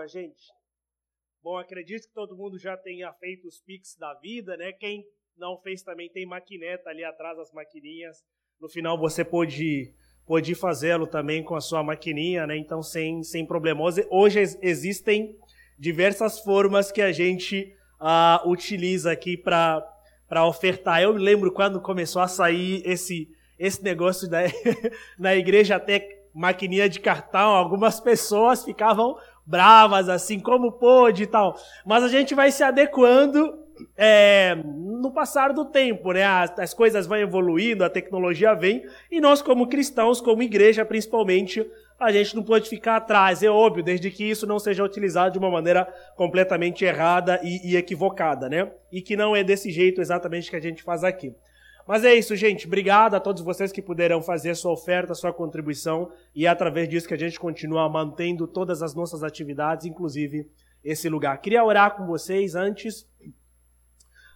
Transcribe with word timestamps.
a 0.00 0.06
gente? 0.06 0.42
Bom, 1.42 1.56
acredito 1.56 2.06
que 2.06 2.14
todo 2.14 2.36
mundo 2.36 2.58
já 2.58 2.76
tenha 2.76 3.12
feito 3.14 3.46
os 3.46 3.60
Pix 3.60 3.96
da 3.96 4.12
vida, 4.14 4.56
né? 4.56 4.72
Quem 4.72 5.04
não 5.36 5.58
fez 5.58 5.82
também 5.82 6.10
tem 6.10 6.26
maquineta 6.26 6.90
ali 6.90 7.02
atrás, 7.02 7.38
as 7.38 7.52
maquininhas. 7.52 8.18
No 8.60 8.68
final 8.68 8.98
você 8.98 9.24
pode, 9.24 9.94
pode 10.26 10.54
fazê-lo 10.54 11.06
também 11.06 11.42
com 11.42 11.54
a 11.54 11.60
sua 11.60 11.82
maquininha, 11.82 12.46
né? 12.46 12.56
Então, 12.56 12.82
sem, 12.82 13.22
sem 13.22 13.46
problema. 13.46 13.82
Hoje 14.10 14.40
existem 14.60 15.34
diversas 15.78 16.40
formas 16.40 16.92
que 16.92 17.00
a 17.00 17.10
gente 17.10 17.74
uh, 17.98 18.46
utiliza 18.48 19.10
aqui 19.10 19.36
para 19.36 20.46
ofertar. 20.46 21.00
Eu 21.00 21.12
lembro 21.12 21.50
quando 21.50 21.80
começou 21.80 22.20
a 22.20 22.28
sair 22.28 22.82
esse, 22.84 23.30
esse 23.58 23.82
negócio 23.82 24.28
da, 24.28 24.40
na 25.18 25.34
igreja 25.34 25.76
até 25.76 26.20
maquininha 26.34 26.88
de 26.88 27.00
cartão, 27.00 27.50
algumas 27.50 27.98
pessoas 27.98 28.64
ficavam 28.64 29.16
bravas, 29.50 30.08
assim, 30.08 30.38
como 30.38 30.70
pôde 30.70 31.24
e 31.24 31.26
tal. 31.26 31.56
Mas 31.84 32.04
a 32.04 32.08
gente 32.08 32.34
vai 32.34 32.52
se 32.52 32.62
adequando 32.62 33.58
é, 33.96 34.56
no 34.64 35.10
passar 35.10 35.52
do 35.52 35.64
tempo, 35.64 36.12
né? 36.12 36.24
As, 36.24 36.56
as, 36.58 36.72
coisas 36.72 37.06
vão 37.06 37.18
evoluindo, 37.18 37.84
a 37.84 37.90
tecnologia 37.90 38.54
vem, 38.54 38.84
e 39.10 39.20
nós, 39.20 39.42
como 39.42 39.66
cristãos, 39.66 40.20
como 40.20 40.42
igreja 40.42 40.84
principalmente, 40.84 41.68
a 41.98 42.12
gente 42.12 42.36
não 42.36 42.42
pode 42.42 42.68
ficar 42.68 42.96
atrás, 42.96 43.42
é 43.42 43.50
óbvio, 43.50 43.82
desde 43.82 44.10
que 44.10 44.24
isso 44.24 44.46
não 44.46 44.58
seja 44.58 44.84
utilizado 44.84 45.32
de 45.32 45.38
uma 45.38 45.50
maneira 45.50 45.86
completamente 46.16 46.84
errada 46.84 47.40
e, 47.42 47.72
e 47.72 47.76
equivocada, 47.76 48.48
né? 48.48 48.70
E 48.92 49.02
que 49.02 49.16
não 49.16 49.34
é 49.34 49.42
desse 49.42 49.70
jeito 49.70 50.00
exatamente 50.00 50.48
que 50.48 50.56
a 50.56 50.60
gente 50.60 50.82
faz 50.82 51.02
aqui. 51.02 51.34
Mas 51.90 52.04
é 52.04 52.14
isso, 52.14 52.36
gente. 52.36 52.68
Obrigado 52.68 53.16
a 53.16 53.20
todos 53.20 53.42
vocês 53.42 53.72
que 53.72 53.82
puderam 53.82 54.22
fazer 54.22 54.54
sua 54.54 54.70
oferta, 54.70 55.12
sua 55.12 55.32
contribuição. 55.32 56.12
E 56.32 56.46
é 56.46 56.48
através 56.48 56.88
disso 56.88 57.08
que 57.08 57.14
a 57.14 57.18
gente 57.18 57.36
continua 57.36 57.88
mantendo 57.88 58.46
todas 58.46 58.80
as 58.80 58.94
nossas 58.94 59.24
atividades, 59.24 59.86
inclusive 59.86 60.48
esse 60.84 61.08
lugar. 61.08 61.40
Queria 61.40 61.64
orar 61.64 61.96
com 61.96 62.06
vocês 62.06 62.54
antes. 62.54 63.04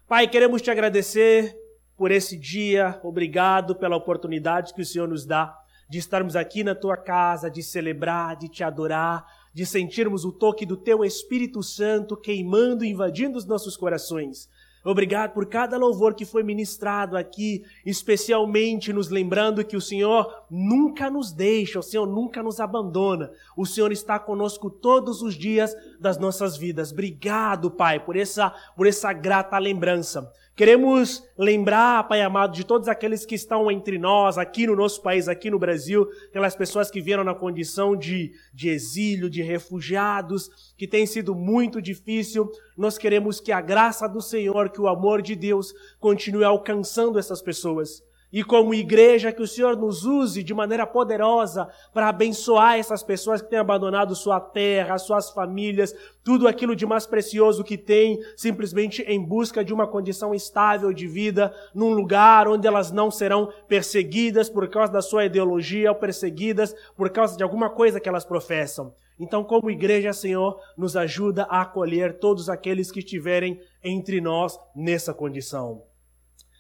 Pai, 0.08 0.26
queremos 0.26 0.62
te 0.62 0.68
agradecer 0.68 1.56
por 1.96 2.10
esse 2.10 2.36
dia. 2.36 2.98
Obrigado 3.04 3.76
pela 3.76 3.94
oportunidade 3.94 4.74
que 4.74 4.82
o 4.82 4.84
Senhor 4.84 5.06
nos 5.06 5.24
dá 5.24 5.56
de 5.88 5.98
estarmos 5.98 6.34
aqui 6.34 6.64
na 6.64 6.74
tua 6.74 6.96
casa, 6.96 7.48
de 7.48 7.62
celebrar, 7.62 8.34
de 8.34 8.48
te 8.48 8.64
adorar, 8.64 9.24
de 9.52 9.64
sentirmos 9.64 10.24
o 10.24 10.32
toque 10.32 10.66
do 10.66 10.76
teu 10.76 11.04
Espírito 11.04 11.62
Santo 11.62 12.16
queimando 12.16 12.84
invadindo 12.84 13.38
os 13.38 13.46
nossos 13.46 13.76
corações. 13.76 14.48
Obrigado 14.84 15.32
por 15.32 15.46
cada 15.46 15.78
louvor 15.78 16.14
que 16.14 16.26
foi 16.26 16.42
ministrado 16.42 17.16
aqui, 17.16 17.64
especialmente 17.86 18.92
nos 18.92 19.08
lembrando 19.08 19.64
que 19.64 19.76
o 19.76 19.80
Senhor 19.80 20.44
nunca 20.50 21.08
nos 21.08 21.32
deixa, 21.32 21.78
o 21.78 21.82
Senhor 21.82 22.06
nunca 22.06 22.42
nos 22.42 22.60
abandona. 22.60 23.30
O 23.56 23.64
Senhor 23.64 23.90
está 23.92 24.18
conosco 24.18 24.68
todos 24.68 25.22
os 25.22 25.34
dias 25.34 25.74
das 25.98 26.18
nossas 26.18 26.58
vidas. 26.58 26.92
Obrigado, 26.92 27.70
Pai, 27.70 27.98
por 27.98 28.14
essa, 28.14 28.50
por 28.76 28.86
essa 28.86 29.10
grata 29.12 29.58
lembrança. 29.58 30.30
Queremos 30.56 31.24
lembrar, 31.36 32.06
Pai 32.06 32.22
amado, 32.22 32.54
de 32.54 32.64
todos 32.64 32.86
aqueles 32.86 33.26
que 33.26 33.34
estão 33.34 33.68
entre 33.72 33.98
nós, 33.98 34.38
aqui 34.38 34.68
no 34.68 34.76
nosso 34.76 35.02
país, 35.02 35.26
aqui 35.26 35.50
no 35.50 35.58
Brasil, 35.58 36.08
aquelas 36.28 36.54
pessoas 36.54 36.92
que 36.92 37.00
vieram 37.00 37.24
na 37.24 37.34
condição 37.34 37.96
de, 37.96 38.32
de 38.52 38.68
exílio, 38.68 39.28
de 39.28 39.42
refugiados, 39.42 40.72
que 40.78 40.86
tem 40.86 41.06
sido 41.06 41.34
muito 41.34 41.82
difícil. 41.82 42.48
Nós 42.78 42.96
queremos 42.96 43.40
que 43.40 43.50
a 43.50 43.60
graça 43.60 44.08
do 44.08 44.20
Senhor, 44.20 44.70
que 44.70 44.80
o 44.80 44.86
amor 44.86 45.22
de 45.22 45.34
Deus 45.34 45.74
continue 45.98 46.44
alcançando 46.44 47.18
essas 47.18 47.42
pessoas 47.42 48.00
e 48.34 48.42
como 48.42 48.74
igreja 48.74 49.30
que 49.30 49.40
o 49.40 49.46
Senhor 49.46 49.76
nos 49.76 50.04
use 50.04 50.42
de 50.42 50.52
maneira 50.52 50.84
poderosa 50.84 51.68
para 51.92 52.08
abençoar 52.08 52.76
essas 52.76 53.00
pessoas 53.00 53.40
que 53.40 53.48
têm 53.48 53.60
abandonado 53.60 54.16
sua 54.16 54.40
terra, 54.40 54.98
suas 54.98 55.30
famílias, 55.30 55.94
tudo 56.24 56.48
aquilo 56.48 56.74
de 56.74 56.84
mais 56.84 57.06
precioso 57.06 57.62
que 57.62 57.78
têm, 57.78 58.18
simplesmente 58.36 59.02
em 59.02 59.22
busca 59.24 59.64
de 59.64 59.72
uma 59.72 59.86
condição 59.86 60.34
estável 60.34 60.92
de 60.92 61.06
vida, 61.06 61.54
num 61.72 61.94
lugar 61.94 62.48
onde 62.48 62.66
elas 62.66 62.90
não 62.90 63.08
serão 63.08 63.52
perseguidas 63.68 64.50
por 64.50 64.66
causa 64.66 64.92
da 64.92 65.00
sua 65.00 65.26
ideologia 65.26 65.92
ou 65.92 65.96
perseguidas 65.96 66.74
por 66.96 67.10
causa 67.10 67.36
de 67.36 67.44
alguma 67.44 67.70
coisa 67.70 68.00
que 68.00 68.08
elas 68.08 68.24
professam. 68.24 68.92
Então, 69.16 69.44
como 69.44 69.70
igreja, 69.70 70.12
Senhor, 70.12 70.58
nos 70.76 70.96
ajuda 70.96 71.44
a 71.44 71.60
acolher 71.60 72.18
todos 72.18 72.48
aqueles 72.48 72.90
que 72.90 72.98
estiverem 72.98 73.60
entre 73.80 74.20
nós 74.20 74.58
nessa 74.74 75.14
condição. 75.14 75.84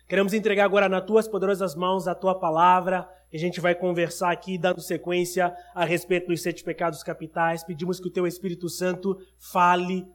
Queremos 0.06 0.34
entregar 0.34 0.66
agora 0.66 0.88
nas 0.88 1.04
tuas 1.04 1.26
poderosas 1.26 1.74
mãos 1.74 2.06
a 2.06 2.14
tua 2.14 2.38
palavra. 2.38 3.08
E 3.32 3.36
a 3.36 3.40
gente 3.40 3.60
vai 3.60 3.74
conversar 3.74 4.30
aqui, 4.30 4.58
dando 4.58 4.80
sequência 4.80 5.54
a 5.74 5.84
respeito 5.84 6.28
dos 6.28 6.42
sete 6.42 6.62
pecados 6.62 7.02
capitais. 7.02 7.64
Pedimos 7.64 7.98
que 7.98 8.08
o 8.08 8.12
teu 8.12 8.26
Espírito 8.26 8.68
Santo 8.68 9.18
fale 9.38 10.06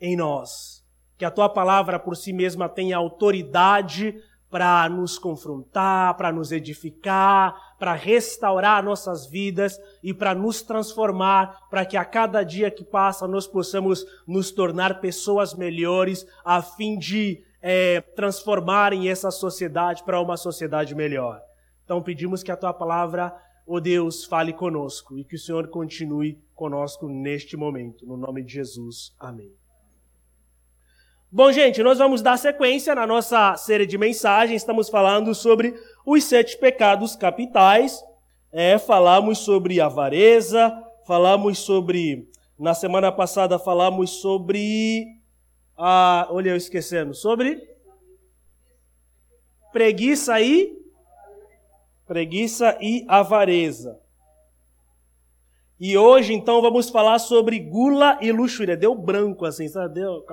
em 0.00 0.16
nós. 0.16 0.84
Que 1.16 1.24
a 1.24 1.30
tua 1.30 1.48
palavra 1.48 1.98
por 1.98 2.14
si 2.14 2.32
mesma 2.32 2.68
tenha 2.68 2.96
autoridade 2.96 4.14
para 4.50 4.88
nos 4.88 5.18
confrontar, 5.18 6.14
para 6.16 6.30
nos 6.30 6.52
edificar, 6.52 7.54
para 7.78 7.94
restaurar 7.94 8.82
nossas 8.82 9.26
vidas 9.26 9.78
e 10.02 10.14
para 10.14 10.34
nos 10.34 10.62
transformar, 10.62 11.68
para 11.68 11.84
que 11.84 11.96
a 11.96 12.04
cada 12.04 12.44
dia 12.44 12.70
que 12.70 12.84
passa 12.84 13.26
nós 13.26 13.46
possamos 13.46 14.04
nos 14.26 14.52
tornar 14.52 15.00
pessoas 15.00 15.54
melhores, 15.54 16.26
a 16.44 16.62
fim 16.62 16.98
de 16.98 17.42
é, 17.68 18.00
transformarem 18.00 19.10
essa 19.10 19.28
sociedade 19.32 20.04
para 20.04 20.20
uma 20.20 20.36
sociedade 20.36 20.94
melhor. 20.94 21.42
Então 21.84 22.00
pedimos 22.00 22.40
que 22.44 22.52
a 22.52 22.56
tua 22.56 22.72
palavra, 22.72 23.34
ó 23.66 23.74
oh 23.74 23.80
Deus, 23.80 24.24
fale 24.24 24.52
conosco 24.52 25.18
e 25.18 25.24
que 25.24 25.34
o 25.34 25.38
Senhor 25.38 25.66
continue 25.66 26.40
conosco 26.54 27.08
neste 27.08 27.56
momento. 27.56 28.06
No 28.06 28.16
nome 28.16 28.44
de 28.44 28.52
Jesus. 28.52 29.12
Amém. 29.18 29.50
Bom, 31.28 31.50
gente, 31.50 31.82
nós 31.82 31.98
vamos 31.98 32.22
dar 32.22 32.38
sequência 32.38 32.94
na 32.94 33.04
nossa 33.04 33.56
série 33.56 33.84
de 33.84 33.98
mensagens. 33.98 34.62
Estamos 34.62 34.88
falando 34.88 35.34
sobre 35.34 35.74
os 36.06 36.22
sete 36.22 36.56
pecados 36.56 37.16
capitais. 37.16 38.00
É, 38.52 38.78
falamos 38.78 39.38
sobre 39.38 39.80
avareza, 39.80 40.72
falamos 41.04 41.58
sobre. 41.58 42.30
Na 42.56 42.74
semana 42.74 43.10
passada 43.10 43.58
falamos 43.58 44.20
sobre 44.20 45.15
ah, 45.76 46.26
olha 46.30 46.50
eu 46.50 46.56
esquecendo, 46.56 47.14
sobre 47.14 47.68
preguiça 49.72 50.40
e 50.40 50.74
preguiça 52.06 52.78
e 52.80 53.04
avareza. 53.08 54.00
E 55.78 55.98
hoje 55.98 56.32
então 56.32 56.62
vamos 56.62 56.88
falar 56.88 57.18
sobre 57.18 57.58
gula 57.58 58.18
e 58.22 58.32
luxúria. 58.32 58.76
Deu 58.76 58.94
branco 58.94 59.44
assim, 59.44 59.68
sabe? 59.68 59.94
Deu 59.94 60.24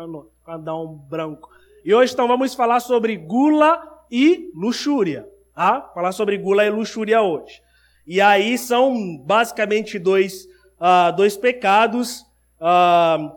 dá 0.62 0.76
um 0.76 0.88
branco. 0.88 1.50
E 1.84 1.94
hoje 1.94 2.14
então 2.14 2.28
vamos 2.28 2.54
falar 2.54 2.80
sobre 2.80 3.18
gula 3.18 4.06
e 4.10 4.50
luxúria, 4.56 5.28
tá? 5.54 5.82
Falar 5.94 6.14
sobre 6.14 6.38
gula 6.38 6.64
e 6.64 6.70
luxúria 6.70 7.22
hoje. 7.22 7.62
E 8.08 8.22
aí 8.22 8.58
são 8.58 9.18
basicamente 9.18 10.00
dois, 10.00 10.46
uh, 10.80 11.14
dois 11.16 11.36
pecados 11.36 12.26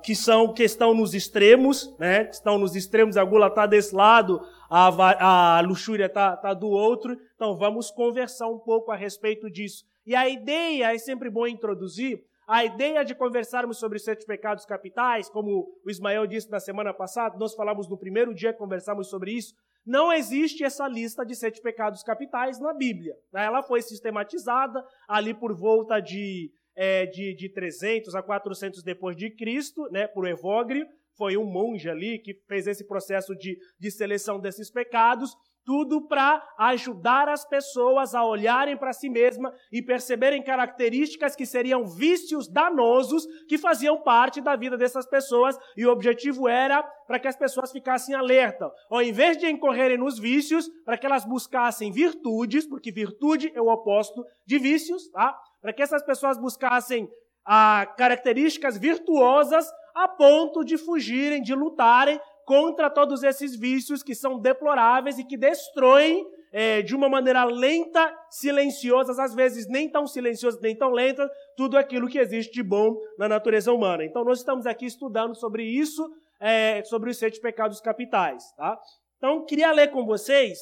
que 0.03 0.15
são 0.15 0.53
que 0.53 0.63
estão 0.63 0.95
nos 0.95 1.15
extremos, 1.15 1.95
né? 1.99 2.25
Que 2.25 2.35
estão 2.35 2.59
nos 2.59 2.77
extremos, 2.77 3.17
a 3.17 3.25
gula 3.25 3.49
está 3.49 3.67
desse 3.67 3.95
lado, 3.95 4.41
a, 4.71 5.57
a 5.59 5.61
luxúria 5.61 6.07
está 6.07 6.37
tá 6.37 6.55
do 6.55 6.69
outro. 6.69 7.19
Então 7.35 7.57
vamos 7.57 7.91
conversar 7.91 8.49
um 8.49 8.59
pouco 8.59 8.93
a 8.93 8.97
respeito 8.97 9.51
disso. 9.51 9.85
E 10.07 10.15
a 10.15 10.29
ideia 10.29 10.95
é 10.95 10.99
sempre 10.99 11.29
bom 11.29 11.47
introduzir. 11.47 12.23
A 12.47 12.65
ideia 12.65 13.05
de 13.05 13.13
conversarmos 13.13 13.77
sobre 13.77 13.99
sete 13.99 14.25
pecados 14.25 14.65
capitais, 14.65 15.29
como 15.29 15.77
o 15.85 15.91
Ismael 15.91 16.29
disse 16.29 16.49
na 16.49 16.61
semana 16.61 16.95
passada, 16.95 17.37
nós 17.37 17.55
falamos 17.55 17.89
no 17.89 17.99
primeiro 17.99 18.33
dia 18.33 18.53
que 18.53 18.59
conversamos 18.61 19.09
sobre 19.09 19.33
isso, 19.33 19.53
não 19.85 20.13
existe 20.13 20.63
essa 20.63 20.87
lista 20.87 21.27
de 21.27 21.35
sete 21.35 21.61
pecados 21.61 22.05
capitais 22.05 22.61
na 22.61 22.73
Bíblia. 22.73 23.17
Ela 23.35 23.65
foi 23.65 23.83
sistematizada 23.83 24.85
ali 25.09 25.35
por 25.35 25.53
volta 25.55 25.99
de 25.99 26.53
é, 26.77 27.07
de, 27.07 27.35
de 27.35 27.49
300 27.49 28.15
a 28.15 28.23
400 28.23 28.83
depois 28.83 29.17
de 29.17 29.31
Cristo, 29.31 29.89
né, 29.91 30.07
por 30.07 30.29
Evógrio, 30.29 30.87
foi 31.17 31.37
um 31.37 31.47
monge 31.47 31.89
ali 31.89 32.19
que 32.19 32.35
fez 32.47 32.67
esse 32.67 32.87
processo 32.87 33.35
de, 33.35 33.59
de 33.81 33.91
seleção 33.91 34.39
desses 34.39 34.71
pecados, 34.71 35.35
tudo 35.65 36.07
para 36.07 36.41
ajudar 36.59 37.29
as 37.29 37.45
pessoas 37.45 38.15
a 38.15 38.25
olharem 38.25 38.77
para 38.77 38.93
si 38.93 39.11
mesmas 39.11 39.53
e 39.73 39.83
perceberem 39.83 40.41
características 40.41 41.35
que 41.35 41.45
seriam 41.45 41.85
vícios 41.89 42.49
danosos 42.49 43.27
que 43.49 43.59
faziam 43.59 44.01
parte 44.01 44.41
da 44.41 44.55
vida 44.55 44.77
dessas 44.77 45.09
pessoas, 45.09 45.59
e 45.77 45.85
o 45.85 45.91
objetivo 45.91 46.49
era 46.49 46.85
para 47.07 47.19
que 47.19 47.27
as 47.27 47.37
pessoas 47.37 47.73
ficassem 47.73 48.15
alerta. 48.15 48.71
Ao 48.89 49.03
invés 49.03 49.37
de 49.39 49.49
incorrerem 49.49 49.99
nos 49.99 50.21
vícios, 50.21 50.69
para 50.85 50.97
que 50.97 51.05
elas 51.05 51.25
buscassem 51.25 51.91
virtudes, 51.91 52.65
porque 52.65 52.93
virtude 52.93 53.51
é 53.53 53.61
o 53.61 53.69
oposto 53.69 54.25
de 54.47 54.59
vícios, 54.59 55.09
tá? 55.11 55.37
Para 55.61 55.73
que 55.73 55.83
essas 55.83 56.03
pessoas 56.03 56.39
buscassem 56.39 57.09
ah, 57.45 57.87
características 57.97 58.77
virtuosas 58.77 59.67
a 59.95 60.09
ponto 60.09 60.65
de 60.65 60.77
fugirem, 60.77 61.43
de 61.43 61.55
lutarem 61.55 62.21
contra 62.45 62.89
todos 62.89 63.23
esses 63.23 63.57
vícios 63.57 64.03
que 64.03 64.15
são 64.15 64.39
deploráveis 64.39 65.19
e 65.19 65.25
que 65.25 65.37
destroem 65.37 66.25
é, 66.53 66.81
de 66.81 66.95
uma 66.95 67.09
maneira 67.09 67.45
lenta, 67.45 68.15
silenciosa, 68.31 69.21
às 69.23 69.35
vezes 69.35 69.67
nem 69.67 69.91
tão 69.91 70.07
silenciosa, 70.07 70.59
nem 70.63 70.77
tão 70.77 70.91
lenta, 70.91 71.29
tudo 71.57 71.77
aquilo 71.77 72.09
que 72.09 72.19
existe 72.19 72.53
de 72.53 72.63
bom 72.63 72.97
na 73.19 73.29
natureza 73.29 73.73
humana. 73.73 74.05
Então, 74.05 74.25
nós 74.25 74.39
estamos 74.39 74.65
aqui 74.65 74.87
estudando 74.87 75.35
sobre 75.35 75.65
isso, 75.65 76.09
é, 76.41 76.83
sobre 76.85 77.11
os 77.11 77.19
sete 77.19 77.41
pecados 77.41 77.81
capitais. 77.81 78.53
Tá? 78.57 78.81
Então, 79.17 79.45
queria 79.45 79.73
ler 79.73 79.91
com 79.91 80.07
vocês 80.07 80.59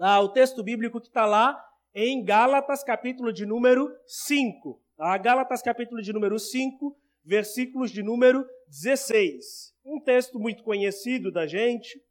ah, 0.00 0.20
o 0.20 0.28
texto 0.28 0.62
bíblico 0.62 1.00
que 1.00 1.08
está 1.08 1.26
lá 1.26 1.62
em 1.94 2.24
Gálatas, 2.24 2.84
capítulo 2.84 3.32
de 3.32 3.44
número 3.44 3.94
5. 4.06 4.80
Tá? 4.96 5.16
Gálatas, 5.18 5.62
capítulo 5.62 6.02
de 6.02 6.12
número 6.12 6.38
5, 6.38 6.96
versículos 7.24 7.90
de 7.90 8.02
número 8.02 8.46
16. 8.68 9.74
Um 9.84 10.00
texto 10.00 10.38
muito 10.38 10.62
conhecido 10.62 11.32
da 11.32 11.46
gente. 11.46 12.02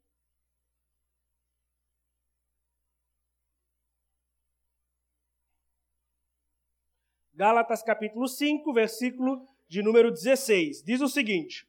Gálatas 7.33 7.81
capítulo 7.81 8.27
5, 8.27 8.73
versículo 8.73 9.47
de 9.69 9.81
número 9.81 10.11
16. 10.11 10.83
Diz 10.83 10.99
o 10.99 11.07
seguinte: 11.07 11.65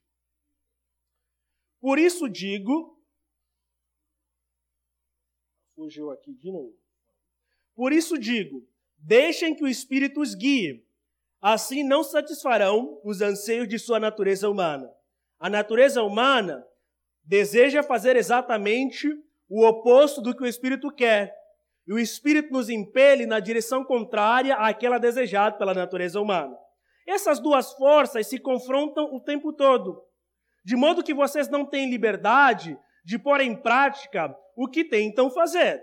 Por 1.80 1.96
isso 1.96 2.28
digo. 2.28 2.98
Fugiu 5.76 6.10
aqui 6.10 6.34
de 6.34 6.50
novo. 6.50 6.79
Por 7.74 7.92
isso 7.92 8.18
digo: 8.18 8.66
deixem 8.98 9.54
que 9.54 9.64
o 9.64 9.68
Espírito 9.68 10.20
os 10.20 10.34
guie. 10.34 10.84
Assim 11.40 11.82
não 11.82 12.04
satisfarão 12.04 13.00
os 13.02 13.22
anseios 13.22 13.66
de 13.66 13.78
sua 13.78 13.98
natureza 13.98 14.48
humana. 14.48 14.90
A 15.38 15.48
natureza 15.48 16.02
humana 16.02 16.66
deseja 17.24 17.82
fazer 17.82 18.16
exatamente 18.16 19.08
o 19.48 19.64
oposto 19.66 20.20
do 20.20 20.36
que 20.36 20.42
o 20.42 20.46
Espírito 20.46 20.90
quer. 20.90 21.34
E 21.86 21.92
o 21.92 21.98
Espírito 21.98 22.52
nos 22.52 22.68
impele 22.68 23.24
na 23.24 23.40
direção 23.40 23.82
contrária 23.82 24.54
àquela 24.54 24.98
desejada 24.98 25.56
pela 25.56 25.72
natureza 25.72 26.20
humana. 26.20 26.56
Essas 27.06 27.40
duas 27.40 27.72
forças 27.72 28.26
se 28.26 28.38
confrontam 28.38 29.14
o 29.14 29.20
tempo 29.20 29.52
todo, 29.52 30.00
de 30.64 30.76
modo 30.76 31.02
que 31.02 31.14
vocês 31.14 31.48
não 31.48 31.64
têm 31.64 31.90
liberdade 31.90 32.78
de 33.04 33.18
pôr 33.18 33.40
em 33.40 33.56
prática 33.56 34.36
o 34.54 34.68
que 34.68 34.84
tentam 34.84 35.30
fazer. 35.30 35.82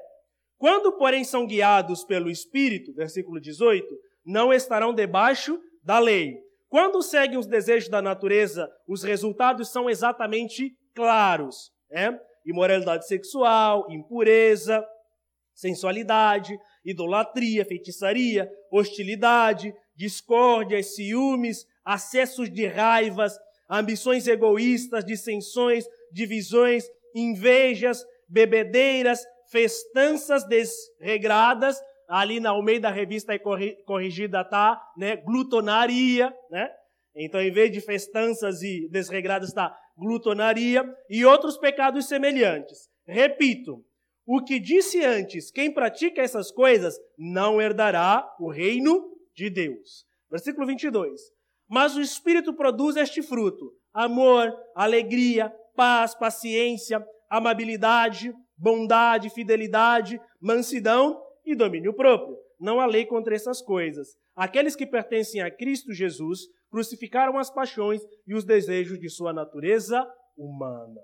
Quando, 0.57 0.92
porém, 0.94 1.24
são 1.24 1.45
guiados 1.45 2.04
pelo 2.04 2.30
Espírito, 2.30 2.94
versículo 2.94 3.39
18, 3.39 3.86
não 4.25 4.51
estarão 4.51 4.94
debaixo 4.94 5.59
da 5.83 6.00
lei. 6.00 6.38
Quando 6.68 7.01
seguem 7.01 7.38
os 7.38 7.45
desejos 7.45 7.89
da 7.89 8.01
natureza, 8.01 8.69
os 8.88 9.04
resultados 9.04 9.69
são 9.69 9.89
exatamente 9.89 10.75
claros. 10.94 11.71
Né? 11.89 12.19
Imoralidade 12.45 13.07
sexual, 13.07 13.86
impureza, 13.89 14.86
sensualidade, 15.54 16.57
idolatria, 16.83 17.65
feitiçaria, 17.65 18.50
hostilidade, 18.71 19.74
discórdia, 19.95 20.81
ciúmes, 20.83 21.65
acessos 21.86 22.51
de 22.51 22.68
raivas, 22.68 23.38
ambições 23.69 24.27
egoístas, 24.27 25.06
dissensões, 25.06 25.86
divisões, 26.12 26.86
invejas, 27.15 28.06
bebedeiras, 28.27 29.24
festanças 29.52 30.46
desregradas, 30.48 31.78
ali 32.08 32.40
na 32.40 32.52
Almeida 32.52 32.90
Revista 32.90 33.38
Corrigida 33.86 34.44
tá, 34.44 34.82
né, 34.98 35.18
glutonaria, 35.18 36.34
né? 36.50 36.70
Então, 37.16 37.42
em 37.42 37.52
vez 37.52 37.72
de 37.72 37.82
festanças 37.82 38.62
e 38.62 38.88
desregradas, 38.90 39.50
está 39.50 39.76
glutonaria 39.98 40.86
e 41.10 41.26
outros 41.26 41.58
pecados 41.58 42.08
semelhantes. 42.08 42.88
Repito, 43.08 43.84
o 44.26 44.44
que 44.44 44.60
disse 44.60 45.04
antes, 45.04 45.50
quem 45.50 45.74
pratica 45.74 46.22
essas 46.22 46.52
coisas 46.52 46.96
não 47.18 47.62
herdará 47.62 48.30
o 48.40 48.52
reino 48.52 49.10
de 49.36 49.50
Deus. 49.50 50.06
Versículo 50.30 50.68
22. 50.68 51.20
Mas 51.70 51.96
o 51.96 52.02
Espírito 52.02 52.54
produz 52.54 52.96
este 52.96 53.22
fruto: 53.22 53.74
amor, 53.94 54.54
alegria, 54.76 55.52
paz, 55.76 56.14
paciência, 56.14 57.04
amabilidade, 57.30 58.34
bondade, 58.57 59.30
fidelidade, 59.30 60.19
mansidão 60.42 61.21
e 61.45 61.56
domínio 61.56 61.94
próprio. 61.94 62.38
Não 62.59 62.80
há 62.80 62.86
lei 62.86 63.06
contra 63.06 63.36
essas 63.36 63.62
coisas. 63.62 64.18
Aqueles 64.36 64.75
que 64.75 64.86
pertencem 64.86 65.42
a 65.42 65.51
Cristo 65.51 65.94
Jesus 65.94 66.42
crucificaram 66.69 67.38
as 67.38 67.50
paixões 67.50 68.01
e 68.27 68.33
os 68.33 68.44
desejos 68.44 69.00
de 69.00 69.09
sua 69.09 69.31
natureza 69.31 70.06
humana. 70.38 71.01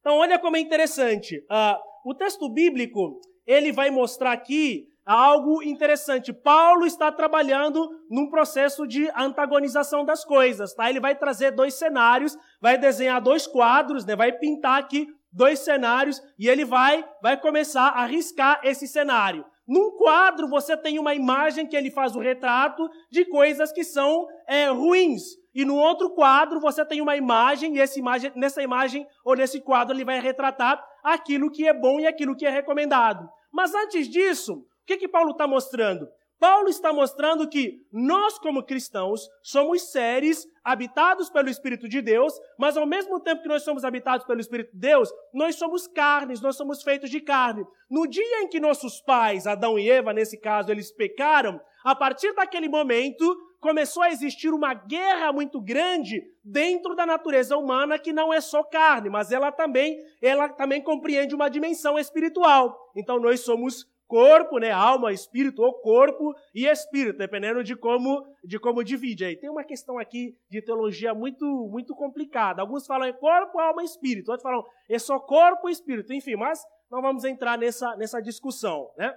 Então, 0.00 0.16
olha 0.16 0.38
como 0.38 0.56
é 0.56 0.60
interessante. 0.60 1.38
Uh, 1.50 2.10
o 2.10 2.14
texto 2.14 2.48
bíblico 2.48 3.20
ele 3.46 3.72
vai 3.72 3.90
mostrar 3.90 4.32
aqui 4.32 4.86
algo 5.04 5.62
interessante. 5.62 6.34
Paulo 6.34 6.84
está 6.84 7.10
trabalhando 7.10 7.88
num 8.10 8.28
processo 8.28 8.86
de 8.86 9.10
antagonização 9.16 10.04
das 10.04 10.22
coisas, 10.24 10.74
tá? 10.74 10.90
Ele 10.90 11.00
vai 11.00 11.16
trazer 11.16 11.50
dois 11.50 11.74
cenários, 11.74 12.36
vai 12.60 12.76
desenhar 12.76 13.20
dois 13.20 13.46
quadros, 13.46 14.04
né? 14.04 14.14
Vai 14.14 14.32
pintar 14.32 14.78
aqui 14.78 15.06
dois 15.32 15.60
cenários 15.60 16.22
e 16.38 16.48
ele 16.48 16.64
vai, 16.64 17.04
vai 17.22 17.40
começar 17.40 17.88
a 17.88 18.04
riscar 18.06 18.60
esse 18.64 18.86
cenário. 18.86 19.44
Num 19.66 19.90
quadro, 19.98 20.48
você 20.48 20.76
tem 20.76 20.98
uma 20.98 21.14
imagem 21.14 21.66
que 21.66 21.76
ele 21.76 21.90
faz 21.90 22.16
o 22.16 22.20
retrato 22.20 22.88
de 23.10 23.26
coisas 23.26 23.70
que 23.70 23.84
são 23.84 24.26
é, 24.46 24.68
ruins. 24.70 25.22
E 25.54 25.64
no 25.64 25.76
outro 25.76 26.14
quadro, 26.14 26.58
você 26.58 26.84
tem 26.86 27.02
uma 27.02 27.16
imagem, 27.16 27.76
e 27.76 27.80
essa 27.80 27.98
imagem, 27.98 28.32
nessa 28.34 28.62
imagem 28.62 29.06
ou 29.22 29.36
nesse 29.36 29.60
quadro, 29.60 29.94
ele 29.94 30.04
vai 30.04 30.20
retratar 30.20 30.82
aquilo 31.02 31.50
que 31.50 31.68
é 31.68 31.74
bom 31.74 32.00
e 32.00 32.06
aquilo 32.06 32.34
que 32.34 32.46
é 32.46 32.50
recomendado. 32.50 33.28
Mas 33.52 33.74
antes 33.74 34.08
disso, 34.08 34.54
o 34.54 34.86
que, 34.86 34.96
que 34.96 35.08
Paulo 35.08 35.32
está 35.32 35.46
mostrando? 35.46 36.08
Paulo 36.38 36.68
está 36.68 36.92
mostrando 36.92 37.48
que 37.48 37.84
nós, 37.92 38.38
como 38.38 38.62
cristãos, 38.62 39.28
somos 39.42 39.90
seres 39.90 40.46
habitados 40.62 41.28
pelo 41.28 41.48
Espírito 41.48 41.88
de 41.88 42.00
Deus, 42.00 42.32
mas 42.56 42.76
ao 42.76 42.86
mesmo 42.86 43.18
tempo 43.18 43.42
que 43.42 43.48
nós 43.48 43.62
somos 43.62 43.84
habitados 43.84 44.24
pelo 44.24 44.40
Espírito 44.40 44.72
de 44.72 44.78
Deus, 44.78 45.10
nós 45.34 45.56
somos 45.56 45.88
carnes, 45.88 46.40
nós 46.40 46.56
somos 46.56 46.82
feitos 46.82 47.10
de 47.10 47.20
carne. 47.20 47.66
No 47.90 48.06
dia 48.06 48.42
em 48.42 48.48
que 48.48 48.60
nossos 48.60 49.00
pais, 49.00 49.46
Adão 49.46 49.78
e 49.78 49.90
Eva, 49.90 50.12
nesse 50.12 50.38
caso, 50.38 50.70
eles 50.70 50.92
pecaram, 50.92 51.60
a 51.84 51.94
partir 51.94 52.32
daquele 52.34 52.68
momento 52.68 53.24
começou 53.60 54.02
a 54.04 54.10
existir 54.10 54.50
uma 54.52 54.72
guerra 54.72 55.32
muito 55.32 55.60
grande 55.60 56.22
dentro 56.44 56.94
da 56.94 57.04
natureza 57.04 57.56
humana 57.56 57.98
que 57.98 58.12
não 58.12 58.32
é 58.32 58.40
só 58.40 58.62
carne, 58.62 59.10
mas 59.10 59.32
ela 59.32 59.50
também, 59.50 59.98
ela 60.22 60.48
também 60.48 60.80
compreende 60.80 61.34
uma 61.34 61.48
dimensão 61.48 61.98
espiritual. 61.98 62.78
Então 62.94 63.18
nós 63.18 63.40
somos 63.40 63.86
corpo, 64.08 64.58
né, 64.58 64.72
alma, 64.72 65.12
espírito, 65.12 65.62
ou 65.62 65.74
corpo 65.74 66.34
e 66.54 66.66
espírito, 66.66 67.18
dependendo 67.18 67.62
de 67.62 67.76
como 67.76 68.26
de 68.42 68.58
como 68.58 68.82
divide. 68.82 69.24
Aí 69.24 69.36
tem 69.36 69.50
uma 69.50 69.62
questão 69.62 69.98
aqui 69.98 70.34
de 70.50 70.62
teologia 70.62 71.14
muito 71.14 71.44
muito 71.70 71.94
complicada. 71.94 72.62
Alguns 72.62 72.86
falam 72.86 73.06
é 73.06 73.12
corpo, 73.12 73.60
alma, 73.60 73.84
espírito. 73.84 74.30
Outros 74.30 74.42
falam 74.42 74.64
é 74.88 74.98
só 74.98 75.20
corpo 75.20 75.68
e 75.68 75.72
espírito. 75.72 76.12
Enfim, 76.12 76.34
mas 76.34 76.64
não 76.90 77.02
vamos 77.02 77.24
entrar 77.24 77.58
nessa 77.58 77.94
nessa 77.96 78.20
discussão, 78.20 78.90
né? 78.96 79.14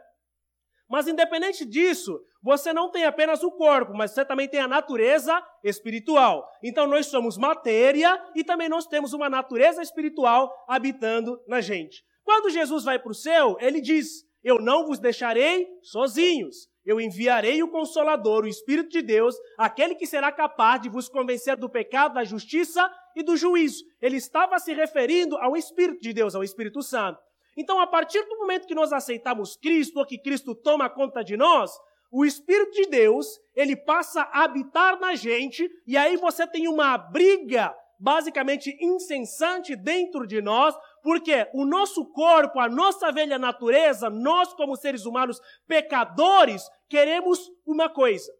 Mas 0.89 1.08
independente 1.08 1.66
disso, 1.66 2.22
você 2.44 2.74
não 2.74 2.92
tem 2.92 3.06
apenas 3.06 3.42
o 3.44 3.51
corpo, 3.51 3.94
mas 3.94 4.12
você 4.12 4.25
também 4.25 4.50
tem 4.50 4.60
a 4.60 4.68
natureza 4.68 5.42
espiritual. 5.63 6.46
Então 6.62 6.86
nós 6.86 7.06
somos 7.06 7.38
matéria 7.38 8.22
e 8.36 8.44
também 8.44 8.68
nós 8.68 8.86
temos 8.86 9.13
uma 9.13 9.30
natureza 9.30 9.82
espiritual 9.82 10.54
habitando 10.68 11.42
na 11.48 11.62
gente. 11.62 12.04
Quando 12.25 12.50
Jesus 12.50 12.84
vai 12.84 13.00
para 13.00 13.12
o 13.12 13.16
céu, 13.16 13.56
ele 13.62 13.80
diz: 13.80 14.25
eu 14.44 14.60
não 14.60 14.86
vos 14.86 15.00
deixarei 15.00 15.68
sozinhos. 15.82 16.70
Eu 16.84 17.00
enviarei 17.00 17.62
o 17.62 17.70
Consolador, 17.70 18.44
o 18.44 18.48
Espírito 18.48 18.90
de 18.90 19.02
Deus, 19.02 19.36
aquele 19.58 19.94
que 19.94 20.08
será 20.08 20.32
capaz 20.32 20.82
de 20.82 20.90
vos 20.90 21.08
convencer 21.08 21.56
do 21.56 21.70
pecado, 21.70 22.16
da 22.16 22.24
justiça 22.24 22.90
e 23.16 23.22
do 23.22 23.38
juízo. 23.38 23.84
Ele 24.02 24.18
estava 24.18 24.58
se 24.58 24.74
referindo 24.74 25.38
ao 25.38 25.56
Espírito 25.56 26.02
de 26.02 26.12
Deus, 26.12 26.34
ao 26.34 26.44
Espírito 26.44 26.82
Santo. 26.82 27.20
Então, 27.56 27.80
a 27.80 27.86
partir 27.86 28.24
do 28.24 28.38
momento 28.38 28.66
que 28.66 28.74
nós 28.74 28.92
aceitamos 28.92 29.56
Cristo, 29.58 30.00
ou 30.00 30.06
que 30.06 30.18
Cristo 30.18 30.56
toma 30.56 30.90
conta 30.90 31.24
de 31.24 31.38
nós, 31.38 31.72
o 32.12 32.26
Espírito 32.26 32.72
de 32.72 32.88
Deus, 32.88 33.28
ele 33.56 33.76
passa 33.76 34.24
a 34.24 34.44
habitar 34.44 35.00
na 35.00 35.16
gente, 35.16 35.70
e 35.86 35.96
aí 35.96 36.18
você 36.18 36.48
tem 36.48 36.68
uma 36.68 36.98
briga 36.98 37.74
basicamente 38.00 38.76
incessante 38.82 39.76
dentro 39.76 40.26
de 40.26 40.42
nós, 40.42 40.76
porque 41.03 41.48
o 41.53 41.65
nosso 41.65 42.05
corpo, 42.12 42.60
a 42.60 42.70
nossa 42.70 43.12
velha 43.12 43.38
natureza, 43.38 44.10
nós 44.10 44.53
como 44.53 44.75
seres 44.75 45.05
humanos 45.05 45.39
pecadores, 45.67 46.63
queremos 46.89 47.39
uma 47.65 47.89
coisa. 47.89 48.31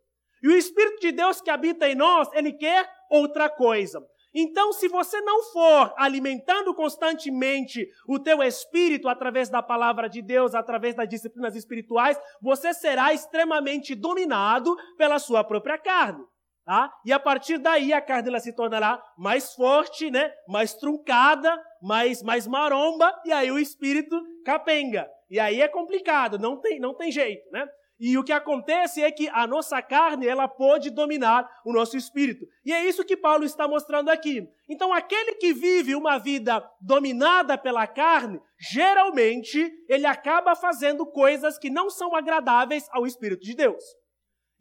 E 0.44 0.48
o 0.48 0.58
Espírito 0.58 1.00
de 1.00 1.12
Deus 1.12 1.42
que 1.42 1.50
habita 1.50 1.88
em 1.88 1.96
nós, 1.96 2.28
ele 2.34 2.54
quer 2.54 2.90
outra 3.10 3.50
coisa. 3.50 4.02
Então, 4.34 4.72
se 4.72 4.88
você 4.88 5.20
não 5.22 5.44
for 5.44 5.94
alimentando 5.98 6.74
constantemente 6.74 7.86
o 8.08 8.18
teu 8.18 8.42
espírito 8.42 9.10
através 9.10 9.50
da 9.50 9.62
palavra 9.62 10.08
de 10.08 10.22
Deus, 10.22 10.56
através 10.56 10.96
das 10.96 11.10
disciplinas 11.10 11.56
espirituais, 11.56 12.18
você 12.42 12.74
será 12.74 13.14
extremamente 13.14 13.94
dominado 13.94 14.74
pela 14.98 15.20
sua 15.20 15.44
própria 15.44 15.78
carne. 15.78 16.24
Tá? 16.66 16.94
E 17.04 17.12
a 17.12 17.20
partir 17.20 17.58
daí 17.58 17.92
a 17.92 18.00
carne 18.00 18.30
ela 18.30 18.40
se 18.40 18.54
tornará 18.54 19.04
mais 19.18 19.54
forte, 19.54 20.12
né? 20.12 20.32
mais 20.48 20.74
truncada, 20.74 21.60
mais, 21.82 22.22
mais 22.22 22.46
maromba, 22.46 23.14
e 23.26 23.32
aí 23.32 23.52
o 23.52 23.58
espírito 23.58 24.22
capenga. 24.46 25.10
E 25.30 25.40
aí 25.40 25.62
é 25.62 25.68
complicado, 25.68 26.38
não 26.38 26.58
tem, 26.58 26.80
não 26.80 26.94
tem 26.94 27.12
jeito. 27.12 27.50
Né? 27.52 27.68
E 28.04 28.18
o 28.18 28.24
que 28.24 28.34
acontece 28.34 29.04
é 29.04 29.12
que 29.12 29.30
a 29.30 29.46
nossa 29.46 29.80
carne, 29.80 30.26
ela 30.26 30.48
pode 30.48 30.90
dominar 30.90 31.48
o 31.64 31.72
nosso 31.72 31.96
espírito. 31.96 32.48
E 32.66 32.74
é 32.74 32.84
isso 32.84 33.06
que 33.06 33.16
Paulo 33.16 33.46
está 33.46 33.68
mostrando 33.68 34.10
aqui. 34.10 34.44
Então, 34.68 34.92
aquele 34.92 35.36
que 35.36 35.54
vive 35.54 35.94
uma 35.94 36.18
vida 36.18 36.68
dominada 36.82 37.60
pela 37.60 37.86
carne, 37.86 38.42
geralmente 38.60 39.72
ele 39.88 40.08
acaba 40.08 40.56
fazendo 40.56 41.06
coisas 41.06 41.60
que 41.60 41.70
não 41.70 41.92
são 41.92 42.16
agradáveis 42.16 42.88
ao 42.92 43.06
espírito 43.06 43.44
de 43.44 43.54
Deus. 43.54 43.84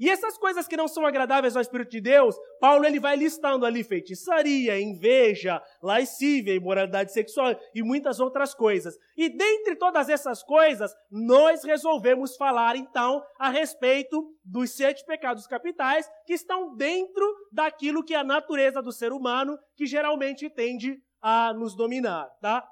E 0.01 0.09
essas 0.09 0.39
coisas 0.39 0.67
que 0.67 0.79
não 0.79 0.89
são 0.89 1.05
agradáveis 1.05 1.55
ao 1.55 1.61
Espírito 1.61 1.91
de 1.91 2.01
Deus, 2.01 2.35
Paulo 2.59 2.87
ele 2.87 2.99
vai 2.99 3.17
listando 3.17 3.67
ali 3.67 3.85
feitiçaria, 3.85 4.81
inveja, 4.81 5.63
lascívia, 5.83 6.55
imoralidade 6.55 7.13
sexual 7.13 7.55
e 7.75 7.83
muitas 7.83 8.19
outras 8.19 8.55
coisas. 8.55 8.97
E 9.15 9.29
dentre 9.29 9.77
todas 9.77 10.09
essas 10.09 10.43
coisas, 10.43 10.91
nós 11.11 11.63
resolvemos 11.65 12.35
falar 12.35 12.77
então 12.77 13.23
a 13.39 13.51
respeito 13.51 14.35
dos 14.43 14.71
sete 14.71 15.05
pecados 15.05 15.47
capitais 15.47 16.11
que 16.25 16.33
estão 16.33 16.75
dentro 16.75 17.23
daquilo 17.53 18.03
que 18.03 18.15
é 18.15 18.19
a 18.19 18.25
natureza 18.25 18.81
do 18.81 18.93
ser 18.93 19.13
humano, 19.13 19.59
que 19.77 19.85
geralmente 19.85 20.49
tende 20.49 20.99
a 21.21 21.53
nos 21.53 21.77
dominar, 21.77 22.27
tá? 22.41 22.67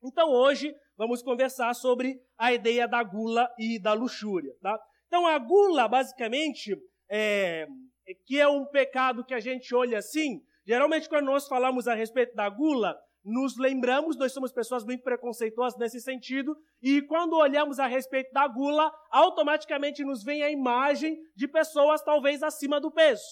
Então 0.00 0.30
hoje 0.30 0.72
vamos 0.96 1.22
conversar 1.22 1.74
sobre 1.74 2.20
a 2.38 2.52
ideia 2.52 2.86
da 2.86 3.02
gula 3.02 3.48
e 3.58 3.80
da 3.80 3.92
luxúria, 3.94 4.54
tá? 4.62 4.78
Então, 5.16 5.26
a 5.28 5.38
gula, 5.38 5.88
basicamente, 5.88 6.76
é, 7.10 7.66
que 8.26 8.38
é 8.38 8.46
um 8.46 8.66
pecado 8.66 9.24
que 9.24 9.32
a 9.32 9.40
gente 9.40 9.74
olha 9.74 9.96
assim, 9.96 10.42
geralmente 10.66 11.08
quando 11.08 11.24
nós 11.24 11.48
falamos 11.48 11.88
a 11.88 11.94
respeito 11.94 12.34
da 12.34 12.50
gula, 12.50 12.94
nos 13.24 13.56
lembramos, 13.56 14.18
nós 14.18 14.34
somos 14.34 14.52
pessoas 14.52 14.84
muito 14.84 15.02
preconceituosas 15.02 15.78
nesse 15.78 16.02
sentido, 16.02 16.54
e 16.82 17.00
quando 17.00 17.32
olhamos 17.32 17.78
a 17.78 17.86
respeito 17.86 18.30
da 18.30 18.46
gula, 18.46 18.92
automaticamente 19.10 20.04
nos 20.04 20.22
vem 20.22 20.42
a 20.42 20.50
imagem 20.50 21.16
de 21.34 21.48
pessoas 21.48 22.02
talvez 22.02 22.42
acima 22.42 22.78
do 22.78 22.92
peso. 22.92 23.24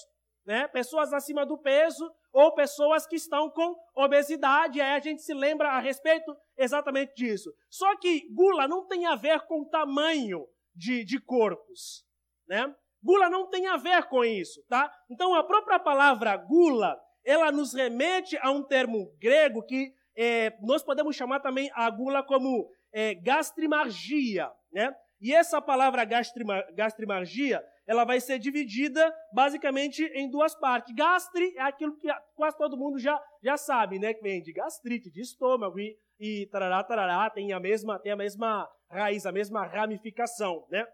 Né? 0.46 0.66
Pessoas 0.68 1.12
acima 1.12 1.44
do 1.44 1.58
peso 1.58 2.10
ou 2.32 2.54
pessoas 2.54 3.06
que 3.06 3.16
estão 3.16 3.50
com 3.50 3.76
obesidade, 3.94 4.80
aí 4.80 4.94
a 4.96 5.00
gente 5.00 5.20
se 5.20 5.34
lembra 5.34 5.68
a 5.68 5.80
respeito 5.80 6.34
exatamente 6.56 7.14
disso. 7.14 7.52
Só 7.68 7.94
que 7.98 8.26
gula 8.32 8.66
não 8.66 8.86
tem 8.86 9.04
a 9.04 9.16
ver 9.16 9.42
com 9.42 9.68
tamanho, 9.68 10.46
de, 10.74 11.04
de 11.04 11.20
corpos, 11.20 12.04
né? 12.48 12.74
Gula 13.02 13.28
não 13.28 13.48
tem 13.50 13.66
a 13.66 13.76
ver 13.76 14.04
com 14.04 14.24
isso, 14.24 14.62
tá? 14.68 14.90
Então 15.10 15.34
a 15.34 15.44
própria 15.44 15.78
palavra 15.78 16.36
gula, 16.36 16.98
ela 17.24 17.52
nos 17.52 17.74
remete 17.74 18.38
a 18.38 18.50
um 18.50 18.62
termo 18.62 19.14
grego 19.18 19.62
que 19.62 19.92
é, 20.16 20.56
nós 20.62 20.82
podemos 20.82 21.14
chamar 21.14 21.40
também 21.40 21.70
a 21.74 21.90
gula 21.90 22.22
como 22.22 22.70
é, 22.92 23.14
gastrimargia, 23.14 24.50
né? 24.72 24.94
E 25.20 25.32
essa 25.32 25.60
palavra 25.60 26.04
gastrimargia, 26.04 27.64
ela 27.86 28.04
vai 28.04 28.20
ser 28.20 28.38
dividida 28.38 29.14
basicamente 29.32 30.04
em 30.14 30.28
duas 30.30 30.54
partes. 30.54 30.94
Gastri 30.94 31.56
é 31.56 31.62
aquilo 31.62 31.96
que 31.96 32.08
quase 32.34 32.56
todo 32.58 32.76
mundo 32.76 32.98
já, 32.98 33.18
já 33.42 33.56
sabe, 33.56 33.98
né? 33.98 34.12
Que 34.12 34.22
vem 34.22 34.42
de 34.42 34.52
gastrite, 34.52 35.10
de 35.10 35.20
estômago 35.20 35.78
e, 35.78 35.96
e 36.18 36.46
tarará, 36.46 36.82
tarará, 36.82 37.30
tem 37.30 37.52
a 37.52 37.60
mesma, 37.60 37.98
tem 37.98 38.12
a 38.12 38.16
mesma 38.16 38.68
raiz, 38.90 39.24
a 39.26 39.32
mesma 39.32 39.66
ramificação, 39.66 40.66
né? 40.70 40.86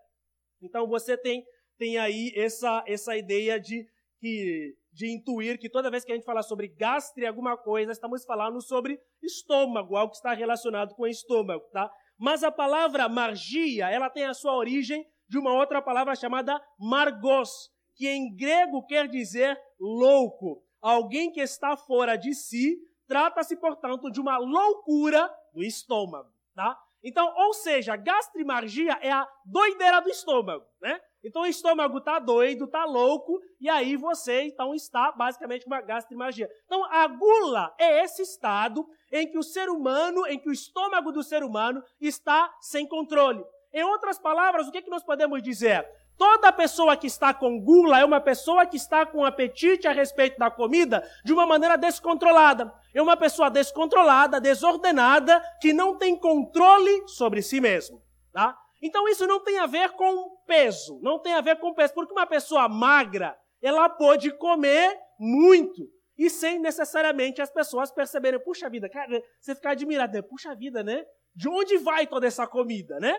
Então 0.62 0.86
você 0.86 1.16
tem, 1.16 1.44
tem 1.78 1.98
aí 1.98 2.32
essa, 2.36 2.84
essa 2.86 3.16
ideia 3.16 3.58
de, 3.58 3.86
que, 4.20 4.74
de 4.92 5.10
intuir 5.10 5.58
que 5.58 5.68
toda 5.68 5.90
vez 5.90 6.04
que 6.04 6.12
a 6.12 6.14
gente 6.14 6.24
fala 6.24 6.42
sobre 6.42 6.68
gastri 6.68 7.26
alguma 7.26 7.56
coisa, 7.56 7.92
estamos 7.92 8.24
falando 8.24 8.60
sobre 8.60 9.00
estômago, 9.22 9.96
algo 9.96 10.10
que 10.10 10.16
está 10.16 10.34
relacionado 10.34 10.94
com 10.94 11.06
estômago, 11.06 11.64
tá? 11.72 11.90
Mas 12.20 12.44
a 12.44 12.52
palavra 12.52 13.08
margia, 13.08 13.88
ela 13.88 14.10
tem 14.10 14.26
a 14.26 14.34
sua 14.34 14.54
origem 14.54 15.08
de 15.26 15.38
uma 15.38 15.54
outra 15.54 15.80
palavra 15.80 16.14
chamada 16.14 16.62
margos, 16.78 17.72
que 17.96 18.06
em 18.06 18.36
grego 18.36 18.84
quer 18.86 19.08
dizer 19.08 19.58
louco. 19.80 20.62
Alguém 20.82 21.32
que 21.32 21.40
está 21.40 21.78
fora 21.78 22.16
de 22.16 22.34
si, 22.34 22.76
trata-se, 23.08 23.56
portanto, 23.56 24.10
de 24.10 24.20
uma 24.20 24.36
loucura 24.36 25.34
do 25.54 25.62
estômago, 25.62 26.30
tá? 26.54 26.78
Então, 27.02 27.32
ou 27.34 27.54
seja, 27.54 27.96
gastrimargia 27.96 28.98
é 29.00 29.10
a 29.10 29.26
doideira 29.46 30.02
do 30.02 30.10
estômago, 30.10 30.66
né? 30.82 31.00
Então 31.22 31.42
o 31.42 31.46
estômago 31.46 31.98
está 31.98 32.18
doido, 32.18 32.64
está 32.64 32.84
louco, 32.84 33.40
e 33.60 33.68
aí 33.68 33.96
você 33.96 34.42
então 34.42 34.74
está 34.74 35.12
basicamente 35.12 35.64
com 35.64 35.70
uma 35.70 35.80
gastrimargia. 35.80 36.48
Então 36.64 36.84
a 36.84 37.06
gula 37.06 37.74
é 37.78 38.02
esse 38.02 38.22
estado 38.22 38.86
em 39.12 39.26
que 39.26 39.38
o 39.38 39.42
ser 39.42 39.68
humano, 39.68 40.26
em 40.26 40.38
que 40.38 40.48
o 40.48 40.52
estômago 40.52 41.12
do 41.12 41.22
ser 41.22 41.42
humano 41.42 41.82
está 42.00 42.52
sem 42.60 42.86
controle. 42.86 43.44
Em 43.72 43.84
outras 43.84 44.18
palavras, 44.18 44.66
o 44.66 44.72
que, 44.72 44.78
é 44.78 44.82
que 44.82 44.90
nós 44.90 45.04
podemos 45.04 45.42
dizer? 45.42 45.86
Toda 46.20 46.52
pessoa 46.52 46.98
que 46.98 47.06
está 47.06 47.32
com 47.32 47.58
gula 47.58 48.00
é 48.00 48.04
uma 48.04 48.20
pessoa 48.20 48.66
que 48.66 48.76
está 48.76 49.06
com 49.06 49.24
apetite 49.24 49.88
a 49.88 49.92
respeito 49.92 50.38
da 50.38 50.50
comida 50.50 51.02
de 51.24 51.32
uma 51.32 51.46
maneira 51.46 51.78
descontrolada. 51.78 52.70
É 52.92 53.00
uma 53.00 53.16
pessoa 53.16 53.48
descontrolada, 53.48 54.38
desordenada, 54.38 55.42
que 55.62 55.72
não 55.72 55.96
tem 55.96 56.14
controle 56.14 57.08
sobre 57.08 57.40
si 57.40 57.58
mesmo. 57.58 58.02
Tá? 58.32 58.54
Então 58.82 59.06
isso 59.08 59.26
não 59.26 59.40
tem 59.40 59.58
a 59.58 59.66
ver 59.66 59.90
com 59.90 60.36
peso, 60.46 60.98
não 61.02 61.18
tem 61.18 61.34
a 61.34 61.40
ver 61.40 61.58
com 61.58 61.74
peso, 61.74 61.92
porque 61.94 62.12
uma 62.12 62.26
pessoa 62.26 62.68
magra, 62.68 63.38
ela 63.62 63.88
pode 63.88 64.30
comer 64.38 64.98
muito 65.18 65.86
e 66.16 66.28
sem 66.28 66.58
necessariamente 66.58 67.40
as 67.40 67.50
pessoas 67.50 67.90
perceberem, 67.90 68.38
puxa 68.40 68.68
vida, 68.68 68.88
cara, 68.88 69.22
você 69.38 69.54
fica 69.54 69.70
admirado, 69.70 70.12
né? 70.12 70.22
puxa 70.22 70.54
vida, 70.54 70.82
né? 70.82 71.04
De 71.34 71.48
onde 71.48 71.78
vai 71.78 72.06
toda 72.06 72.26
essa 72.26 72.46
comida, 72.46 72.98
né? 73.00 73.18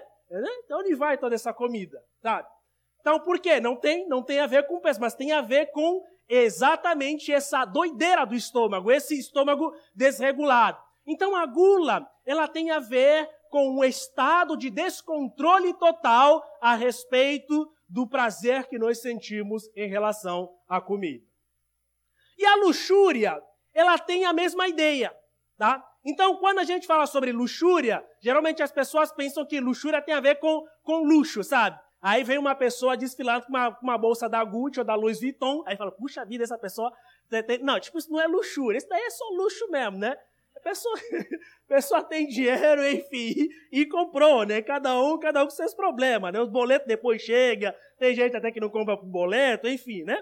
De 0.67 0.73
onde 0.75 0.95
vai 0.95 1.17
toda 1.17 1.35
essa 1.35 1.53
comida, 1.53 1.99
sabe? 2.21 2.47
Então, 2.99 3.19
por 3.19 3.39
quê? 3.39 3.59
Não 3.59 3.75
tem, 3.75 4.07
não 4.07 4.23
tem 4.23 4.39
a 4.39 4.45
ver 4.45 4.67
com 4.67 4.79
peso, 4.79 5.01
mas 5.01 5.15
tem 5.15 5.31
a 5.31 5.41
ver 5.41 5.71
com 5.71 6.03
exatamente 6.29 7.33
essa 7.33 7.65
doideira 7.65 8.25
do 8.25 8.35
estômago, 8.35 8.91
esse 8.91 9.17
estômago 9.17 9.73
desregulado. 9.95 10.79
Então, 11.05 11.35
a 11.35 11.45
gula, 11.45 12.07
ela 12.23 12.47
tem 12.47 12.69
a 12.69 12.79
ver 12.79 13.27
com 13.51 13.69
um 13.69 13.83
estado 13.83 14.55
de 14.55 14.69
descontrole 14.69 15.73
total 15.73 16.41
a 16.61 16.73
respeito 16.73 17.69
do 17.87 18.07
prazer 18.07 18.67
que 18.67 18.79
nós 18.79 19.01
sentimos 19.01 19.69
em 19.75 19.89
relação 19.89 20.49
à 20.69 20.79
comida. 20.79 21.23
E 22.37 22.45
a 22.45 22.55
luxúria, 22.55 23.43
ela 23.73 23.99
tem 23.99 24.25
a 24.25 24.31
mesma 24.31 24.69
ideia, 24.69 25.13
tá? 25.57 25.85
Então, 26.03 26.37
quando 26.37 26.59
a 26.59 26.63
gente 26.63 26.87
fala 26.87 27.05
sobre 27.05 27.33
luxúria, 27.33 28.03
geralmente 28.21 28.63
as 28.63 28.71
pessoas 28.71 29.11
pensam 29.11 29.45
que 29.45 29.59
luxúria 29.59 30.01
tem 30.01 30.15
a 30.15 30.21
ver 30.21 30.35
com, 30.39 30.65
com 30.81 31.03
luxo, 31.03 31.43
sabe? 31.43 31.77
Aí 32.01 32.23
vem 32.23 32.37
uma 32.37 32.55
pessoa 32.55 32.95
desfilando 32.95 33.45
com 33.45 33.49
uma, 33.51 33.77
uma, 33.83 33.97
bolsa 33.97 34.29
da 34.29 34.43
Gucci 34.43 34.79
ou 34.79 34.85
da 34.85 34.95
Louis 34.95 35.19
Vuitton, 35.19 35.61
aí 35.67 35.75
fala, 35.75 35.91
puxa 35.91 36.25
vida, 36.25 36.43
essa 36.43 36.57
pessoa... 36.57 36.91
Não, 37.61 37.79
tipo, 37.79 37.97
isso 37.97 38.11
não 38.11 38.19
é 38.19 38.27
luxúria, 38.27 38.77
isso 38.77 38.87
daí 38.89 39.01
é 39.01 39.09
só 39.09 39.25
luxo 39.29 39.69
mesmo, 39.69 39.97
né? 39.99 40.15
Pessoa, 40.63 40.95
pessoa 41.67 42.03
tem 42.03 42.27
dinheiro, 42.27 42.85
enfim, 42.87 43.47
e, 43.71 43.85
comprou, 43.85 44.45
né? 44.45 44.61
Cada 44.61 44.99
um, 45.01 45.17
cada 45.19 45.41
um 45.41 45.45
com 45.45 45.51
seus 45.51 45.73
problemas, 45.73 46.31
né? 46.31 46.39
Os 46.39 46.49
boletos 46.49 46.87
depois 46.87 47.21
chegam, 47.21 47.73
tem 47.97 48.15
gente 48.15 48.35
até 48.35 48.51
que 48.51 48.59
não 48.59 48.69
compra 48.69 48.97
por 48.97 49.07
boleto, 49.07 49.67
enfim, 49.67 50.03
né? 50.03 50.17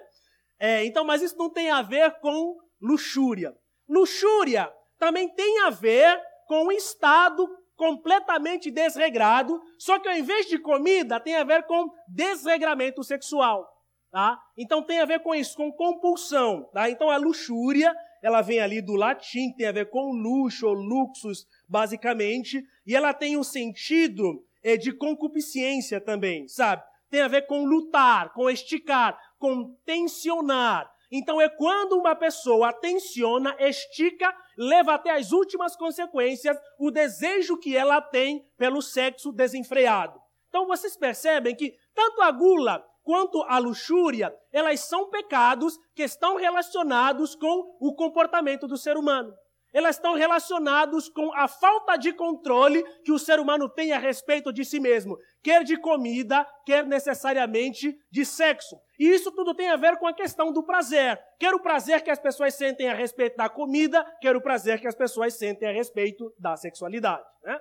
É, 0.59 0.83
então, 0.85 1.03
mas 1.03 1.21
isso 1.21 1.37
não 1.37 1.49
tem 1.49 1.69
a 1.69 1.81
ver 1.81 2.19
com 2.19 2.57
luxúria. 2.81 3.53
Luxúria 3.87 4.71
também 4.97 5.27
tem 5.33 5.61
a 5.61 5.69
ver 5.69 6.21
com 6.47 6.67
o 6.67 6.71
estado 6.71 7.47
completamente 7.75 8.69
desregrado, 8.69 9.61
só 9.77 9.97
que 9.99 10.09
ao 10.09 10.15
invés 10.15 10.47
de 10.47 10.59
comida, 10.59 11.17
tem 11.19 11.35
a 11.35 11.45
ver 11.45 11.63
com 11.63 11.89
desregramento 12.09 13.01
sexual. 13.03 13.65
Tá? 14.11 14.37
Então 14.57 14.83
tem 14.83 14.99
a 14.99 15.05
ver 15.05 15.21
com 15.21 15.33
isso, 15.33 15.55
com 15.55 15.71
compulsão. 15.71 16.69
Tá? 16.73 16.89
Então 16.89 17.09
a 17.09 17.17
luxúria, 17.17 17.95
ela 18.21 18.41
vem 18.41 18.59
ali 18.59 18.81
do 18.81 18.95
latim, 18.95 19.51
tem 19.55 19.67
a 19.67 19.71
ver 19.71 19.89
com 19.89 20.11
luxo 20.11 20.67
ou 20.67 20.73
luxus, 20.73 21.45
basicamente, 21.67 22.63
e 22.85 22.95
ela 22.95 23.13
tem 23.13 23.37
um 23.37 23.43
sentido 23.43 24.43
é, 24.63 24.77
de 24.77 24.91
concupiscência 24.91 26.01
também, 26.01 26.47
sabe? 26.47 26.83
Tem 27.09 27.21
a 27.21 27.27
ver 27.27 27.47
com 27.47 27.65
lutar, 27.65 28.33
com 28.33 28.49
esticar, 28.49 29.19
com 29.37 29.73
tensionar. 29.85 30.89
Então 31.11 31.41
é 31.41 31.49
quando 31.49 31.93
uma 31.93 32.15
pessoa 32.15 32.71
tensiona, 32.71 33.55
estica, 33.59 34.31
leva 34.57 34.93
até 34.93 35.11
as 35.11 35.31
últimas 35.31 35.75
consequências 35.75 36.55
o 36.77 36.91
desejo 36.91 37.57
que 37.57 37.75
ela 37.75 37.99
tem 37.99 38.45
pelo 38.57 38.81
sexo 38.81 39.31
desenfreado. 39.31 40.19
Então 40.49 40.67
vocês 40.67 40.95
percebem 40.95 41.55
que 41.55 41.73
tanto 41.95 42.21
a 42.21 42.31
gula 42.31 42.85
quanto 43.09 43.41
a 43.47 43.57
luxúria, 43.57 44.31
elas 44.53 44.81
são 44.81 45.09
pecados 45.09 45.79
que 45.95 46.03
estão 46.03 46.35
relacionados 46.35 47.33
com 47.33 47.75
o 47.79 47.95
comportamento 47.95 48.67
do 48.67 48.77
ser 48.77 48.97
humano. 48.97 49.33
Elas 49.73 49.95
estão 49.95 50.13
relacionados 50.13 51.09
com 51.09 51.33
a 51.33 51.47
falta 51.47 51.97
de 51.97 52.13
controle 52.13 52.83
que 53.03 53.11
o 53.11 53.17
ser 53.17 53.39
humano 53.39 53.67
tem 53.67 53.93
a 53.93 53.97
respeito 53.97 54.53
de 54.53 54.63
si 54.63 54.79
mesmo, 54.79 55.17
quer 55.41 55.63
de 55.63 55.75
comida, 55.75 56.45
quer 56.63 56.85
necessariamente 56.85 57.97
de 58.11 58.23
sexo. 58.23 58.79
E 58.99 59.07
isso 59.07 59.31
tudo 59.31 59.55
tem 59.55 59.69
a 59.69 59.75
ver 59.75 59.97
com 59.97 60.05
a 60.05 60.13
questão 60.13 60.53
do 60.53 60.63
prazer. 60.63 61.19
Quer 61.39 61.55
o 61.55 61.63
prazer 61.63 62.03
que 62.03 62.11
as 62.11 62.19
pessoas 62.19 62.53
sentem 62.53 62.89
a 62.89 62.93
respeito 62.93 63.35
da 63.37 63.49
comida, 63.49 64.05
quer 64.21 64.35
o 64.35 64.41
prazer 64.41 64.79
que 64.79 64.87
as 64.87 64.95
pessoas 64.95 65.33
sentem 65.33 65.67
a 65.67 65.71
respeito 65.71 66.31
da 66.37 66.55
sexualidade. 66.55 67.25
Né? 67.43 67.59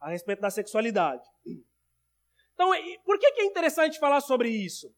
A 0.00 0.08
respeito 0.10 0.40
da 0.40 0.50
sexualidade. 0.50 1.24
Então, 2.62 3.00
por 3.04 3.18
que 3.18 3.26
é 3.40 3.44
interessante 3.44 3.98
falar 3.98 4.20
sobre 4.20 4.48
isso? 4.48 4.88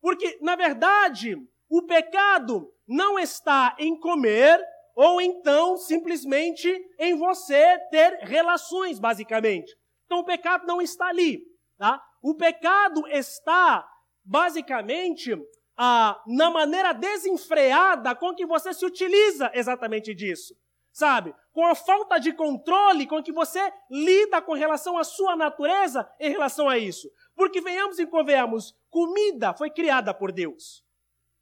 Porque, 0.00 0.38
na 0.40 0.56
verdade, 0.56 1.36
o 1.68 1.82
pecado 1.82 2.72
não 2.88 3.18
está 3.18 3.76
em 3.78 3.98
comer 3.98 4.58
ou 4.96 5.20
então 5.20 5.76
simplesmente 5.76 6.68
em 6.98 7.16
você 7.18 7.78
ter 7.90 8.20
relações, 8.22 8.98
basicamente. 8.98 9.76
Então 10.06 10.20
o 10.20 10.24
pecado 10.24 10.66
não 10.66 10.80
está 10.80 11.08
ali. 11.08 11.42
Tá? 11.78 12.02
O 12.22 12.34
pecado 12.34 13.06
está 13.08 13.86
basicamente 14.24 15.36
ah, 15.76 16.20
na 16.26 16.50
maneira 16.50 16.92
desenfreada 16.92 18.14
com 18.14 18.34
que 18.34 18.46
você 18.46 18.72
se 18.72 18.84
utiliza 18.84 19.50
exatamente 19.54 20.14
disso. 20.14 20.54
Sabe? 20.92 21.34
Com 21.52 21.64
a 21.66 21.74
falta 21.74 22.18
de 22.18 22.32
controle 22.32 23.06
com 23.06 23.22
que 23.22 23.32
você 23.32 23.60
lida 23.90 24.42
com 24.42 24.54
relação 24.54 24.98
à 24.98 25.04
sua 25.04 25.36
natureza 25.36 26.10
em 26.18 26.30
relação 26.30 26.68
a 26.68 26.78
isso. 26.78 27.10
Porque 27.34 27.60
venhamos 27.60 27.98
e 27.98 28.06
convenhamos, 28.06 28.74
comida 28.90 29.54
foi 29.54 29.70
criada 29.70 30.12
por 30.12 30.32
Deus. 30.32 30.84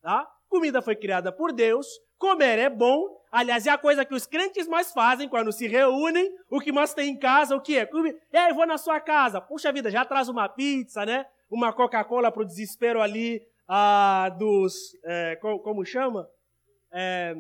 Tá? 0.00 0.30
Comida 0.48 0.80
foi 0.80 0.96
criada 0.96 1.32
por 1.32 1.52
Deus, 1.52 1.86
comer 2.18 2.58
é 2.58 2.70
bom, 2.70 3.18
Aliás, 3.30 3.66
é 3.66 3.70
a 3.70 3.78
coisa 3.78 4.04
que 4.04 4.14
os 4.14 4.26
crentes 4.26 4.66
mais 4.66 4.92
fazem 4.92 5.28
quando 5.28 5.52
se 5.52 5.68
reúnem. 5.68 6.34
O 6.50 6.60
que 6.60 6.72
mais 6.72 6.94
tem 6.94 7.10
em 7.10 7.18
casa, 7.18 7.54
o 7.54 7.60
que 7.60 7.78
é? 7.78 7.88
Ei, 8.32 8.54
vou 8.54 8.66
na 8.66 8.78
sua 8.78 9.00
casa. 9.00 9.40
Puxa 9.40 9.70
vida, 9.70 9.90
já 9.90 10.04
traz 10.04 10.28
uma 10.28 10.48
pizza, 10.48 11.04
né? 11.04 11.26
Uma 11.50 11.72
Coca-Cola 11.72 12.32
para 12.32 12.42
o 12.42 12.46
desespero 12.46 13.02
ali 13.02 13.42
ah, 13.68 14.34
dos. 14.38 14.96
É, 15.04 15.36
como, 15.36 15.58
como, 15.60 15.84
chama? 15.84 16.28
É, 16.90 17.34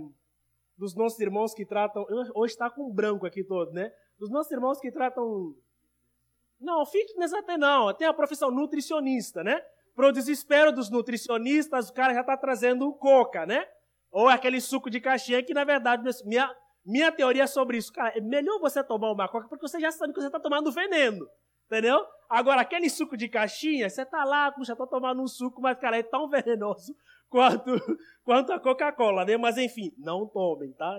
dos 0.78 0.94
nossos 0.94 1.18
irmãos 1.18 1.52
que 1.52 1.66
tratam. 1.66 2.06
Hoje 2.34 2.52
está 2.52 2.70
com 2.70 2.90
branco 2.90 3.26
aqui 3.26 3.42
todo, 3.42 3.72
né? 3.72 3.92
Dos 4.18 4.30
nossos 4.30 4.50
irmãos 4.52 4.78
que 4.80 4.90
tratam. 4.90 5.54
Não, 6.60 6.86
fitness 6.86 7.32
até 7.32 7.58
não. 7.58 7.92
Tem 7.92 8.06
a 8.06 8.14
profissão 8.14 8.50
nutricionista, 8.50 9.42
né? 9.42 9.60
Para 9.94 10.08
o 10.08 10.12
desespero 10.12 10.72
dos 10.72 10.90
nutricionistas, 10.90 11.90
o 11.90 11.92
cara 11.92 12.14
já 12.14 12.20
está 12.20 12.36
trazendo 12.36 12.92
coca, 12.94 13.44
né? 13.44 13.66
Ou 14.10 14.28
aquele 14.28 14.60
suco 14.60 14.88
de 14.88 15.00
caixinha 15.00 15.42
que, 15.42 15.52
na 15.52 15.64
verdade, 15.64 16.02
minha, 16.24 16.54
minha 16.86 17.10
teoria 17.10 17.42
é 17.42 17.46
sobre 17.46 17.76
isso. 17.76 17.92
Cara, 17.92 18.16
é 18.16 18.20
melhor 18.20 18.60
você 18.60 18.82
tomar 18.82 19.10
uma 19.10 19.28
coca 19.28 19.48
porque 19.48 19.66
você 19.66 19.80
já 19.80 19.90
sabe 19.90 20.12
que 20.12 20.20
você 20.20 20.28
está 20.28 20.38
tomando 20.38 20.70
veneno. 20.70 21.28
Entendeu? 21.66 22.02
Agora, 22.30 22.62
aquele 22.62 22.88
suco 22.88 23.16
de 23.16 23.28
caixinha, 23.28 23.90
você 23.90 24.06
tá 24.06 24.24
lá, 24.24 24.50
puxa, 24.52 24.74
tô 24.74 24.86
tomando 24.86 25.20
um 25.20 25.26
suco, 25.26 25.60
mas, 25.60 25.78
cara, 25.78 25.98
é 25.98 26.02
tão 26.02 26.28
venenoso 26.28 26.94
quanto, 27.28 27.72
quanto 28.24 28.52
a 28.52 28.60
Coca-Cola, 28.60 29.24
né? 29.24 29.36
Mas, 29.36 29.56
enfim, 29.56 29.92
não 29.98 30.26
tomem, 30.26 30.72
tá? 30.72 30.98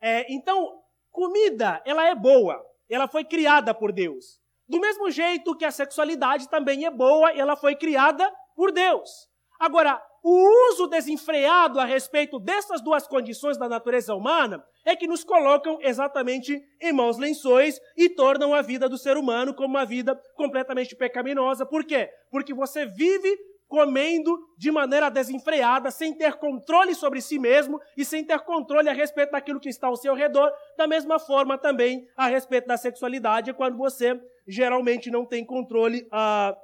É, 0.00 0.32
então, 0.32 0.82
comida, 1.10 1.82
ela 1.84 2.06
é 2.06 2.14
boa. 2.14 2.64
Ela 2.88 3.08
foi 3.08 3.24
criada 3.24 3.72
por 3.74 3.92
Deus. 3.92 4.40
Do 4.68 4.80
mesmo 4.80 5.10
jeito 5.10 5.56
que 5.56 5.64
a 5.64 5.70
sexualidade 5.70 6.48
também 6.48 6.84
é 6.84 6.90
boa, 6.90 7.30
ela 7.32 7.56
foi 7.56 7.74
criada 7.74 8.30
por 8.56 8.72
Deus. 8.72 9.28
Agora, 9.58 10.02
o 10.22 10.70
uso 10.70 10.86
desenfreado 10.86 11.78
a 11.78 11.84
respeito 11.84 12.38
dessas 12.38 12.80
duas 12.80 13.06
condições 13.06 13.58
da 13.58 13.68
natureza 13.68 14.14
humana 14.14 14.64
é 14.82 14.96
que 14.96 15.06
nos 15.06 15.22
colocam 15.22 15.78
exatamente 15.82 16.62
em 16.80 16.92
maus 16.94 17.18
lençóis 17.18 17.78
e 17.94 18.08
tornam 18.08 18.54
a 18.54 18.62
vida 18.62 18.88
do 18.88 18.96
ser 18.96 19.18
humano 19.18 19.52
como 19.52 19.68
uma 19.68 19.84
vida 19.84 20.18
completamente 20.34 20.96
pecaminosa. 20.96 21.66
Por 21.66 21.84
quê? 21.84 22.10
Porque 22.30 22.54
você 22.54 22.86
vive 22.86 23.38
comendo 23.68 24.38
de 24.56 24.70
maneira 24.70 25.10
desenfreada, 25.10 25.90
sem 25.90 26.14
ter 26.14 26.34
controle 26.34 26.94
sobre 26.94 27.20
si 27.20 27.38
mesmo 27.38 27.80
e 27.96 28.04
sem 28.04 28.24
ter 28.24 28.38
controle 28.40 28.88
a 28.88 28.92
respeito 28.92 29.32
daquilo 29.32 29.60
que 29.60 29.68
está 29.68 29.88
ao 29.88 29.96
seu 29.96 30.14
redor. 30.14 30.52
Da 30.76 30.86
mesma 30.86 31.18
forma 31.18 31.58
também 31.58 32.06
a 32.16 32.26
respeito 32.26 32.66
da 32.66 32.76
sexualidade, 32.76 33.52
quando 33.52 33.76
você 33.76 34.20
geralmente 34.46 35.10
não 35.10 35.24
tem 35.24 35.44
controle 35.44 36.06
a, 36.12 36.56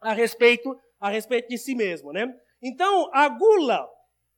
a 0.00 0.12
respeito 0.12 0.76
a 1.00 1.08
respeito 1.08 1.48
de 1.48 1.58
si 1.58 1.74
mesmo, 1.74 2.12
né? 2.12 2.32
Então, 2.62 3.10
a 3.12 3.28
gula 3.28 3.88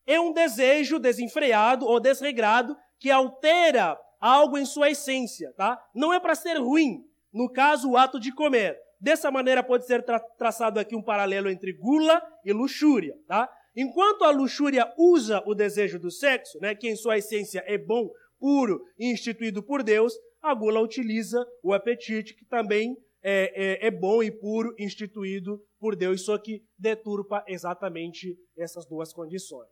é 0.07 0.19
um 0.19 0.33
desejo 0.33 0.99
desenfreado 0.99 1.87
ou 1.87 2.01
desregrado 2.01 2.75
que 2.99 3.11
altera 3.11 3.99
algo 4.19 4.57
em 4.57 4.65
sua 4.65 4.89
essência, 4.89 5.53
tá? 5.59 5.79
Não 5.95 6.11
é 6.11 6.19
para 6.19 6.35
ser 6.35 6.57
ruim, 6.59 7.05
no 7.31 7.53
caso, 7.53 7.91
o 7.91 7.97
ato 7.99 8.19
de 8.19 8.33
comer. 8.33 8.79
Dessa 9.05 9.31
maneira 9.31 9.63
pode 9.63 9.87
ser 9.87 10.03
tra 10.03 10.19
traçado 10.19 10.81
aqui 10.81 10.97
um 10.97 11.03
paralelo 11.03 11.51
entre 11.51 11.75
gula 11.75 12.23
e 12.43 12.55
luxúria, 12.55 13.15
tá? 13.29 13.47
Enquanto 13.77 14.25
a 14.25 14.31
luxúria 14.31 14.91
usa 14.97 15.43
o 15.45 15.55
desejo 15.55 15.99
do 15.99 16.11
sexo, 16.11 16.59
né, 16.59 16.75
que 16.75 16.89
em 16.89 16.97
sua 16.97 17.19
essência 17.19 17.63
é 17.67 17.77
bom, 17.77 18.09
puro 18.41 18.83
e 18.99 19.13
instituído 19.13 19.63
por 19.63 19.83
Deus, 19.83 20.15
a 20.41 20.55
gula 20.55 20.81
utiliza 20.81 21.47
o 21.63 21.75
apetite, 21.75 22.35
que 22.35 22.47
também 22.47 22.97
é, 23.23 23.83
é, 23.83 23.89
é 23.89 23.91
bom 23.91 24.23
e 24.23 24.31
puro, 24.31 24.75
instituído 24.79 25.63
por 25.79 25.95
Deus, 25.95 26.25
só 26.25 26.39
que 26.39 26.63
deturpa 26.79 27.45
exatamente 27.47 28.35
essas 28.57 28.87
duas 28.87 29.13
condições. 29.13 29.69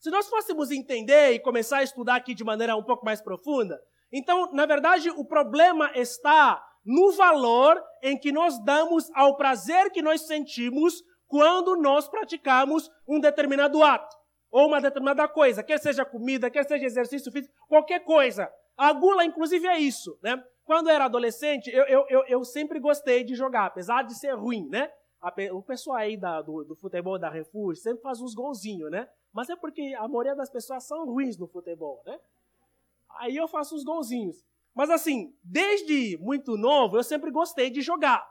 Se 0.00 0.10
nós 0.10 0.28
fôssemos 0.28 0.72
entender 0.72 1.30
e 1.34 1.38
começar 1.38 1.78
a 1.78 1.84
estudar 1.84 2.16
aqui 2.16 2.34
de 2.34 2.42
maneira 2.42 2.74
um 2.74 2.82
pouco 2.82 3.04
mais 3.04 3.22
profunda, 3.22 3.80
então, 4.12 4.52
na 4.52 4.66
verdade, 4.66 5.08
o 5.10 5.24
problema 5.24 5.92
está 5.94 6.60
no 6.84 7.12
valor 7.12 7.82
em 8.02 8.18
que 8.18 8.30
nós 8.30 8.62
damos 8.64 9.10
ao 9.14 9.36
prazer 9.36 9.90
que 9.90 10.02
nós 10.02 10.22
sentimos 10.22 11.02
quando 11.26 11.76
nós 11.76 12.08
praticamos 12.08 12.90
um 13.08 13.18
determinado 13.18 13.82
ato 13.82 14.14
ou 14.50 14.68
uma 14.68 14.80
determinada 14.80 15.26
coisa, 15.26 15.64
quer 15.64 15.80
seja 15.80 16.04
comida, 16.04 16.48
quer 16.48 16.64
seja 16.64 16.84
exercício 16.84 17.32
físico, 17.32 17.52
qualquer 17.66 18.04
coisa. 18.04 18.48
A 18.76 18.92
gula, 18.92 19.24
inclusive, 19.24 19.66
é 19.66 19.78
isso, 19.78 20.16
né? 20.22 20.40
Quando 20.64 20.88
eu 20.88 20.94
era 20.94 21.06
adolescente, 21.06 21.68
eu, 21.70 21.84
eu, 21.84 22.06
eu, 22.08 22.24
eu 22.26 22.44
sempre 22.44 22.78
gostei 22.78 23.24
de 23.24 23.34
jogar, 23.34 23.66
apesar 23.66 24.02
de 24.02 24.16
ser 24.16 24.32
ruim, 24.32 24.68
né? 24.68 24.90
o 25.52 25.62
pessoal 25.62 25.96
aí 25.96 26.16
da, 26.16 26.42
do, 26.42 26.64
do, 26.64 26.76
futebol 26.76 27.18
da 27.18 27.30
Refúgio 27.30 27.82
sempre 27.82 28.02
faz 28.02 28.20
uns 28.20 28.34
golzinhos, 28.34 28.90
né? 28.90 29.08
Mas 29.32 29.48
é 29.48 29.56
porque 29.56 29.94
a 29.98 30.06
maioria 30.06 30.34
das 30.34 30.50
pessoas 30.50 30.84
são 30.84 31.06
ruins 31.06 31.38
no 31.38 31.46
futebol, 31.46 32.02
né? 32.04 32.20
Aí 33.18 33.34
eu 33.34 33.48
faço 33.48 33.74
uns 33.74 33.84
golzinhos. 33.84 34.44
Mas 34.74 34.90
assim, 34.90 35.32
desde 35.42 36.18
muito 36.20 36.56
novo, 36.56 36.96
eu 36.96 37.04
sempre 37.04 37.30
gostei 37.30 37.70
de 37.70 37.80
jogar. 37.80 38.26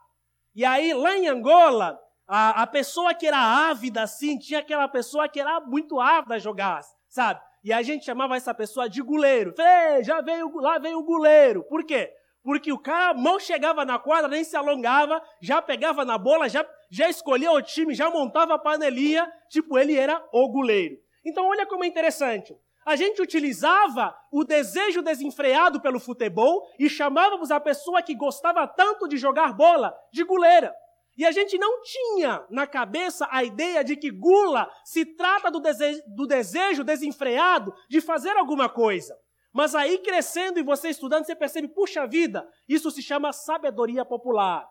E 0.54 0.66
aí, 0.66 0.94
lá 0.94 1.16
em 1.18 1.28
Angola, 1.28 2.00
a, 2.28 2.64
a 2.64 2.68
pessoa 2.68 3.14
que 3.14 3.26
era 3.26 3.38
ávida, 3.38 4.04
assim, 4.04 4.38
tinha 4.38 4.60
aquela 4.60 4.88
pessoa 4.88 5.28
que 5.28 5.40
era 5.40 5.60
muito 5.62 6.00
ávida 6.00 6.36
a 6.36 6.40
jogar, 6.40 6.82
sabe? 7.08 7.42
E 7.64 7.72
a 7.72 7.82
gente 7.82 8.06
chamava 8.06 8.36
essa 8.36 8.54
pessoa 8.54 8.90
de 8.90 9.02
goleiro. 9.02 9.54
Falei, 9.56 10.04
já 10.04 10.22
veio, 10.22 10.54
lá 10.58 10.78
veio 10.78 11.00
o 11.00 11.04
goleiro. 11.04 11.64
Por 11.64 11.86
quê? 11.86 12.12
Porque 12.44 12.74
o 12.74 12.78
cara 12.78 13.14
mal 13.14 13.40
chegava 13.40 13.86
na 13.86 13.98
quadra, 13.98 14.28
nem 14.28 14.44
se 14.44 14.56
alongava, 14.56 15.24
já 15.42 15.62
pegava 15.62 16.04
na 16.04 16.18
bola, 16.18 16.50
já, 16.50 16.68
já 16.92 17.10
escolhia 17.10 17.52
o 17.52 17.62
time, 17.62 17.96
já 17.96 18.10
montava 18.10 18.56
a 18.56 18.60
panelinha, 18.60 19.32
tipo, 19.50 19.78
ele 19.78 19.98
era 19.98 20.22
o 20.34 20.50
goleiro. 20.50 20.98
Então, 21.26 21.48
olha 21.48 21.66
como 21.66 21.86
é 21.86 21.88
interessante. 21.88 22.54
A 22.86 22.96
gente 22.96 23.22
utilizava 23.22 24.16
o 24.32 24.44
desejo 24.44 25.02
desenfreado 25.02 25.82
pelo 25.82 26.00
futebol 26.00 26.68
e 26.78 26.90
chamávamos 26.90 27.52
a 27.52 27.60
pessoa 27.60 28.02
que 28.02 28.16
gostava 28.16 28.68
tanto 28.68 29.08
de 29.08 29.18
jogar 29.18 29.54
bola 29.54 29.96
de 30.12 30.24
guleira. 30.24 30.74
E 31.16 31.26
a 31.26 31.32
gente 31.32 31.58
não 31.58 31.82
tinha 31.82 32.44
na 32.50 32.66
cabeça 32.66 33.28
a 33.30 33.44
ideia 33.44 33.84
de 33.84 33.96
que 33.96 34.10
gula 34.10 34.70
se 34.84 35.06
trata 35.06 35.52
do 35.52 35.60
desejo, 35.60 36.02
do 36.08 36.26
desejo 36.26 36.84
desenfreado 36.84 37.74
de 37.88 38.02
fazer 38.02 38.36
alguma 38.36 38.68
coisa. 38.68 39.16
Mas 39.54 39.76
aí 39.76 40.00
crescendo 40.00 40.60
e 40.60 40.64
você 40.64 40.90
estudando, 40.90 41.26
você 41.26 41.36
percebe, 41.36 41.68
puxa 41.68 42.08
vida, 42.08 42.48
isso 42.68 42.90
se 42.90 43.04
chama 43.04 43.32
sabedoria 43.32 44.04
popular. 44.04 44.68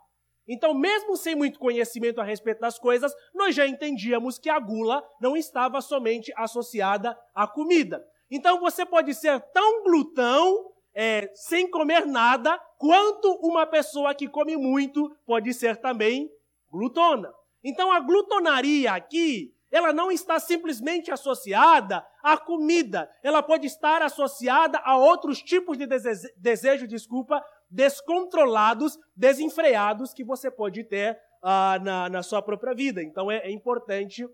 Então, 0.47 0.75
mesmo 0.75 1.17
sem 1.17 1.35
muito 1.35 1.59
conhecimento 1.59 2.21
a 2.21 2.25
respeito 2.25 2.61
das 2.61 2.79
coisas, 2.79 3.13
nós 3.35 3.55
já 3.55 3.67
entendíamos 3.67 4.39
que 4.39 4.51
a 4.51 4.59
gula 4.59 5.03
não 5.21 5.37
estava 5.37 5.81
somente 5.81 6.33
associada 6.37 7.17
à 7.35 7.47
comida. 7.47 8.05
Então, 8.31 8.61
você 8.61 8.85
pode 8.85 9.15
ser 9.15 9.41
tão 9.53 9.85
glutão, 9.85 10.73
é, 10.95 11.31
sem 11.35 11.71
comer 11.71 12.07
nada, 12.07 12.59
quanto 12.79 13.33
uma 13.43 13.67
pessoa 13.67 14.15
que 14.15 14.29
come 14.29 14.57
muito 14.57 15.15
pode 15.25 15.55
ser 15.55 15.77
também 15.77 16.31
glutona. 16.71 17.33
Então, 17.63 17.93
a 17.93 18.01
glutonaria 18.01 18.93
aqui 18.93 19.55
ela 19.73 19.91
não 19.91 20.13
está 20.13 20.39
simplesmente 20.39 21.11
associada 21.11 22.07
à 22.23 22.37
comida, 22.37 23.11
ela 23.23 23.43
pode 23.43 23.67
estar 23.67 24.03
associada 24.03 24.79
a 24.85 24.99
outros 24.99 25.43
tipos 25.43 25.79
de 25.79 25.87
desejo, 25.87 26.29
desejo 26.37 26.87
desculpa, 26.87 27.43
descontrolados, 27.73 28.99
desenfreados 29.17 30.13
que 30.13 30.23
você 30.23 30.51
pode 30.51 30.85
ter 30.85 31.19
ah, 31.43 31.79
na, 31.83 32.09
na, 32.11 32.23
sua 32.23 32.43
própria 32.43 32.75
vida. 32.75 33.03
Então 33.03 33.31
é, 33.31 33.39
é, 33.39 33.51
importante, 33.51 34.29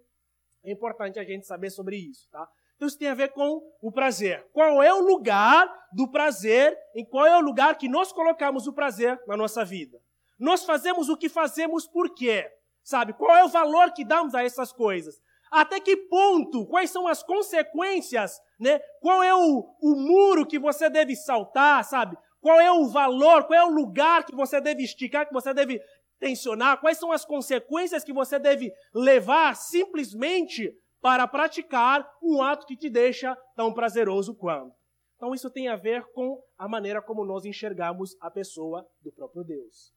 é 0.64 0.72
importante 0.72 1.20
a 1.20 1.24
gente 1.24 1.46
saber 1.46 1.70
sobre 1.70 1.96
isso, 1.96 2.28
tá? 2.30 2.46
Então 2.74 2.86
isso 2.86 2.98
tem 2.98 3.08
a 3.08 3.14
ver 3.14 3.32
com 3.32 3.60
o 3.80 3.90
prazer. 3.90 4.44
Qual 4.52 4.82
é 4.82 4.92
o 4.92 5.00
lugar 5.00 5.72
do 5.92 6.08
prazer? 6.10 6.76
Em 6.94 7.04
qual 7.04 7.26
é 7.26 7.36
o 7.36 7.40
lugar 7.40 7.76
que 7.76 7.88
nós 7.88 8.12
colocamos 8.12 8.66
o 8.66 8.72
prazer 8.72 9.20
na 9.26 9.36
nossa 9.36 9.64
vida? 9.64 9.98
Nós 10.38 10.64
fazemos 10.64 11.08
o 11.08 11.16
que 11.16 11.28
fazemos 11.28 11.88
por 11.88 12.14
quê? 12.14 12.48
Sabe? 12.84 13.12
Qual 13.12 13.36
é 13.36 13.44
o 13.44 13.48
valor 13.48 13.92
que 13.92 14.04
damos 14.04 14.34
a 14.34 14.44
essas 14.44 14.72
coisas? 14.72 15.20
Até 15.50 15.80
que 15.80 15.96
ponto? 15.96 16.66
Quais 16.66 16.90
são 16.90 17.08
as 17.08 17.22
consequências? 17.22 18.38
Né? 18.60 18.78
Qual 19.00 19.22
é 19.22 19.34
o, 19.34 19.64
o 19.80 19.96
muro 19.96 20.46
que 20.46 20.58
você 20.58 20.88
deve 20.88 21.16
saltar, 21.16 21.84
sabe? 21.84 22.16
Qual 22.40 22.60
é 22.60 22.70
o 22.70 22.88
valor? 22.88 23.44
Qual 23.44 23.58
é 23.58 23.64
o 23.64 23.74
lugar 23.74 24.24
que 24.24 24.34
você 24.34 24.60
deve 24.60 24.82
esticar, 24.82 25.26
que 25.26 25.32
você 25.32 25.52
deve 25.52 25.80
tensionar? 26.18 26.80
Quais 26.80 26.98
são 26.98 27.12
as 27.12 27.24
consequências 27.24 28.04
que 28.04 28.12
você 28.12 28.38
deve 28.38 28.72
levar 28.94 29.56
simplesmente 29.56 30.72
para 31.00 31.26
praticar 31.26 32.08
um 32.22 32.42
ato 32.42 32.66
que 32.66 32.76
te 32.76 32.88
deixa 32.88 33.36
tão 33.56 33.72
prazeroso 33.72 34.34
quanto? 34.34 34.76
Então, 35.16 35.34
isso 35.34 35.50
tem 35.50 35.66
a 35.66 35.74
ver 35.74 36.04
com 36.12 36.40
a 36.56 36.68
maneira 36.68 37.02
como 37.02 37.24
nós 37.24 37.44
enxergamos 37.44 38.16
a 38.20 38.30
pessoa 38.30 38.88
do 39.00 39.10
próprio 39.10 39.42
Deus. 39.42 39.92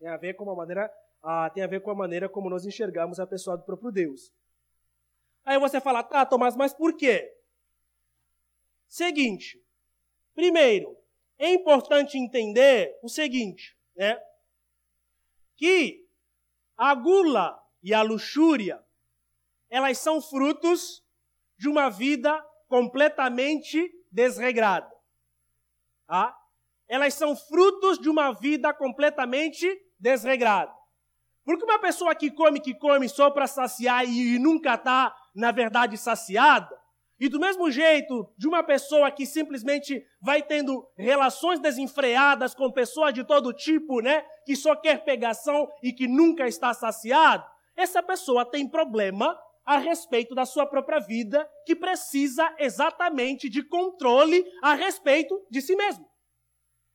Tem 0.00 0.08
a 0.08 0.16
ver 0.16 0.34
com 0.34 0.50
a 0.50 0.54
maneira, 0.54 0.92
ah, 1.22 1.48
tem 1.50 1.62
a 1.62 1.66
ver 1.68 1.80
com 1.80 1.92
a 1.92 1.94
maneira 1.94 2.28
como 2.28 2.50
nós 2.50 2.64
enxergamos 2.64 3.20
a 3.20 3.26
pessoa 3.26 3.56
do 3.56 3.64
próprio 3.64 3.92
Deus. 3.92 4.32
Aí 5.44 5.58
você 5.60 5.80
fala, 5.80 6.02
tá, 6.02 6.26
Tomás, 6.26 6.56
mas 6.56 6.74
por 6.74 6.96
quê? 6.96 7.32
Seguinte, 8.88 9.62
primeiro, 10.38 10.96
é 11.36 11.52
importante 11.52 12.16
entender 12.16 12.96
o 13.02 13.08
seguinte, 13.08 13.76
né? 13.96 14.16
Que 15.56 16.06
a 16.76 16.94
gula 16.94 17.60
e 17.82 17.92
a 17.92 18.02
luxúria, 18.02 18.80
elas 19.68 19.98
são 19.98 20.22
frutos 20.22 21.04
de 21.58 21.68
uma 21.68 21.90
vida 21.90 22.40
completamente 22.68 23.92
desregrada. 24.12 24.88
Tá? 26.06 26.38
Elas 26.86 27.14
são 27.14 27.34
frutos 27.34 27.98
de 27.98 28.08
uma 28.08 28.30
vida 28.30 28.72
completamente 28.72 29.66
desregrada. 29.98 30.72
Porque 31.44 31.64
uma 31.64 31.80
pessoa 31.80 32.14
que 32.14 32.30
come, 32.30 32.60
que 32.60 32.74
come 32.74 33.08
só 33.08 33.28
para 33.28 33.48
saciar 33.48 34.08
e, 34.08 34.38
nunca 34.38 34.74
está, 34.74 35.12
na 35.34 35.50
verdade, 35.50 35.98
saciada, 35.98 36.77
e 37.20 37.28
do 37.28 37.40
mesmo 37.40 37.70
jeito 37.70 38.32
de 38.36 38.46
uma 38.46 38.62
pessoa 38.62 39.10
que 39.10 39.26
simplesmente 39.26 40.04
vai 40.20 40.42
tendo 40.42 40.88
relações 40.96 41.58
desenfreadas 41.58 42.54
com 42.54 42.70
pessoas 42.70 43.12
de 43.12 43.24
todo 43.24 43.52
tipo, 43.52 44.00
né, 44.00 44.24
que 44.46 44.54
só 44.54 44.76
quer 44.76 45.04
pegação 45.04 45.68
e 45.82 45.92
que 45.92 46.06
nunca 46.06 46.46
está 46.46 46.72
saciado, 46.72 47.44
essa 47.76 48.02
pessoa 48.02 48.44
tem 48.44 48.68
problema 48.68 49.38
a 49.64 49.78
respeito 49.78 50.34
da 50.34 50.46
sua 50.46 50.64
própria 50.64 50.98
vida, 50.98 51.48
que 51.66 51.76
precisa 51.76 52.54
exatamente 52.58 53.48
de 53.48 53.62
controle 53.62 54.44
a 54.62 54.74
respeito 54.74 55.44
de 55.50 55.60
si 55.60 55.76
mesmo. 55.76 56.08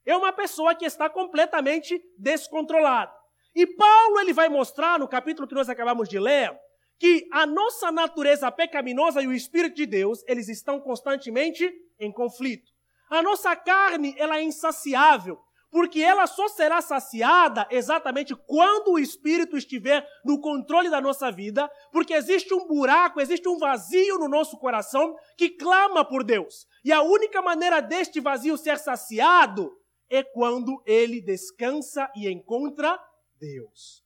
É 0.05 0.17
uma 0.17 0.33
pessoa 0.33 0.73
que 0.73 0.85
está 0.85 1.09
completamente 1.09 2.01
descontrolada. 2.17 3.13
E 3.55 3.67
Paulo 3.67 4.19
ele 4.19 4.33
vai 4.33 4.49
mostrar 4.49 4.97
no 4.97 5.07
capítulo 5.07 5.47
que 5.47 5.53
nós 5.53 5.69
acabamos 5.69 6.09
de 6.09 6.19
ler 6.19 6.57
que 6.99 7.27
a 7.31 7.45
nossa 7.45 7.91
natureza 7.91 8.51
pecaminosa 8.51 9.21
e 9.21 9.27
o 9.27 9.33
espírito 9.33 9.75
de 9.75 9.85
Deus, 9.85 10.23
eles 10.27 10.47
estão 10.47 10.79
constantemente 10.79 11.71
em 11.99 12.11
conflito. 12.11 12.71
A 13.09 13.21
nossa 13.21 13.55
carne, 13.55 14.15
ela 14.17 14.37
é 14.37 14.43
insaciável 14.43 15.39
porque 15.73 16.01
ela 16.01 16.27
só 16.27 16.47
será 16.47 16.81
saciada 16.81 17.67
exatamente 17.71 18.35
quando 18.35 18.91
o 18.91 18.99
Espírito 18.99 19.57
estiver 19.57 20.07
no 20.23 20.39
controle 20.39 20.87
da 20.87 21.01
nossa 21.01 21.31
vida, 21.31 21.67
porque 21.91 22.13
existe 22.13 22.53
um 22.53 22.67
buraco, 22.67 23.19
existe 23.19 23.49
um 23.49 23.57
vazio 23.57 24.19
no 24.19 24.27
nosso 24.27 24.55
coração 24.59 25.15
que 25.35 25.49
clama 25.49 26.05
por 26.05 26.23
Deus. 26.23 26.67
E 26.85 26.91
a 26.91 27.01
única 27.01 27.41
maneira 27.41 27.81
deste 27.81 28.19
vazio 28.19 28.55
ser 28.55 28.77
saciado 28.77 29.75
é 30.07 30.21
quando 30.21 30.79
ele 30.85 31.19
descansa 31.19 32.07
e 32.15 32.29
encontra 32.29 32.99
Deus. 33.39 34.02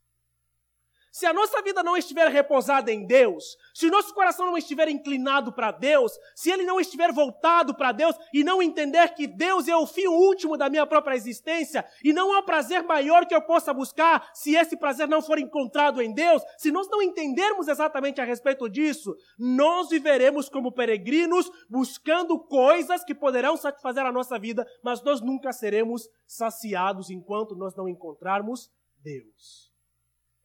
Se 1.18 1.26
a 1.26 1.34
nossa 1.34 1.64
vida 1.64 1.82
não 1.82 1.98
estiver 1.98 2.28
repousada 2.28 2.92
em 2.92 3.04
Deus, 3.04 3.58
se 3.74 3.88
o 3.88 3.90
nosso 3.90 4.14
coração 4.14 4.46
não 4.46 4.56
estiver 4.56 4.88
inclinado 4.88 5.52
para 5.52 5.72
Deus, 5.72 6.12
se 6.36 6.52
ele 6.52 6.64
não 6.64 6.80
estiver 6.80 7.12
voltado 7.12 7.74
para 7.74 7.92
Deus 7.92 8.16
e 8.32 8.44
não 8.44 8.62
entender 8.62 9.16
que 9.16 9.26
Deus 9.26 9.68
é 9.68 9.76
o 9.76 9.88
fim 9.88 10.06
último 10.06 10.56
da 10.56 10.70
minha 10.70 10.86
própria 10.86 11.16
existência 11.16 11.84
e 12.04 12.14
não 12.14 12.38
há 12.38 12.44
prazer 12.44 12.84
maior 12.84 13.26
que 13.26 13.34
eu 13.34 13.42
possa 13.42 13.74
buscar 13.74 14.30
se 14.32 14.56
esse 14.56 14.78
prazer 14.78 15.08
não 15.08 15.20
for 15.20 15.40
encontrado 15.40 16.04
em 16.04 16.14
Deus, 16.14 16.44
se 16.56 16.72
nós 16.72 16.88
não 16.88 17.02
entendermos 17.02 17.68
exatamente 17.68 18.22
a 18.22 18.24
respeito 18.24 18.70
disso, 18.70 19.16
nós 19.40 19.90
viveremos 19.90 20.48
como 20.50 20.72
peregrinos 20.72 21.50
buscando 21.68 22.38
coisas 22.38 23.04
que 23.04 23.16
poderão 23.16 23.58
satisfazer 23.58 24.06
a 24.06 24.12
nossa 24.12 24.38
vida, 24.38 24.68
mas 24.84 25.02
nós 25.02 25.20
nunca 25.20 25.52
seremos 25.52 26.08
saciados 26.28 27.10
enquanto 27.10 27.56
nós 27.56 27.76
não 27.76 27.90
encontrarmos 27.90 28.70
Deus. 29.02 29.74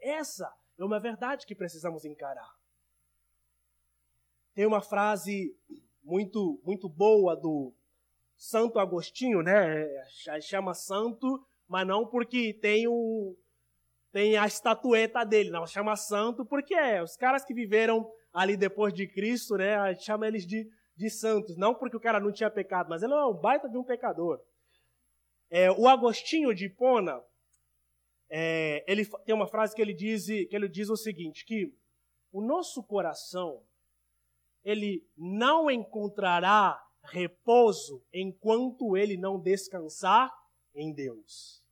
Essa 0.00 0.50
é 0.78 0.84
uma 0.84 0.98
verdade 0.98 1.46
que 1.46 1.54
precisamos 1.54 2.04
encarar. 2.04 2.50
Tem 4.54 4.66
uma 4.66 4.80
frase 4.80 5.56
muito 6.02 6.60
muito 6.64 6.88
boa 6.88 7.36
do 7.36 7.72
Santo 8.36 8.78
Agostinho, 8.78 9.42
né? 9.42 9.86
Chama 10.40 10.74
santo, 10.74 11.46
mas 11.68 11.86
não 11.86 12.06
porque 12.06 12.52
tem 12.54 12.88
um 12.88 13.36
tem 14.12 14.36
a 14.36 14.46
estatueta 14.46 15.24
dele, 15.24 15.50
não, 15.50 15.66
chama 15.66 15.96
santo 15.96 16.44
porque 16.44 16.74
é 16.74 17.02
os 17.02 17.16
caras 17.16 17.44
que 17.44 17.54
viveram 17.54 18.10
ali 18.32 18.56
depois 18.56 18.92
de 18.92 19.06
Cristo, 19.06 19.56
né? 19.56 19.94
Chama 19.94 20.26
eles 20.26 20.46
de, 20.46 20.68
de 20.96 21.08
santos, 21.08 21.56
não 21.56 21.74
porque 21.74 21.96
o 21.96 22.00
cara 22.00 22.20
não 22.20 22.32
tinha 22.32 22.50
pecado, 22.50 22.88
mas 22.90 23.02
ele 23.02 23.12
é 23.12 23.24
um 23.24 23.32
baita 23.32 23.68
de 23.68 23.78
um 23.78 23.84
pecador. 23.84 24.40
É, 25.50 25.70
o 25.70 25.86
Agostinho 25.86 26.54
de 26.54 26.66
Hipona, 26.66 27.22
é, 28.34 28.82
ele 28.90 29.04
tem 29.26 29.34
uma 29.34 29.46
frase 29.46 29.74
que 29.74 29.82
ele 29.82 29.92
diz 29.92 30.24
que 30.24 30.48
ele 30.52 30.66
diz 30.66 30.88
o 30.88 30.96
seguinte, 30.96 31.44
que 31.44 31.70
o 32.32 32.40
nosso 32.40 32.82
coração 32.82 33.62
ele 34.64 35.06
não 35.14 35.70
encontrará 35.70 36.82
repouso 37.02 38.02
enquanto 38.10 38.96
ele 38.96 39.18
não 39.18 39.38
descansar 39.38 40.32
em 40.74 40.94
Deus. 40.94 41.62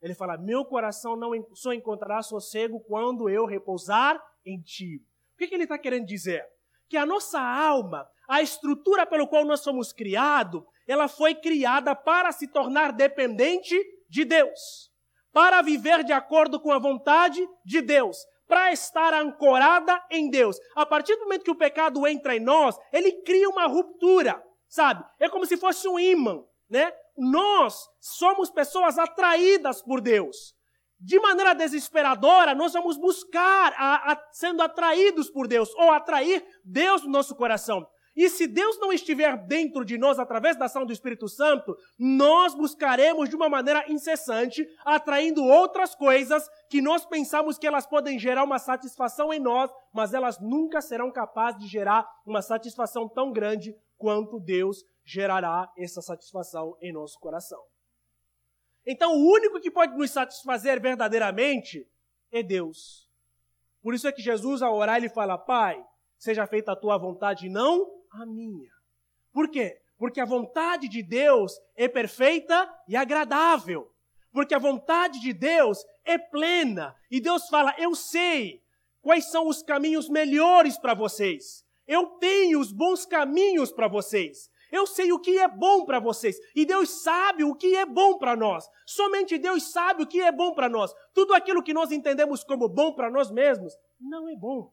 Ele 0.00 0.12
fala: 0.12 0.36
meu 0.36 0.64
coração 0.64 1.14
não 1.14 1.30
só 1.54 1.72
encontrará 1.72 2.20
sossego 2.20 2.80
quando 2.80 3.28
eu 3.28 3.46
repousar 3.46 4.20
em 4.44 4.60
Ti. 4.60 5.00
O 5.34 5.38
que, 5.38 5.46
que 5.46 5.54
ele 5.54 5.62
está 5.62 5.78
querendo 5.78 6.04
dizer? 6.04 6.44
Que 6.88 6.96
a 6.96 7.06
nossa 7.06 7.40
alma, 7.40 8.10
a 8.26 8.42
estrutura 8.42 9.06
pelo 9.06 9.28
qual 9.28 9.44
nós 9.44 9.60
somos 9.60 9.92
criados, 9.92 10.64
ela 10.84 11.06
foi 11.06 11.32
criada 11.36 11.94
para 11.94 12.32
se 12.32 12.48
tornar 12.48 12.90
dependente 12.92 13.78
de 14.08 14.24
Deus 14.24 14.91
para 15.32 15.62
viver 15.62 16.04
de 16.04 16.12
acordo 16.12 16.60
com 16.60 16.70
a 16.72 16.78
vontade 16.78 17.46
de 17.64 17.80
Deus, 17.80 18.18
para 18.46 18.72
estar 18.72 19.14
ancorada 19.14 20.02
em 20.10 20.28
Deus. 20.28 20.56
A 20.76 20.84
partir 20.84 21.16
do 21.16 21.22
momento 21.22 21.44
que 21.44 21.50
o 21.50 21.56
pecado 21.56 22.06
entra 22.06 22.36
em 22.36 22.40
nós, 22.40 22.76
ele 22.92 23.12
cria 23.22 23.48
uma 23.48 23.66
ruptura, 23.66 24.42
sabe? 24.68 25.04
É 25.18 25.28
como 25.28 25.46
se 25.46 25.56
fosse 25.56 25.88
um 25.88 25.98
imã, 25.98 26.42
né? 26.68 26.92
Nós 27.16 27.88
somos 28.00 28.50
pessoas 28.50 28.98
atraídas 28.98 29.82
por 29.82 30.00
Deus. 30.00 30.54
De 30.98 31.18
maneira 31.18 31.54
desesperadora, 31.54 32.54
nós 32.54 32.74
vamos 32.74 32.96
buscar, 32.96 33.74
a, 33.76 34.12
a, 34.12 34.28
sendo 34.30 34.62
atraídos 34.62 35.28
por 35.30 35.48
Deus, 35.48 35.74
ou 35.74 35.90
atrair 35.90 36.46
Deus 36.64 37.02
no 37.02 37.10
nosso 37.10 37.34
coração. 37.34 37.86
E 38.14 38.28
se 38.28 38.46
Deus 38.46 38.78
não 38.78 38.92
estiver 38.92 39.38
dentro 39.46 39.84
de 39.84 39.96
nós 39.96 40.18
através 40.18 40.56
da 40.56 40.66
ação 40.66 40.84
do 40.84 40.92
Espírito 40.92 41.28
Santo, 41.28 41.76
nós 41.98 42.54
buscaremos 42.54 43.28
de 43.28 43.34
uma 43.34 43.48
maneira 43.48 43.90
incessante, 43.90 44.68
atraindo 44.84 45.42
outras 45.42 45.94
coisas 45.94 46.46
que 46.68 46.82
nós 46.82 47.06
pensamos 47.06 47.56
que 47.56 47.66
elas 47.66 47.86
podem 47.86 48.18
gerar 48.18 48.44
uma 48.44 48.58
satisfação 48.58 49.32
em 49.32 49.40
nós, 49.40 49.70
mas 49.94 50.12
elas 50.12 50.38
nunca 50.38 50.82
serão 50.82 51.10
capazes 51.10 51.60
de 51.62 51.66
gerar 51.66 52.06
uma 52.26 52.42
satisfação 52.42 53.08
tão 53.08 53.32
grande 53.32 53.74
quanto 53.96 54.38
Deus 54.38 54.84
gerará 55.04 55.72
essa 55.76 56.02
satisfação 56.02 56.76
em 56.82 56.92
nosso 56.92 57.18
coração. 57.18 57.62
Então, 58.86 59.12
o 59.12 59.32
único 59.32 59.60
que 59.60 59.70
pode 59.70 59.96
nos 59.96 60.10
satisfazer 60.10 60.80
verdadeiramente 60.80 61.88
é 62.30 62.42
Deus. 62.42 63.08
Por 63.80 63.94
isso 63.94 64.06
é 64.06 64.12
que 64.12 64.20
Jesus, 64.20 64.60
ao 64.60 64.74
orar, 64.74 64.96
ele 64.96 65.08
fala: 65.08 65.38
Pai, 65.38 65.82
seja 66.18 66.46
feita 66.46 66.72
a 66.72 66.76
tua 66.76 66.98
vontade, 66.98 67.48
não 67.48 68.01
a 68.12 68.26
minha. 68.26 68.70
Por 69.32 69.48
quê? 69.48 69.80
Porque 69.96 70.20
a 70.20 70.24
vontade 70.24 70.88
de 70.88 71.02
Deus 71.02 71.58
é 71.76 71.88
perfeita 71.88 72.68
e 72.88 72.96
agradável. 72.96 73.90
Porque 74.32 74.54
a 74.54 74.58
vontade 74.58 75.20
de 75.20 75.32
Deus 75.32 75.84
é 76.04 76.18
plena. 76.18 76.94
E 77.10 77.20
Deus 77.20 77.48
fala: 77.48 77.74
Eu 77.78 77.94
sei 77.94 78.62
quais 79.00 79.30
são 79.30 79.46
os 79.46 79.62
caminhos 79.62 80.08
melhores 80.08 80.78
para 80.78 80.94
vocês. 80.94 81.64
Eu 81.86 82.06
tenho 82.18 82.58
os 82.60 82.72
bons 82.72 83.04
caminhos 83.04 83.72
para 83.72 83.88
vocês. 83.88 84.50
Eu 84.70 84.86
sei 84.86 85.12
o 85.12 85.18
que 85.18 85.38
é 85.38 85.46
bom 85.46 85.84
para 85.84 86.00
vocês. 86.00 86.38
E 86.56 86.64
Deus 86.64 86.88
sabe 87.02 87.44
o 87.44 87.54
que 87.54 87.76
é 87.76 87.84
bom 87.84 88.16
para 88.16 88.34
nós. 88.34 88.66
Somente 88.86 89.36
Deus 89.36 89.70
sabe 89.70 90.02
o 90.02 90.06
que 90.06 90.20
é 90.20 90.32
bom 90.32 90.54
para 90.54 90.68
nós. 90.68 90.94
Tudo 91.12 91.34
aquilo 91.34 91.62
que 91.62 91.74
nós 91.74 91.92
entendemos 91.92 92.42
como 92.42 92.68
bom 92.68 92.94
para 92.94 93.10
nós 93.10 93.30
mesmos 93.30 93.76
não 94.00 94.26
é 94.28 94.34
bom. 94.34 94.72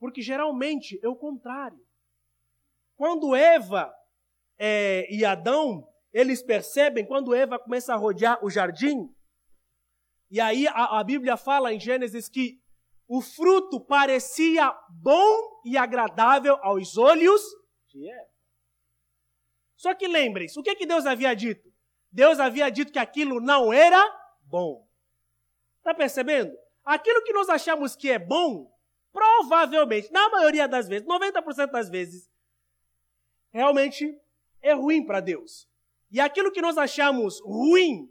Porque 0.00 0.20
geralmente 0.20 0.98
é 1.02 1.08
o 1.08 1.14
contrário. 1.14 1.85
Quando 2.96 3.34
Eva 3.34 3.92
é, 4.58 5.06
e 5.10 5.24
Adão, 5.24 5.86
eles 6.12 6.42
percebem, 6.42 7.04
quando 7.06 7.34
Eva 7.34 7.58
começa 7.58 7.92
a 7.92 7.96
rodear 7.96 8.42
o 8.44 8.50
jardim, 8.50 9.14
E 10.30 10.40
aí 10.40 10.66
a, 10.66 10.98
a 10.98 11.04
Bíblia 11.04 11.36
fala 11.36 11.72
em 11.72 11.78
Gênesis 11.78 12.28
que 12.28 12.60
o 13.06 13.20
fruto 13.20 13.80
parecia 13.80 14.74
bom 14.90 15.60
e 15.64 15.76
agradável 15.76 16.56
aos 16.62 16.96
olhos 16.96 17.40
de 17.88 18.08
Eva. 18.10 18.30
Só 19.76 19.94
que 19.94 20.08
lembrem-se, 20.08 20.58
o 20.58 20.62
que, 20.62 20.74
que 20.74 20.86
Deus 20.86 21.06
havia 21.06 21.34
dito? 21.34 21.70
Deus 22.10 22.40
havia 22.40 22.70
dito 22.70 22.92
que 22.92 22.98
aquilo 22.98 23.40
não 23.40 23.72
era 23.72 24.02
bom. 24.42 24.88
Está 25.78 25.94
percebendo? 25.94 26.56
Aquilo 26.84 27.22
que 27.22 27.32
nós 27.32 27.48
achamos 27.48 27.94
que 27.94 28.10
é 28.10 28.18
bom, 28.18 28.72
provavelmente, 29.12 30.10
na 30.10 30.30
maioria 30.30 30.66
das 30.66 30.88
vezes, 30.88 31.06
90% 31.06 31.70
das 31.70 31.90
vezes, 31.90 32.28
realmente 33.56 34.20
é 34.60 34.74
ruim 34.74 35.04
para 35.04 35.20
Deus. 35.20 35.66
E 36.10 36.20
aquilo 36.20 36.52
que 36.52 36.60
nós 36.60 36.76
achamos 36.76 37.40
ruim, 37.40 38.06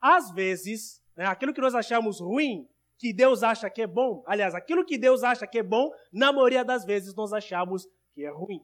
às 0.00 0.32
vezes, 0.32 1.00
né, 1.16 1.24
aquilo 1.24 1.54
que 1.54 1.60
nós 1.60 1.74
achamos 1.74 2.20
ruim, 2.20 2.68
que 2.98 3.12
Deus 3.12 3.44
acha 3.44 3.70
que 3.70 3.82
é 3.82 3.86
bom, 3.86 4.24
aliás, 4.26 4.56
aquilo 4.56 4.84
que 4.84 4.98
Deus 4.98 5.22
acha 5.22 5.46
que 5.46 5.60
é 5.60 5.62
bom, 5.62 5.92
na 6.12 6.32
maioria 6.32 6.64
das 6.64 6.84
vezes 6.84 7.14
nós 7.14 7.32
achamos 7.32 7.86
que 8.12 8.24
é 8.24 8.30
ruim. 8.30 8.60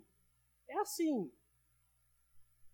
É 0.68 0.76
assim. 0.80 1.30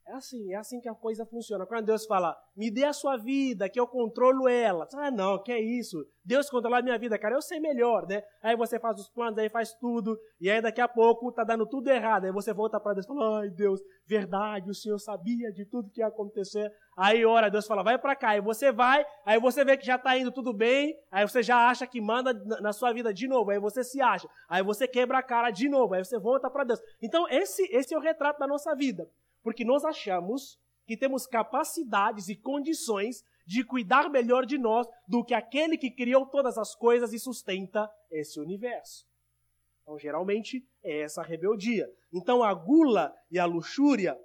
É 0.06 0.12
assim, 0.14 0.52
é 0.52 0.56
assim 0.56 0.80
que 0.80 0.88
a 0.88 0.94
coisa 0.94 1.24
funciona. 1.24 1.64
Quando 1.64 1.86
Deus 1.86 2.04
fala, 2.04 2.36
me 2.56 2.68
dê 2.70 2.84
a 2.84 2.92
sua 2.92 3.16
vida, 3.16 3.68
que 3.68 3.78
eu 3.78 3.86
controlo 3.86 4.48
ela. 4.48 4.88
Ah, 4.94 5.10
não, 5.10 5.40
que 5.40 5.52
é 5.52 5.60
isso? 5.60 6.04
Deus 6.24 6.50
controla 6.50 6.78
a 6.78 6.82
minha 6.82 6.98
vida, 6.98 7.18
cara, 7.18 7.36
eu 7.36 7.42
sei 7.42 7.60
melhor, 7.60 8.06
né? 8.08 8.22
Aí 8.42 8.56
você 8.56 8.78
faz 8.78 8.98
os 8.98 9.08
planos, 9.08 9.38
aí 9.38 9.48
faz 9.48 9.72
tudo, 9.74 10.18
e 10.40 10.50
aí 10.50 10.60
daqui 10.60 10.80
a 10.80 10.88
pouco 10.88 11.32
tá 11.32 11.44
dando 11.44 11.64
tudo 11.66 11.88
errado. 11.88 12.24
Aí 12.24 12.32
você 12.32 12.52
volta 12.52 12.80
para 12.80 12.94
Deus 12.94 13.04
e 13.04 13.08
fala, 13.08 13.40
ai 13.40 13.50
Deus, 13.50 13.80
verdade, 14.06 14.68
o 14.68 14.74
Senhor 14.74 14.98
sabia 14.98 15.52
de 15.52 15.64
tudo 15.64 15.90
que 15.90 16.00
ia 16.00 16.08
acontecer. 16.08 16.70
Aí 16.96 17.24
ora, 17.24 17.48
Deus 17.48 17.66
fala, 17.66 17.82
vai 17.82 17.96
para 17.96 18.16
cá. 18.16 18.30
Aí 18.30 18.40
você 18.40 18.72
vai, 18.72 19.06
aí 19.24 19.38
você 19.38 19.64
vê 19.64 19.76
que 19.76 19.86
já 19.86 19.96
tá 19.96 20.18
indo 20.18 20.32
tudo 20.32 20.52
bem, 20.52 20.94
aí 21.10 21.26
você 21.26 21.42
já 21.42 21.68
acha 21.68 21.86
que 21.86 22.00
manda 22.00 22.32
na 22.60 22.72
sua 22.72 22.92
vida 22.92 23.14
de 23.14 23.28
novo, 23.28 23.50
aí 23.50 23.60
você 23.60 23.84
se 23.84 24.00
acha. 24.00 24.28
Aí 24.48 24.62
você 24.62 24.88
quebra 24.88 25.18
a 25.18 25.22
cara 25.22 25.50
de 25.50 25.68
novo, 25.68 25.94
aí 25.94 26.04
você 26.04 26.18
volta 26.18 26.50
para 26.50 26.64
Deus. 26.64 26.80
Então 27.00 27.28
esse, 27.28 27.62
esse 27.74 27.94
é 27.94 27.96
o 27.96 28.00
retrato 28.00 28.40
da 28.40 28.46
nossa 28.46 28.74
vida 28.74 29.08
porque 29.42 29.64
nós 29.64 29.84
achamos 29.84 30.58
que 30.86 30.96
temos 30.96 31.26
capacidades 31.26 32.28
e 32.28 32.36
condições 32.36 33.22
de 33.46 33.64
cuidar 33.64 34.08
melhor 34.08 34.44
de 34.44 34.58
nós 34.58 34.86
do 35.06 35.24
que 35.24 35.34
aquele 35.34 35.76
que 35.76 35.90
criou 35.90 36.26
todas 36.26 36.58
as 36.58 36.74
coisas 36.74 37.12
e 37.12 37.18
sustenta 37.18 37.90
esse 38.10 38.40
universo. 38.40 39.06
Então, 39.82 39.98
geralmente, 39.98 40.64
é 40.84 41.02
essa 41.02 41.22
rebeldia. 41.22 41.88
Então, 42.12 42.42
a 42.42 42.54
gula 42.54 43.12
e 43.30 43.38
a 43.38 43.44
luxúria, 43.44 44.16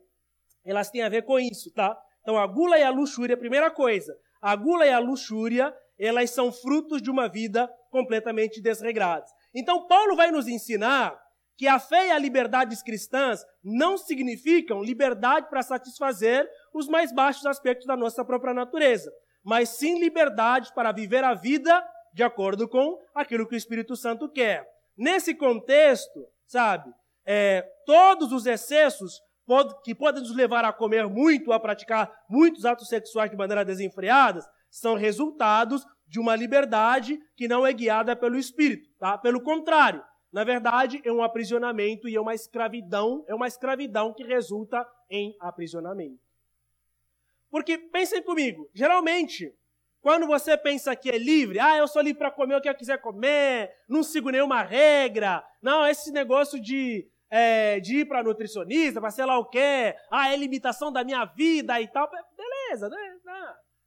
elas 0.63 0.89
têm 0.89 1.01
a 1.01 1.09
ver 1.09 1.23
com 1.23 1.39
isso, 1.39 1.71
tá? 1.73 1.99
Então, 2.21 2.37
a 2.37 2.45
gula 2.45 2.77
e 2.77 2.83
a 2.83 2.89
luxúria, 2.89 3.37
primeira 3.37 3.71
coisa, 3.71 4.15
a 4.41 4.55
gula 4.55 4.85
e 4.85 4.91
a 4.91 4.99
luxúria, 4.99 5.75
elas 5.97 6.29
são 6.31 6.51
frutos 6.51 7.01
de 7.01 7.09
uma 7.09 7.27
vida 7.27 7.67
completamente 7.89 8.61
desregrada. 8.61 9.25
Então, 9.53 9.87
Paulo 9.87 10.15
vai 10.15 10.29
nos 10.29 10.47
ensinar 10.47 11.19
que 11.57 11.67
a 11.67 11.79
fé 11.79 12.07
e 12.07 12.11
a 12.11 12.19
liberdade 12.19 12.75
cristãs 12.83 13.45
não 13.63 13.97
significam 13.97 14.83
liberdade 14.83 15.49
para 15.49 15.63
satisfazer 15.63 16.49
os 16.73 16.87
mais 16.87 17.13
baixos 17.13 17.45
aspectos 17.45 17.87
da 17.87 17.95
nossa 17.95 18.23
própria 18.25 18.53
natureza, 18.53 19.11
mas 19.43 19.69
sim 19.69 19.99
liberdade 19.99 20.73
para 20.73 20.91
viver 20.91 21.23
a 21.23 21.33
vida 21.33 21.83
de 22.13 22.23
acordo 22.23 22.67
com 22.67 22.99
aquilo 23.13 23.47
que 23.47 23.55
o 23.55 23.57
Espírito 23.57 23.95
Santo 23.95 24.29
quer. 24.29 24.65
Nesse 24.97 25.33
contexto, 25.35 26.25
sabe, 26.47 26.93
é, 27.25 27.61
todos 27.85 28.31
os 28.31 28.45
excessos 28.45 29.21
que 29.83 29.93
podem 29.93 30.21
nos 30.21 30.35
levar 30.35 30.65
a 30.65 30.73
comer 30.73 31.07
muito, 31.07 31.51
a 31.51 31.59
praticar 31.59 32.11
muitos 32.29 32.65
atos 32.65 32.87
sexuais 32.87 33.29
de 33.29 33.37
maneira 33.37 33.63
desenfreada, 33.63 34.41
são 34.69 34.95
resultados 34.95 35.85
de 36.07 36.19
uma 36.19 36.35
liberdade 36.35 37.19
que 37.35 37.47
não 37.47 37.65
é 37.65 37.71
guiada 37.73 38.15
pelo 38.15 38.37
Espírito, 38.37 38.89
tá? 38.99 39.17
Pelo 39.17 39.41
contrário, 39.41 40.03
na 40.35 40.43
verdade, 40.43 41.01
é 41.05 41.13
um 41.13 41.23
aprisionamento 41.23 42.09
e 42.09 42.15
é 42.17 42.19
uma 42.19 42.35
escravidão, 42.35 43.23
é 43.25 43.33
uma 43.33 43.47
escravidão 43.47 44.13
que 44.13 44.21
resulta 44.21 44.85
em 45.09 45.33
aprisionamento. 45.39 46.19
Porque 47.49 47.77
pensem 47.77 48.21
comigo, 48.21 48.69
geralmente, 48.73 49.55
quando 50.01 50.27
você 50.27 50.57
pensa 50.57 50.93
que 50.93 51.09
é 51.09 51.17
livre, 51.17 51.57
ah, 51.57 51.77
eu 51.77 51.87
sou 51.87 52.01
livre 52.01 52.19
para 52.19 52.31
comer 52.31 52.57
o 52.57 52.61
que 52.61 52.67
eu 52.67 52.75
quiser 52.75 52.97
comer, 52.97 53.73
não 53.87 54.03
sigo 54.03 54.29
nenhuma 54.29 54.61
regra, 54.61 55.41
não, 55.61 55.87
esse 55.87 56.11
negócio 56.11 56.59
de, 56.59 57.09
é, 57.29 57.79
de 57.79 57.99
ir 57.99 58.05
para 58.05 58.21
nutricionista, 58.21 58.99
para 58.99 59.11
sei 59.11 59.23
lá 59.23 59.39
o 59.39 59.45
quê, 59.45 59.95
ah, 60.11 60.33
é 60.33 60.35
limitação 60.35 60.91
da 60.91 61.01
minha 61.01 61.23
vida 61.23 61.79
e 61.79 61.87
tal, 61.87 62.11
beleza, 62.35 62.89
né? 62.89 63.17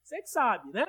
Você 0.02 0.22
que 0.22 0.30
sabe, 0.30 0.72
né? 0.72 0.86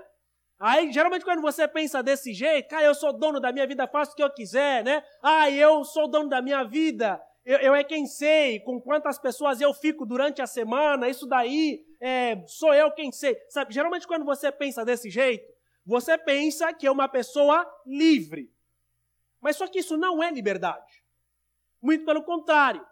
Aí, 0.60 0.92
geralmente, 0.92 1.24
quando 1.24 1.42
você 1.42 1.68
pensa 1.70 2.04
desse 2.04 2.34
jeito, 2.34 2.68
cara, 2.68 2.84
eu 2.84 2.94
sou 2.94 3.14
dono 3.14 3.40
da 3.40 3.50
minha 3.52 3.66
vida, 3.66 3.88
faço 3.88 4.12
o 4.12 4.16
que 4.16 4.24
eu 4.24 4.30
quiser, 4.30 4.84
né? 4.84 5.02
Ah, 5.24 5.50
eu 5.50 5.86
sou 5.86 6.06
dono 6.06 6.28
da 6.28 6.42
minha 6.42 6.66
vida, 6.66 7.22
eu, 7.46 7.58
eu 7.60 7.74
é 7.74 7.82
quem 7.82 8.06
sei 8.06 8.60
com 8.60 8.80
quantas 8.82 9.18
pessoas 9.18 9.62
eu 9.62 9.74
fico 9.74 10.06
durante 10.06 10.42
a 10.42 10.48
semana, 10.48 11.08
isso 11.08 11.26
daí 11.26 11.86
é, 12.02 12.44
sou 12.46 12.74
eu 12.74 12.92
quem 12.92 13.10
sei. 13.10 13.38
Sabe, 13.48 13.74
geralmente, 13.74 14.06
quando 14.06 14.26
você 14.26 14.52
pensa 14.52 14.84
desse 14.84 15.10
jeito, 15.10 15.50
você 15.86 16.18
pensa 16.18 16.74
que 16.74 16.86
é 16.86 16.92
uma 16.92 17.08
pessoa 17.08 17.66
livre. 17.86 18.52
Mas 19.40 19.56
só 19.56 19.66
que 19.66 19.80
isso 19.80 19.98
não 19.98 20.22
é 20.22 20.30
liberdade. 20.30 21.04
Muito 21.82 22.04
pelo 22.06 22.22
contrário. 22.22 22.86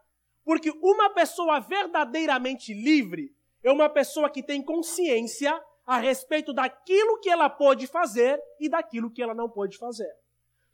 Porque 0.46 0.72
uma 0.82 1.10
pessoa 1.10 1.60
verdadeiramente 1.60 2.74
livre 2.74 3.36
é 3.62 3.70
uma 3.70 3.90
pessoa 3.90 4.30
que 4.30 4.42
tem 4.42 4.64
consciência 4.64 5.62
a 5.88 5.98
respeito 5.98 6.52
daquilo 6.52 7.18
que 7.22 7.30
ela 7.30 7.50
pode 7.50 7.88
fazer 7.88 8.38
e 8.60 8.68
daquilo 8.68 9.10
que 9.10 9.24
ela 9.24 9.34
não 9.34 9.50
pode 9.50 9.78
fazer. 9.78 10.14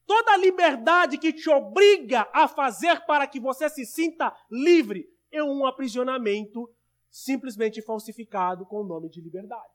Toda 0.07 0.35
liberdade 0.35 1.19
que 1.19 1.31
te 1.31 1.47
obriga 1.51 2.27
a 2.33 2.47
fazer 2.47 3.05
para 3.05 3.27
que 3.27 3.39
você 3.39 3.69
se 3.69 3.85
sinta 3.85 4.35
livre 4.49 5.07
é 5.31 5.43
um 5.43 5.67
aprisionamento 5.67 6.67
simplesmente 7.11 7.79
falsificado 7.79 8.65
com 8.65 8.81
o 8.81 8.83
nome 8.83 9.07
de 9.07 9.21
liberdade. 9.21 9.71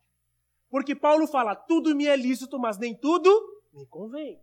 Porque 0.68 0.94
Paulo 0.94 1.27
fala: 1.29 1.55
tudo 1.55 1.94
me 1.94 2.07
é 2.07 2.16
lícito, 2.16 2.59
mas 2.59 2.77
nem 2.77 2.94
tudo 2.94 3.31
me 3.72 3.87
convém. 3.87 4.40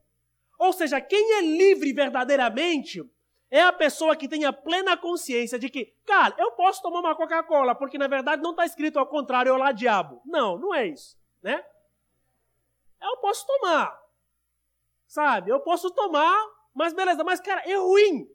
Ou 0.58 0.72
seja, 0.72 1.02
quem 1.02 1.34
é 1.34 1.42
livre 1.42 1.92
verdadeiramente 1.92 3.04
é 3.50 3.62
a 3.62 3.74
pessoa 3.74 4.16
que 4.16 4.28
tem 4.28 4.46
a 4.46 4.54
plena 4.54 4.98
consciência 4.98 5.58
de 5.58 5.70
que, 5.70 5.94
cara, 6.06 6.36
eu 6.38 6.52
posso 6.52 6.82
tomar 6.82 7.00
uma 7.00 7.16
Coca-Cola, 7.16 7.76
porque 7.76 7.98
na 7.98 8.08
verdade 8.08 8.42
não 8.42 8.52
está 8.52 8.66
escrito 8.66 9.00
ao 9.00 9.08
contrário, 9.08 9.50
eu 9.50 9.58
lá 9.58 9.72
diabo. 9.72 10.22
Não, 10.26 10.58
não 10.58 10.74
é 10.74 10.88
isso, 10.88 11.18
né? 11.42 11.64
Eu 13.02 13.18
posso 13.18 13.46
tomar, 13.46 14.00
sabe? 15.08 15.52
Eu 15.52 15.60
posso 15.60 15.92
tomar, 15.92 16.44
mas 16.74 16.94
beleza, 16.94 17.24
mas 17.24 17.40
cara, 17.40 17.62
é 17.70 17.76
ruim. 17.76 18.28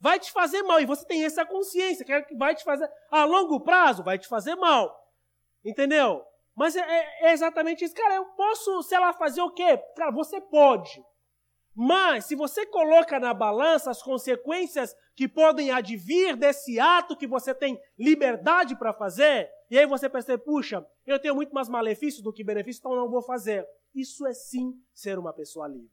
Vai 0.00 0.18
te 0.20 0.30
fazer 0.32 0.62
mal. 0.62 0.80
E 0.80 0.86
você 0.86 1.06
tem 1.06 1.24
essa 1.24 1.46
consciência, 1.46 2.04
que 2.04 2.34
vai 2.36 2.54
te 2.54 2.62
fazer, 2.62 2.86
a 3.10 3.24
longo 3.24 3.60
prazo, 3.60 4.02
vai 4.02 4.18
te 4.18 4.28
fazer 4.28 4.54
mal. 4.54 4.94
Entendeu? 5.64 6.22
Mas 6.54 6.76
é, 6.76 6.80
é, 6.80 7.28
é 7.28 7.32
exatamente 7.32 7.84
isso. 7.84 7.94
Cara, 7.94 8.14
eu 8.16 8.26
posso, 8.26 8.82
sei 8.82 8.98
lá, 8.98 9.12
fazer 9.12 9.40
o 9.40 9.50
quê? 9.50 9.78
Cara, 9.96 10.10
você 10.10 10.40
pode. 10.40 11.02
Mas, 11.74 12.26
se 12.26 12.36
você 12.36 12.64
coloca 12.64 13.18
na 13.18 13.34
balança 13.34 13.90
as 13.90 14.00
consequências 14.00 14.94
que 15.16 15.26
podem 15.26 15.72
advir 15.72 16.36
desse 16.36 16.78
ato 16.78 17.16
que 17.16 17.26
você 17.26 17.52
tem 17.52 17.80
liberdade 17.98 18.76
para 18.76 18.92
fazer, 18.92 19.50
e 19.68 19.78
aí 19.78 19.86
você 19.86 20.08
percebe, 20.08 20.44
puxa, 20.44 20.86
eu 21.04 21.18
tenho 21.18 21.34
muito 21.34 21.52
mais 21.52 21.68
malefícios 21.68 22.22
do 22.22 22.32
que 22.32 22.44
benefícios, 22.44 22.78
então 22.78 22.94
não 22.94 23.10
vou 23.10 23.22
fazer. 23.22 23.66
Isso 23.92 24.26
é 24.26 24.32
sim 24.32 24.72
ser 24.92 25.18
uma 25.18 25.32
pessoa 25.32 25.66
livre. 25.66 25.90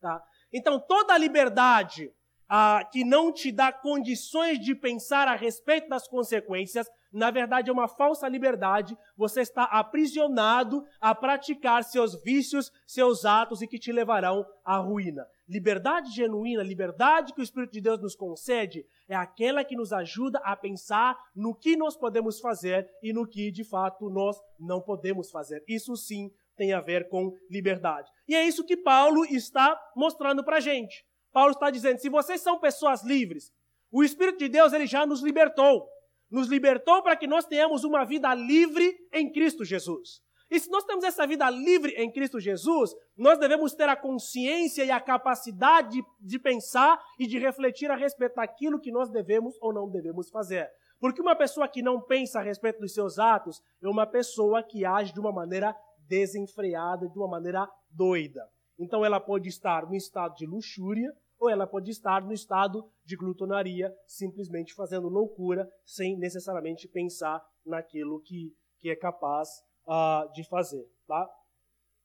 Tá? 0.00 0.22
Então, 0.52 0.80
toda 0.80 1.16
liberdade 1.16 2.12
ah, 2.48 2.82
que 2.90 3.04
não 3.04 3.32
te 3.32 3.52
dá 3.52 3.70
condições 3.72 4.58
de 4.58 4.74
pensar 4.74 5.28
a 5.28 5.34
respeito 5.34 5.88
das 5.88 6.08
consequências, 6.08 6.88
na 7.12 7.30
verdade 7.30 7.70
é 7.70 7.72
uma 7.72 7.88
falsa 7.88 8.28
liberdade. 8.28 8.96
Você 9.16 9.40
está 9.40 9.64
aprisionado 9.64 10.84
a 11.00 11.14
praticar 11.14 11.84
seus 11.84 12.20
vícios, 12.22 12.72
seus 12.86 13.24
atos 13.24 13.62
e 13.62 13.66
que 13.66 13.78
te 13.78 13.92
levarão 13.92 14.46
à 14.64 14.76
ruína. 14.76 15.26
Liberdade 15.48 16.10
genuína, 16.10 16.62
liberdade 16.62 17.32
que 17.32 17.40
o 17.40 17.42
Espírito 17.42 17.72
de 17.72 17.80
Deus 17.80 18.00
nos 18.00 18.14
concede, 18.14 18.84
é 19.08 19.14
aquela 19.14 19.64
que 19.64 19.76
nos 19.76 19.92
ajuda 19.92 20.38
a 20.44 20.54
pensar 20.54 21.16
no 21.34 21.54
que 21.54 21.76
nós 21.76 21.96
podemos 21.96 22.40
fazer 22.40 22.88
e 23.02 23.12
no 23.12 23.26
que 23.26 23.50
de 23.50 23.64
fato 23.64 24.10
nós 24.10 24.38
não 24.58 24.80
podemos 24.80 25.30
fazer. 25.30 25.64
Isso 25.66 25.96
sim 25.96 26.30
tem 26.56 26.72
a 26.72 26.80
ver 26.80 27.08
com 27.08 27.32
liberdade. 27.48 28.10
E 28.26 28.34
é 28.34 28.44
isso 28.44 28.64
que 28.64 28.76
Paulo 28.76 29.24
está 29.24 29.80
mostrando 29.96 30.44
para 30.44 30.56
a 30.56 30.60
gente. 30.60 31.07
Paulo 31.32 31.52
está 31.52 31.70
dizendo: 31.70 31.98
se 31.98 32.08
vocês 32.08 32.40
são 32.40 32.58
pessoas 32.58 33.02
livres, 33.04 33.52
o 33.90 34.02
Espírito 34.02 34.38
de 34.38 34.48
Deus 34.48 34.72
ele 34.72 34.86
já 34.86 35.06
nos 35.06 35.22
libertou. 35.22 35.88
Nos 36.30 36.48
libertou 36.48 37.02
para 37.02 37.16
que 37.16 37.26
nós 37.26 37.46
tenhamos 37.46 37.84
uma 37.84 38.04
vida 38.04 38.34
livre 38.34 38.94
em 39.12 39.32
Cristo 39.32 39.64
Jesus. 39.64 40.20
E 40.50 40.58
se 40.58 40.70
nós 40.70 40.84
temos 40.84 41.04
essa 41.04 41.26
vida 41.26 41.48
livre 41.50 41.92
em 41.92 42.10
Cristo 42.10 42.40
Jesus, 42.40 42.94
nós 43.16 43.38
devemos 43.38 43.74
ter 43.74 43.88
a 43.88 43.96
consciência 43.96 44.82
e 44.82 44.90
a 44.90 45.00
capacidade 45.00 45.90
de, 45.90 46.02
de, 46.20 46.38
pensar 46.38 46.98
e 47.18 47.26
de 47.26 47.38
refletir 47.38 47.90
a 47.90 47.96
respeito 47.96 48.34
daquilo 48.34 48.80
que 48.80 48.90
nós 48.90 49.10
devemos 49.10 49.56
ou 49.60 49.74
não 49.74 49.90
devemos 49.90 50.30
fazer. 50.30 50.70
Porque 50.98 51.20
uma 51.20 51.36
pessoa 51.36 51.68
que 51.68 51.82
não 51.82 52.00
pensa 52.00 52.40
a 52.40 52.42
respeito 52.42 52.80
dos 52.80 52.94
seus 52.94 53.18
atos 53.18 53.60
é 53.82 53.88
uma 53.88 54.06
pessoa 54.06 54.62
que 54.62 54.86
age 54.86 55.12
de 55.12 55.20
uma 55.20 55.32
maneira 55.32 55.76
desenfreada 56.08 57.06
de 57.06 57.18
uma 57.18 57.28
maneira 57.28 57.68
doida. 57.90 58.48
Então 58.78 59.04
ela 59.04 59.18
pode 59.18 59.48
estar 59.48 59.86
no 59.86 59.94
estado 59.94 60.34
de 60.36 60.46
luxúria 60.46 61.12
ou 61.38 61.48
ela 61.48 61.66
pode 61.66 61.90
estar 61.90 62.22
no 62.22 62.32
estado 62.32 62.88
de 63.04 63.16
glutonaria, 63.16 63.94
simplesmente 64.06 64.74
fazendo 64.74 65.08
loucura, 65.08 65.70
sem 65.84 66.16
necessariamente 66.16 66.88
pensar 66.88 67.44
naquilo 67.64 68.20
que, 68.20 68.52
que 68.80 68.90
é 68.90 68.96
capaz 68.96 69.48
uh, 69.86 70.30
de 70.32 70.44
fazer. 70.48 70.84
Tá? 71.06 71.28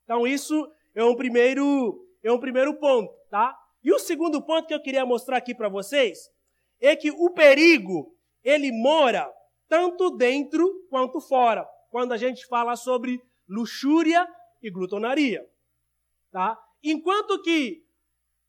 Então 0.04 0.28
isso 0.28 0.72
é 0.94 1.04
um 1.04 1.16
primeiro 1.16 2.08
é 2.24 2.32
um 2.32 2.40
primeiro 2.40 2.76
ponto, 2.80 3.14
tá? 3.30 3.58
E 3.84 3.92
o 3.92 4.00
segundo 4.00 4.42
ponto 4.42 4.66
que 4.66 4.74
eu 4.74 4.82
queria 4.82 5.06
mostrar 5.06 5.38
aqui 5.38 5.54
para 5.54 5.68
vocês 5.68 6.32
é 6.80 6.96
que 6.96 7.12
o 7.12 7.32
perigo 7.32 8.16
ele 8.44 8.72
mora 8.72 9.30
tanto 9.68 10.12
dentro 10.12 10.86
quanto 10.90 11.20
fora. 11.20 11.68
Quando 11.90 12.14
a 12.14 12.18
gente 12.18 12.46
fala 12.48 12.78
sobre 12.78 13.22
luxúria 13.48 14.26
e 14.62 14.70
glutonaria, 14.70 15.46
tá? 16.32 16.58
Enquanto 16.84 17.42
que 17.42 17.84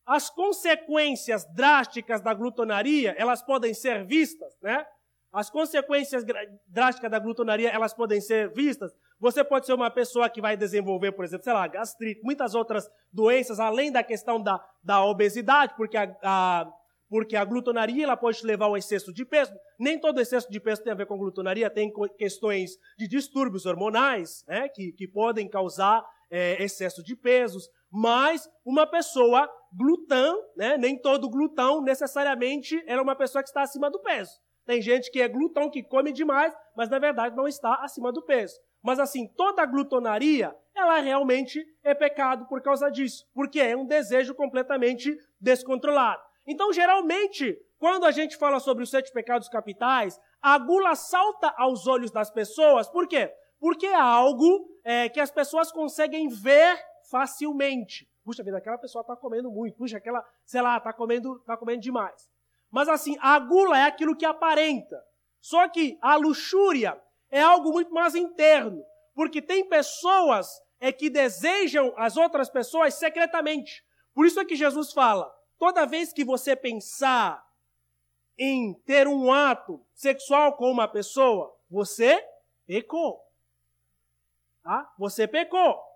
as 0.07 0.29
consequências 0.29 1.45
drásticas 1.55 2.21
da 2.21 2.35
glutonaria, 2.35 3.15
elas 3.17 3.43
podem 3.43 3.73
ser 3.73 4.05
vistas, 4.05 4.55
né? 4.63 4.85
As 5.33 5.51
consequências 5.51 6.25
drásticas 6.69 7.11
da 7.11 7.19
glutonaria, 7.19 7.69
elas 7.69 7.93
podem 7.93 8.21
ser 8.21 8.53
vistas. 8.53 8.93
Você 9.19 9.43
pode 9.43 9.67
ser 9.67 9.73
uma 9.73 9.91
pessoa 9.91 10.31
que 10.31 10.41
vai 10.41 10.57
desenvolver, 10.57 11.11
por 11.11 11.25
exemplo, 11.25 11.43
sei 11.43 11.53
lá, 11.53 11.67
gastrite, 11.67 12.21
muitas 12.23 12.55
outras 12.55 12.89
doenças, 13.13 13.59
além 13.59 13.91
da 13.91 14.03
questão 14.03 14.41
da, 14.41 14.65
da 14.83 15.05
obesidade, 15.05 15.75
porque 15.77 15.97
a, 15.97 16.17
a 16.23 16.73
porque 17.09 17.37
a 17.37 17.45
glutonaria 17.45 18.05
ela 18.05 18.17
pode 18.17 18.45
levar 18.45 18.67
ao 18.67 18.77
excesso 18.77 19.13
de 19.13 19.25
peso. 19.25 19.53
Nem 19.79 20.01
todo 20.01 20.21
excesso 20.21 20.51
de 20.51 20.59
peso 20.59 20.83
tem 20.83 20.93
a 20.93 20.97
ver 20.97 21.07
com 21.07 21.17
glutonaria, 21.17 21.71
tem 21.71 21.93
questões 22.17 22.73
de 22.99 23.07
distúrbios 23.07 23.67
hormonais, 23.67 24.45
né, 24.49 24.69
que, 24.69 24.91
que 24.93 25.07
podem 25.07 25.49
causar 25.49 26.05
é, 26.31 26.61
excesso 26.63 27.05
de 27.05 27.15
pesos. 27.15 27.69
Mas 27.97 28.51
uma 28.67 28.89
pessoa 28.89 29.49
glutão, 29.73 30.37
né, 30.57 30.77
nem 30.77 31.01
todo 31.01 31.31
glutão 31.31 31.81
necessariamente 31.81 32.83
é 32.89 33.01
uma 33.01 33.15
pessoa 33.15 33.41
que 33.41 33.49
está 33.49 33.63
acima 33.63 33.89
do 33.89 34.01
peso. 34.01 34.33
Tem 34.67 34.83
gente 34.83 35.13
que 35.13 35.23
é 35.23 35.29
glutão, 35.29 35.71
que 35.71 35.81
come 35.85 36.11
demais, 36.11 36.53
mas 36.77 36.91
na 36.91 36.99
verdade 36.99 37.37
não 37.37 37.47
está 37.47 37.77
acima 37.77 38.11
do 38.11 38.21
peso. 38.21 38.59
Mas 38.83 38.99
assim, 38.99 39.29
toda 39.37 39.65
glutonaria, 39.65 40.53
ela 40.75 40.99
realmente 40.99 41.65
é 41.85 41.95
pecado 41.95 42.47
por 42.49 42.61
causa 42.61 42.91
disso, 42.91 43.25
porque 43.33 43.61
é 43.61 43.77
um 43.77 43.87
desejo 43.87 44.35
completamente 44.35 45.17
descontrolado. 45.41 46.21
Então, 46.45 46.73
geralmente, 46.73 47.57
quando 47.79 48.07
a 48.07 48.11
gente 48.11 48.37
fala 48.37 48.59
sobre 48.59 48.83
os 48.83 48.91
sete 48.91 49.13
pecados 49.13 49.49
capitais, 49.49 50.19
a 50.43 50.59
gula 50.59 50.97
salta 50.97 51.55
aos 51.57 51.87
olhos 51.87 52.11
das 52.11 52.31
pessoas, 52.31 52.89
por 52.91 53.07
quê? 53.07 53.33
Porque 53.61 53.87
é 53.87 53.95
algo 53.95 54.67
é, 54.83 55.09
que 55.09 55.21
as 55.21 55.31
pessoas 55.31 55.71
conseguem 55.71 56.29
ver 56.29 56.77
facilmente. 57.15 58.11
Puxa 58.25 58.43
vida, 58.43 58.59
aquela 58.59 58.77
pessoa 58.77 59.03
está 59.03 59.15
comendo 59.15 59.49
muito, 59.49 59.77
puxa, 59.77 59.99
aquela, 59.99 60.27
sei 60.45 60.61
lá, 60.61 60.79
está 60.79 60.93
comendo, 60.93 61.39
tá 61.47 61.57
comendo 61.57 61.81
demais. 61.81 62.29
Mas 62.73 62.89
assim, 62.89 63.17
a 63.21 63.39
gula 63.39 63.79
é 63.79 63.85
aquilo 63.85 64.17
que 64.17 64.27
aparenta. 64.27 65.01
Só 65.41 65.69
que 65.69 65.97
a 66.03 66.17
luxúria 66.17 67.01
é 67.31 67.41
algo 67.41 67.71
muito 67.71 67.95
mais 67.95 68.17
interno, 68.17 68.85
porque 69.15 69.41
tem 69.41 69.69
pessoas 69.69 70.61
é 70.81 70.91
que 70.91 71.09
desejam 71.09 71.95
as 71.97 72.17
outras 72.17 72.51
pessoas 72.51 72.95
secretamente. 72.95 73.85
Por 74.13 74.27
isso 74.27 74.41
é 74.41 74.45
que 74.45 74.57
Jesus 74.57 74.93
fala: 74.93 75.33
Toda 75.57 75.87
vez 75.87 76.13
que 76.13 76.25
você 76.25 76.57
pensar 76.57 77.49
em 78.37 78.75
ter 78.85 79.07
um 79.07 79.33
ato 79.33 79.81
sexual 79.95 80.55
com 80.55 80.69
uma 80.69 80.89
pessoa, 80.89 81.57
você 81.71 82.21
pecou. 82.67 83.25
Tá? 84.65 84.93
Você 84.99 85.29
pecou. 85.29 85.94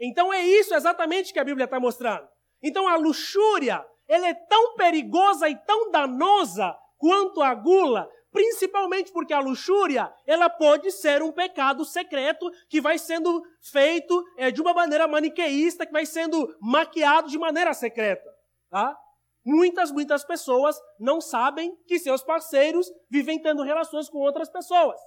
Então 0.00 0.32
é 0.32 0.42
isso 0.44 0.74
exatamente 0.74 1.32
que 1.32 1.38
a 1.38 1.44
Bíblia 1.44 1.64
está 1.64 1.78
mostrando. 1.78 2.26
Então 2.62 2.86
a 2.88 2.96
luxúria, 2.96 3.84
ela 4.08 4.28
é 4.28 4.34
tão 4.34 4.74
perigosa 4.74 5.48
e 5.48 5.56
tão 5.56 5.90
danosa 5.90 6.76
quanto 6.98 7.42
a 7.42 7.54
gula, 7.54 8.08
principalmente 8.30 9.12
porque 9.12 9.32
a 9.32 9.40
luxúria, 9.40 10.12
ela 10.26 10.48
pode 10.48 10.90
ser 10.90 11.22
um 11.22 11.32
pecado 11.32 11.84
secreto 11.84 12.50
que 12.68 12.80
vai 12.80 12.98
sendo 12.98 13.42
feito 13.60 14.24
é, 14.36 14.50
de 14.50 14.60
uma 14.60 14.72
maneira 14.72 15.06
maniqueísta, 15.06 15.84
que 15.84 15.92
vai 15.92 16.06
sendo 16.06 16.56
maquiado 16.60 17.28
de 17.28 17.38
maneira 17.38 17.74
secreta. 17.74 18.30
Tá? 18.70 18.96
Muitas, 19.44 19.90
muitas 19.90 20.24
pessoas 20.24 20.76
não 20.98 21.20
sabem 21.20 21.76
que 21.86 21.98
seus 21.98 22.22
parceiros 22.22 22.86
vivem 23.10 23.40
tendo 23.42 23.62
relações 23.62 24.08
com 24.08 24.18
outras 24.18 24.48
pessoas. 24.48 24.98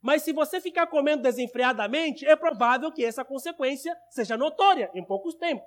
Mas 0.00 0.22
se 0.22 0.32
você 0.32 0.60
ficar 0.60 0.86
comendo 0.86 1.22
desenfreadamente, 1.22 2.24
é 2.26 2.36
provável 2.36 2.92
que 2.92 3.04
essa 3.04 3.24
consequência 3.24 3.96
seja 4.10 4.36
notória 4.36 4.90
em 4.94 5.04
poucos 5.04 5.34
tempos. 5.34 5.66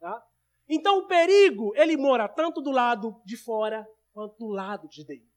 Tá? 0.00 0.24
Então 0.68 0.98
o 0.98 1.06
perigo, 1.06 1.72
ele 1.76 1.96
mora 1.96 2.28
tanto 2.28 2.60
do 2.60 2.70
lado 2.70 3.20
de 3.24 3.36
fora 3.36 3.86
quanto 4.12 4.36
do 4.38 4.48
lado 4.48 4.88
de 4.88 5.04
dentro. 5.04 5.28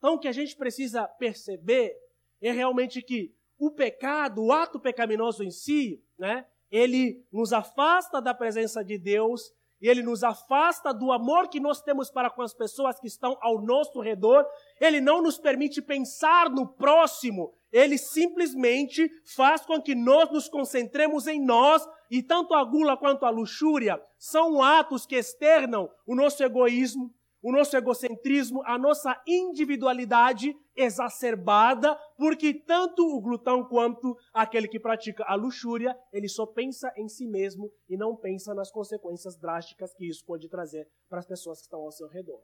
Então, 0.00 0.14
o 0.14 0.18
que 0.18 0.28
a 0.28 0.32
gente 0.32 0.56
precisa 0.56 1.06
perceber 1.06 1.94
é 2.40 2.50
realmente 2.50 3.02
que 3.02 3.34
o 3.58 3.70
pecado, 3.70 4.42
o 4.42 4.50
ato 4.50 4.80
pecaminoso 4.80 5.44
em 5.44 5.50
si, 5.50 6.02
né, 6.18 6.46
ele 6.70 7.22
nos 7.30 7.52
afasta 7.52 8.20
da 8.20 8.32
presença 8.32 8.82
de 8.82 8.96
Deus, 8.96 9.52
e 9.80 9.88
ele 9.88 10.02
nos 10.02 10.22
afasta 10.22 10.92
do 10.92 11.10
amor 11.10 11.48
que 11.48 11.58
nós 11.58 11.80
temos 11.80 12.10
para 12.10 12.30
com 12.30 12.42
as 12.42 12.52
pessoas 12.52 13.00
que 13.00 13.06
estão 13.06 13.36
ao 13.40 13.62
nosso 13.62 14.00
redor, 14.00 14.44
ele 14.80 15.00
não 15.00 15.22
nos 15.22 15.38
permite 15.38 15.80
pensar 15.80 16.50
no 16.50 16.66
próximo, 16.66 17.52
ele 17.72 17.96
simplesmente 17.96 19.10
faz 19.24 19.64
com 19.64 19.80
que 19.80 19.94
nós 19.94 20.30
nos 20.30 20.48
concentremos 20.48 21.26
em 21.26 21.40
nós, 21.40 21.86
e 22.10 22.22
tanto 22.22 22.54
a 22.54 22.64
gula 22.64 22.96
quanto 22.96 23.24
a 23.24 23.30
luxúria 23.30 24.00
são 24.18 24.62
atos 24.62 25.06
que 25.06 25.14
externam 25.14 25.88
o 26.06 26.14
nosso 26.14 26.42
egoísmo, 26.42 27.14
o 27.42 27.52
nosso 27.52 27.76
egocentrismo, 27.76 28.62
a 28.64 28.78
nossa 28.78 29.20
individualidade 29.26 30.54
exacerbada, 30.76 31.94
porque 32.16 32.52
tanto 32.52 33.02
o 33.02 33.20
glutão 33.20 33.64
quanto 33.66 34.16
aquele 34.32 34.68
que 34.68 34.78
pratica 34.78 35.24
a 35.24 35.34
luxúria, 35.34 35.98
ele 36.12 36.28
só 36.28 36.44
pensa 36.46 36.92
em 36.96 37.08
si 37.08 37.26
mesmo 37.26 37.72
e 37.88 37.96
não 37.96 38.14
pensa 38.14 38.54
nas 38.54 38.70
consequências 38.70 39.36
drásticas 39.36 39.94
que 39.94 40.06
isso 40.06 40.24
pode 40.24 40.48
trazer 40.48 40.88
para 41.08 41.20
as 41.20 41.26
pessoas 41.26 41.58
que 41.58 41.64
estão 41.64 41.80
ao 41.80 41.92
seu 41.92 42.08
redor. 42.08 42.42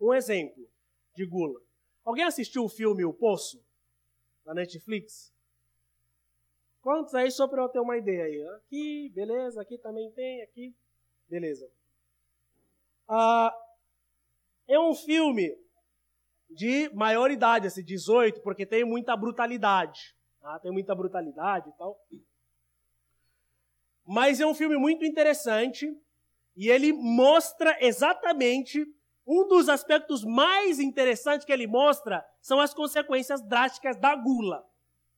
Um 0.00 0.12
exemplo 0.12 0.68
de 1.14 1.24
gula. 1.24 1.60
Alguém 2.04 2.24
assistiu 2.24 2.64
o 2.64 2.68
filme 2.68 3.04
O 3.04 3.14
Poço? 3.14 3.64
Na 4.44 4.52
Netflix? 4.52 5.32
Quantos 6.82 7.14
aí, 7.14 7.30
só 7.30 7.48
para 7.48 7.62
eu 7.62 7.68
ter 7.70 7.80
uma 7.80 7.96
ideia 7.96 8.24
aí? 8.24 8.46
Aqui, 8.56 9.08
beleza, 9.14 9.62
aqui 9.62 9.78
também 9.78 10.10
tem, 10.10 10.42
aqui, 10.42 10.74
beleza. 11.26 11.66
Ah, 13.08 13.54
é 14.66 14.78
um 14.78 14.94
filme 14.94 15.56
de 16.50 16.88
maior 16.94 17.30
idade, 17.30 17.66
assim, 17.66 17.84
18, 17.84 18.40
porque 18.42 18.64
tem 18.64 18.84
muita 18.84 19.16
brutalidade. 19.16 20.14
Tá? 20.40 20.58
Tem 20.60 20.70
muita 20.70 20.94
brutalidade 20.94 21.68
e 21.68 21.72
tal. 21.72 21.98
Mas 24.06 24.40
é 24.40 24.46
um 24.46 24.54
filme 24.54 24.76
muito 24.76 25.04
interessante 25.04 25.90
e 26.56 26.68
ele 26.68 26.92
mostra 26.92 27.76
exatamente 27.80 28.86
um 29.26 29.48
dos 29.48 29.68
aspectos 29.68 30.22
mais 30.22 30.78
interessantes 30.78 31.46
que 31.46 31.52
ele 31.52 31.66
mostra 31.66 32.24
são 32.40 32.60
as 32.60 32.74
consequências 32.74 33.40
drásticas 33.42 33.96
da 33.96 34.14
gula. 34.14 34.64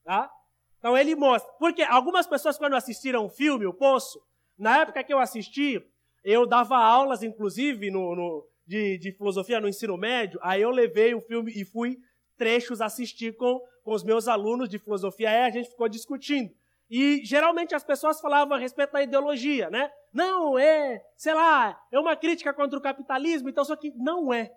Tá? 0.04 0.30
Então 0.78 0.96
ele 0.96 1.14
mostra. 1.16 1.52
Porque 1.58 1.82
algumas 1.82 2.26
pessoas, 2.26 2.56
quando 2.56 2.76
assistiram 2.76 3.26
o 3.26 3.28
filme, 3.28 3.66
O 3.66 3.74
Poço, 3.74 4.24
na 4.56 4.78
época 4.78 5.02
que 5.02 5.12
eu 5.12 5.18
assisti, 5.18 5.84
eu 6.26 6.44
dava 6.44 6.76
aulas, 6.76 7.22
inclusive, 7.22 7.88
no, 7.88 8.16
no 8.16 8.48
de, 8.66 8.98
de, 8.98 9.12
filosofia 9.12 9.60
no 9.60 9.68
ensino 9.68 9.96
médio. 9.96 10.40
Aí 10.42 10.60
eu 10.60 10.70
levei 10.70 11.14
o 11.14 11.20
filme 11.20 11.52
e 11.54 11.64
fui 11.64 12.00
trechos 12.36 12.80
assistir 12.80 13.36
com, 13.36 13.60
com 13.84 13.92
os 13.92 14.02
meus 14.02 14.26
alunos 14.26 14.68
de 14.68 14.76
filosofia. 14.76 15.30
Aí 15.30 15.42
a 15.42 15.50
gente 15.50 15.70
ficou 15.70 15.88
discutindo. 15.88 16.52
E 16.90 17.24
geralmente 17.24 17.76
as 17.76 17.84
pessoas 17.84 18.20
falavam 18.20 18.56
a 18.56 18.60
respeito 18.60 18.92
da 18.92 19.02
ideologia, 19.04 19.70
né? 19.70 19.88
Não, 20.12 20.58
é, 20.58 21.00
sei 21.16 21.32
lá, 21.32 21.80
é 21.92 21.98
uma 21.98 22.16
crítica 22.16 22.52
contra 22.52 22.76
o 22.76 22.82
capitalismo, 22.82 23.48
então 23.48 23.64
só 23.64 23.76
que 23.76 23.92
não 23.92 24.32
é. 24.34 24.52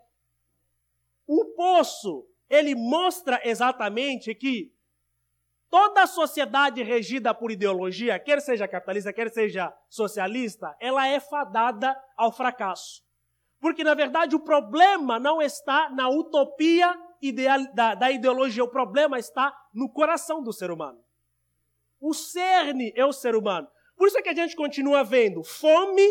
O 1.27 1.45
poço, 1.55 2.25
ele 2.49 2.73
mostra 2.73 3.39
exatamente 3.43 4.33
que 4.33 4.73
Toda 5.69 6.07
sociedade 6.07 6.81
regida 6.81 7.33
por 7.33 7.51
ideologia, 7.51 8.17
quer 8.17 8.41
seja 8.41 8.67
capitalista, 8.67 9.13
quer 9.13 9.29
seja 9.29 9.71
socialista, 9.87 10.75
ela 10.79 11.07
é 11.07 11.19
fadada 11.19 11.95
ao 12.17 12.31
fracasso. 12.31 13.03
Porque, 13.59 13.83
na 13.83 13.93
verdade, 13.93 14.35
o 14.35 14.39
problema 14.39 15.19
não 15.19 15.41
está 15.41 15.89
na 15.89 16.09
utopia 16.09 16.97
ideal, 17.21 17.59
da, 17.73 17.93
da 17.93 18.09
ideologia, 18.09 18.63
o 18.63 18.69
problema 18.69 19.19
está 19.19 19.55
no 19.73 19.89
coração 19.89 20.41
do 20.41 20.51
ser 20.51 20.71
humano. 20.71 20.99
O 21.99 22.13
cerne 22.13 22.91
é 22.95 23.05
o 23.05 23.13
ser 23.13 23.35
humano. 23.35 23.67
Por 23.95 24.07
isso 24.07 24.17
é 24.17 24.21
que 24.21 24.29
a 24.29 24.33
gente 24.33 24.55
continua 24.55 25.03
vendo 25.03 25.43
fome, 25.43 26.07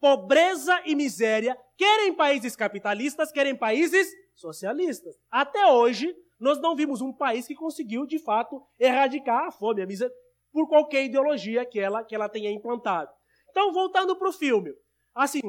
pobreza 0.00 0.82
e 0.84 0.94
miséria, 0.94 1.56
quer 1.76 2.06
em 2.06 2.12
países 2.12 2.56
capitalistas, 2.56 3.30
quer 3.30 3.46
em 3.46 3.56
países 3.56 4.12
socialistas. 4.34 5.16
Até 5.30 5.66
hoje, 5.66 6.14
nós 6.40 6.58
não 6.60 6.74
vimos 6.74 7.00
um 7.00 7.12
país 7.12 7.46
que 7.46 7.54
conseguiu, 7.54 8.06
de 8.06 8.18
fato, 8.18 8.62
erradicar 8.78 9.46
a 9.46 9.50
fome, 9.50 9.82
a 9.82 9.86
miséria, 9.86 10.14
por 10.50 10.66
qualquer 10.68 11.04
ideologia 11.04 11.64
que 11.64 11.78
ela, 11.78 12.02
que 12.02 12.14
ela 12.14 12.28
tenha 12.28 12.50
implantado. 12.50 13.10
Então, 13.50 13.72
voltando 13.72 14.16
para 14.16 14.28
o 14.28 14.32
filme, 14.32 14.72
assim, 15.14 15.40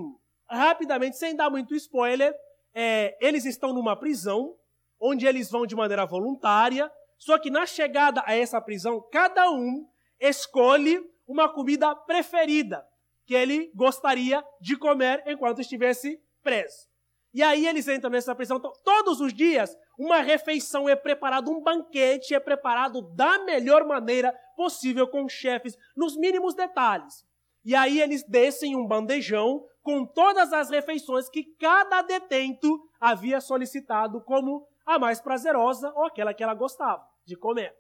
rapidamente, 0.49 1.17
sem 1.17 1.35
dar 1.35 1.49
muito 1.49 1.73
spoiler, 1.75 2.35
é, 2.73 3.17
eles 3.21 3.45
estão 3.45 3.73
numa 3.73 3.95
prisão, 3.95 4.55
onde 4.99 5.25
eles 5.25 5.49
vão 5.49 5.65
de 5.65 5.75
maneira 5.75 6.05
voluntária, 6.05 6.91
só 7.17 7.37
que 7.39 7.49
na 7.49 7.65
chegada 7.65 8.21
a 8.25 8.35
essa 8.35 8.61
prisão, 8.61 9.01
cada 9.11 9.49
um 9.49 9.87
escolhe 10.19 11.01
uma 11.27 11.47
comida 11.47 11.95
preferida 11.95 12.85
que 13.25 13.33
ele 13.33 13.71
gostaria 13.73 14.43
de 14.59 14.75
comer 14.75 15.23
enquanto 15.25 15.61
estivesse 15.61 16.19
preso. 16.43 16.91
E 17.33 17.41
aí 17.41 17.65
eles 17.65 17.87
entram 17.87 18.11
nessa 18.11 18.35
prisão. 18.35 18.59
Todos 18.59 19.21
os 19.21 19.33
dias, 19.33 19.75
uma 19.97 20.21
refeição 20.21 20.89
é 20.89 20.95
preparada, 20.95 21.49
um 21.49 21.61
banquete 21.61 22.33
é 22.33 22.39
preparado 22.39 23.01
da 23.01 23.39
melhor 23.43 23.85
maneira 23.85 24.33
possível 24.55 25.07
com 25.07 25.27
chefes, 25.27 25.77
nos 25.95 26.15
mínimos 26.17 26.53
detalhes. 26.53 27.25
E 27.63 27.75
aí 27.75 28.01
eles 28.01 28.23
descem 28.23 28.75
um 28.75 28.87
bandejão 28.87 29.65
com 29.83 30.05
todas 30.05 30.53
as 30.53 30.69
refeições 30.69 31.29
que 31.29 31.43
cada 31.59 32.01
detento 32.01 32.79
havia 32.99 33.39
solicitado 33.41 34.21
como 34.21 34.67
a 34.85 34.97
mais 34.97 35.21
prazerosa 35.21 35.91
ou 35.95 36.05
aquela 36.05 36.33
que 36.33 36.43
ela 36.43 36.53
gostava 36.53 37.05
de 37.25 37.35
comer. 37.35 37.75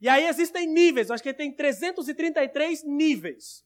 E 0.00 0.08
aí 0.08 0.26
existem 0.26 0.66
níveis, 0.66 1.10
acho 1.10 1.22
que 1.22 1.34
tem 1.34 1.52
333 1.52 2.84
níveis. 2.84 3.64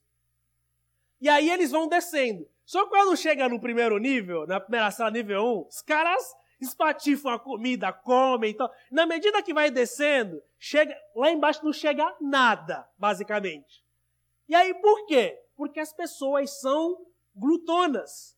E 1.20 1.28
aí 1.28 1.50
eles 1.50 1.70
vão 1.70 1.86
descendo. 1.86 2.48
Só 2.64 2.86
quando 2.86 3.16
chega 3.16 3.48
no 3.48 3.60
primeiro 3.60 3.98
nível, 3.98 4.46
na 4.46 4.58
primeira 4.58 4.90
sala, 4.90 5.10
nível 5.10 5.42
1, 5.42 5.66
os 5.68 5.82
caras 5.82 6.34
espatifam 6.62 7.34
a 7.34 7.38
comida, 7.38 7.92
comem. 7.92 8.52
Então, 8.52 8.70
na 8.90 9.04
medida 9.04 9.42
que 9.42 9.52
vai 9.52 9.70
descendo, 9.70 10.40
chega 10.58 10.96
lá 11.14 11.30
embaixo 11.30 11.64
não 11.64 11.72
chega 11.72 12.14
nada, 12.20 12.88
basicamente. 12.96 13.84
E 14.48 14.54
aí 14.54 14.72
por 14.74 15.06
quê? 15.06 15.38
Porque 15.56 15.80
as 15.80 15.92
pessoas 15.92 16.60
são 16.60 17.04
glutonas. 17.34 18.36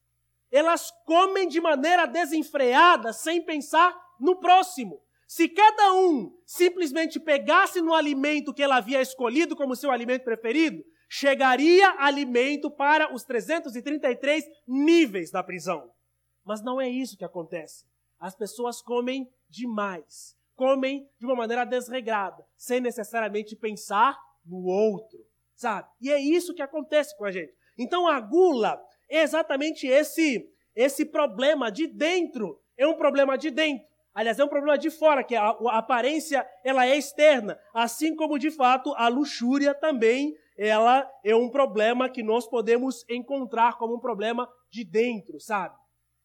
Elas 0.50 0.90
comem 1.04 1.48
de 1.48 1.60
maneira 1.60 2.06
desenfreada, 2.06 3.12
sem 3.12 3.42
pensar 3.42 3.94
no 4.18 4.36
próximo. 4.36 5.02
Se 5.26 5.48
cada 5.48 5.92
um 5.94 6.32
simplesmente 6.46 7.18
pegasse 7.18 7.80
no 7.80 7.92
alimento 7.92 8.54
que 8.54 8.62
ela 8.62 8.76
havia 8.76 9.00
escolhido 9.02 9.56
como 9.56 9.74
seu 9.74 9.90
alimento 9.90 10.22
preferido, 10.22 10.84
chegaria 11.08 11.94
alimento 11.98 12.70
para 12.70 13.12
os 13.12 13.24
333 13.24 14.44
níveis 14.66 15.30
da 15.30 15.42
prisão. 15.42 15.90
Mas 16.44 16.62
não 16.62 16.80
é 16.80 16.88
isso 16.88 17.16
que 17.16 17.24
acontece. 17.24 17.84
As 18.24 18.34
pessoas 18.34 18.80
comem 18.80 19.30
demais, 19.50 20.34
comem 20.56 21.06
de 21.20 21.26
uma 21.26 21.34
maneira 21.34 21.62
desregrada, 21.66 22.42
sem 22.56 22.80
necessariamente 22.80 23.54
pensar 23.54 24.18
no 24.46 24.64
outro, 24.64 25.18
sabe? 25.54 25.90
E 26.00 26.10
é 26.10 26.18
isso 26.18 26.54
que 26.54 26.62
acontece 26.62 27.14
com 27.18 27.26
a 27.26 27.30
gente. 27.30 27.52
Então 27.78 28.08
a 28.08 28.18
gula 28.18 28.82
é 29.10 29.20
exatamente 29.20 29.86
esse 29.86 30.50
esse 30.74 31.04
problema 31.04 31.70
de 31.70 31.86
dentro, 31.86 32.58
é 32.78 32.86
um 32.86 32.96
problema 32.96 33.36
de 33.36 33.50
dentro. 33.50 33.86
Aliás, 34.14 34.38
é 34.38 34.44
um 34.44 34.48
problema 34.48 34.78
de 34.78 34.88
fora, 34.88 35.22
que 35.22 35.36
a, 35.36 35.50
a 35.50 35.76
aparência 35.76 36.48
ela 36.64 36.86
é 36.86 36.96
externa, 36.96 37.60
assim 37.74 38.16
como 38.16 38.38
de 38.38 38.50
fato 38.50 38.94
a 38.96 39.06
luxúria 39.06 39.74
também 39.74 40.34
ela 40.56 41.06
é 41.22 41.36
um 41.36 41.50
problema 41.50 42.08
que 42.08 42.22
nós 42.22 42.48
podemos 42.48 43.04
encontrar 43.06 43.76
como 43.76 43.96
um 43.96 44.00
problema 44.00 44.48
de 44.70 44.82
dentro, 44.82 45.38
sabe? 45.38 45.76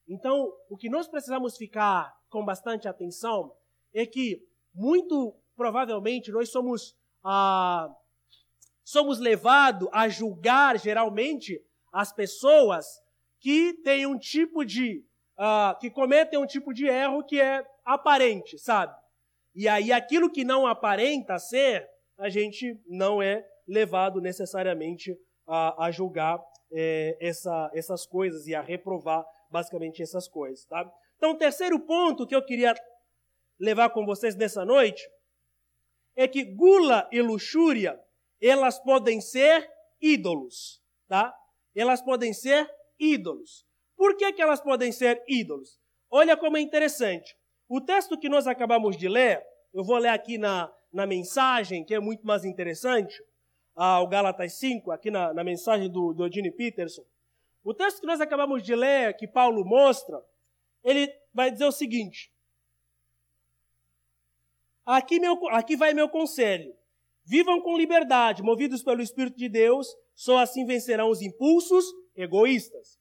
Então, 0.09 0.51
o 0.67 0.75
que 0.75 0.89
nós 0.89 1.07
precisamos 1.07 1.55
ficar 1.55 2.17
com 2.31 2.43
bastante 2.43 2.87
atenção 2.87 3.53
é 3.93 4.07
que, 4.07 4.43
muito 4.73 5.35
provavelmente, 5.55 6.31
nós 6.31 6.49
somos, 6.49 6.97
ah, 7.23 7.95
somos 8.83 9.19
levados 9.19 9.87
a 9.91 10.09
julgar, 10.09 10.79
geralmente, 10.79 11.63
as 11.93 12.11
pessoas 12.11 12.87
que 13.39 13.73
têm 13.83 14.07
um 14.07 14.17
tipo 14.17 14.65
de. 14.65 15.05
Ah, 15.37 15.77
que 15.79 15.91
cometem 15.91 16.39
um 16.39 16.47
tipo 16.47 16.73
de 16.73 16.87
erro 16.87 17.23
que 17.23 17.39
é 17.39 17.63
aparente, 17.85 18.57
sabe? 18.57 18.95
E 19.53 19.67
aí, 19.67 19.91
aquilo 19.91 20.31
que 20.31 20.43
não 20.43 20.65
aparenta 20.65 21.37
ser, 21.37 21.87
a 22.17 22.29
gente 22.29 22.81
não 22.87 23.21
é 23.21 23.45
levado 23.67 24.19
necessariamente 24.19 25.15
a, 25.47 25.85
a 25.85 25.91
julgar 25.91 26.43
é, 26.71 27.15
essa, 27.21 27.69
essas 27.73 28.05
coisas 28.05 28.47
e 28.47 28.55
a 28.55 28.61
reprovar 28.61 29.23
basicamente 29.49 30.01
essas 30.01 30.27
coisas. 30.27 30.65
Tá? 30.65 30.89
Então, 31.17 31.31
o 31.31 31.37
terceiro 31.37 31.79
ponto 31.79 32.25
que 32.27 32.35
eu 32.35 32.43
queria 32.43 32.73
levar 33.59 33.89
com 33.89 34.05
vocês 34.05 34.35
nessa 34.35 34.63
noite 34.63 35.07
é 36.15 36.27
que 36.27 36.43
gula 36.43 37.07
e 37.11 37.21
luxúria 37.21 37.99
elas 38.41 38.79
podem 38.79 39.19
ser 39.19 39.69
ídolos, 40.01 40.81
tá? 41.07 41.35
Elas 41.75 42.01
podem 42.01 42.33
ser 42.33 42.69
ídolos. 42.97 43.65
Por 43.97 44.15
que, 44.15 44.31
que 44.31 44.41
elas 44.41 44.61
podem 44.61 44.91
ser 44.91 45.21
ídolos? 45.27 45.77
Olha 46.09 46.37
como 46.37 46.57
é 46.57 46.61
interessante. 46.61 47.35
O 47.67 47.81
texto 47.81 48.17
que 48.17 48.29
nós 48.29 48.47
acabamos 48.47 48.97
de 48.97 49.07
ler, 49.09 49.45
eu 49.73 49.83
vou 49.83 49.97
ler 49.97 50.09
aqui 50.09 50.37
na, 50.37 50.73
na 50.91 51.05
mensagem, 51.05 51.83
que 51.83 51.93
é 51.93 51.99
muito 51.99 52.25
mais 52.25 52.45
interessante 52.45 53.21
ao 53.75 54.07
Gálatas 54.07 54.53
5, 54.53 54.91
aqui 54.91 55.11
na, 55.11 55.33
na 55.33 55.43
mensagem 55.43 55.89
do, 55.89 56.13
do 56.13 56.29
Peterson, 56.55 57.03
o 57.63 57.73
texto 57.73 58.01
que 58.01 58.07
nós 58.07 58.21
acabamos 58.21 58.63
de 58.63 58.75
ler, 58.75 59.15
que 59.15 59.27
Paulo 59.27 59.65
mostra, 59.65 60.23
ele 60.83 61.11
vai 61.33 61.51
dizer 61.51 61.65
o 61.65 61.71
seguinte: 61.71 62.31
aqui, 64.85 65.19
meu, 65.19 65.37
aqui 65.49 65.75
vai 65.75 65.93
meu 65.93 66.09
conselho. 66.09 66.73
Vivam 67.25 67.61
com 67.61 67.77
liberdade, 67.77 68.41
movidos 68.41 68.81
pelo 68.81 69.01
Espírito 69.01 69.37
de 69.37 69.47
Deus, 69.47 69.87
só 70.15 70.39
assim 70.39 70.65
vencerão 70.65 71.09
os 71.09 71.21
impulsos 71.21 71.85
egoístas. 72.15 72.97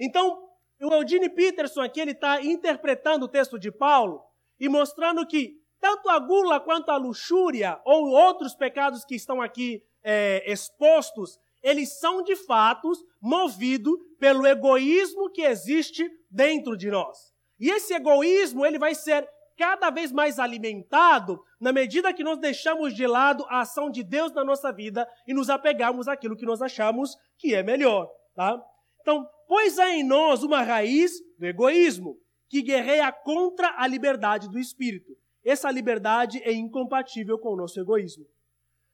Então, 0.00 0.42
o 0.80 0.94
Eugene 0.94 1.28
Peterson 1.28 1.82
aqui 1.82 2.00
ele 2.00 2.12
está 2.12 2.42
interpretando 2.42 3.24
o 3.24 3.28
texto 3.28 3.58
de 3.58 3.70
Paulo 3.70 4.22
e 4.58 4.68
mostrando 4.68 5.26
que 5.26 5.60
tanto 5.78 6.08
a 6.08 6.18
gula 6.18 6.58
quanto 6.58 6.90
a 6.90 6.96
luxúria 6.96 7.80
ou 7.84 8.08
outros 8.08 8.54
pecados 8.54 9.04
que 9.04 9.14
estão 9.14 9.42
aqui 9.42 9.82
é, 10.02 10.50
expostos, 10.50 11.38
eles 11.62 11.98
são 11.98 12.22
de 12.22 12.36
fato 12.36 12.90
movidos 13.20 13.98
pelo 14.18 14.46
egoísmo 14.46 15.30
que 15.30 15.42
existe 15.42 16.08
dentro 16.30 16.76
de 16.76 16.90
nós. 16.90 17.32
E 17.58 17.70
esse 17.70 17.94
egoísmo 17.94 18.64
ele 18.64 18.78
vai 18.78 18.94
ser 18.94 19.28
cada 19.56 19.90
vez 19.90 20.12
mais 20.12 20.38
alimentado 20.38 21.42
na 21.58 21.72
medida 21.72 22.12
que 22.12 22.22
nós 22.22 22.38
deixamos 22.38 22.94
de 22.94 23.06
lado 23.06 23.44
a 23.48 23.60
ação 23.60 23.90
de 23.90 24.04
Deus 24.04 24.32
na 24.32 24.44
nossa 24.44 24.70
vida 24.70 25.08
e 25.26 25.32
nos 25.32 25.48
apegamos 25.48 26.06
àquilo 26.06 26.36
que 26.36 26.44
nós 26.44 26.60
achamos 26.60 27.16
que 27.38 27.54
é 27.54 27.62
melhor, 27.62 28.10
tá? 28.34 28.62
Então, 29.00 29.26
pois 29.48 29.78
há 29.78 29.90
em 29.90 30.02
nós 30.02 30.42
uma 30.42 30.62
raiz 30.62 31.12
do 31.38 31.46
egoísmo 31.46 32.18
que 32.48 32.62
guerreia 32.62 33.10
contra 33.10 33.74
a 33.78 33.86
liberdade 33.86 34.48
do 34.48 34.58
espírito. 34.58 35.16
Essa 35.44 35.70
liberdade 35.70 36.42
é 36.42 36.52
incompatível 36.52 37.38
com 37.38 37.50
o 37.50 37.56
nosso 37.56 37.80
egoísmo. 37.80 38.26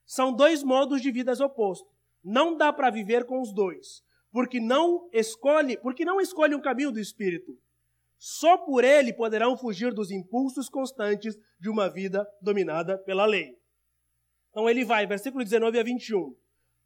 São 0.04 0.32
dois 0.32 0.62
modos 0.62 1.00
de 1.00 1.10
vidas 1.10 1.40
opostos. 1.40 1.90
Não 2.22 2.56
dá 2.56 2.72
para 2.72 2.90
viver 2.90 3.24
com 3.24 3.40
os 3.40 3.52
dois, 3.52 4.02
porque 4.30 4.60
não 4.60 5.08
escolhe, 5.12 5.76
porque 5.76 6.04
não 6.04 6.20
escolhe 6.20 6.54
um 6.54 6.60
caminho 6.60 6.92
do 6.92 7.00
espírito. 7.00 7.58
Só 8.18 8.56
por 8.56 8.84
ele 8.84 9.12
poderão 9.12 9.56
fugir 9.56 9.92
dos 9.92 10.10
impulsos 10.10 10.68
constantes 10.68 11.36
de 11.58 11.68
uma 11.68 11.88
vida 11.88 12.24
dominada 12.40 12.96
pela 12.98 13.26
lei. 13.26 13.58
Então 14.50 14.68
ele 14.68 14.84
vai, 14.84 15.06
versículo 15.06 15.42
19 15.42 15.78
a 15.78 15.82
21. 15.82 16.34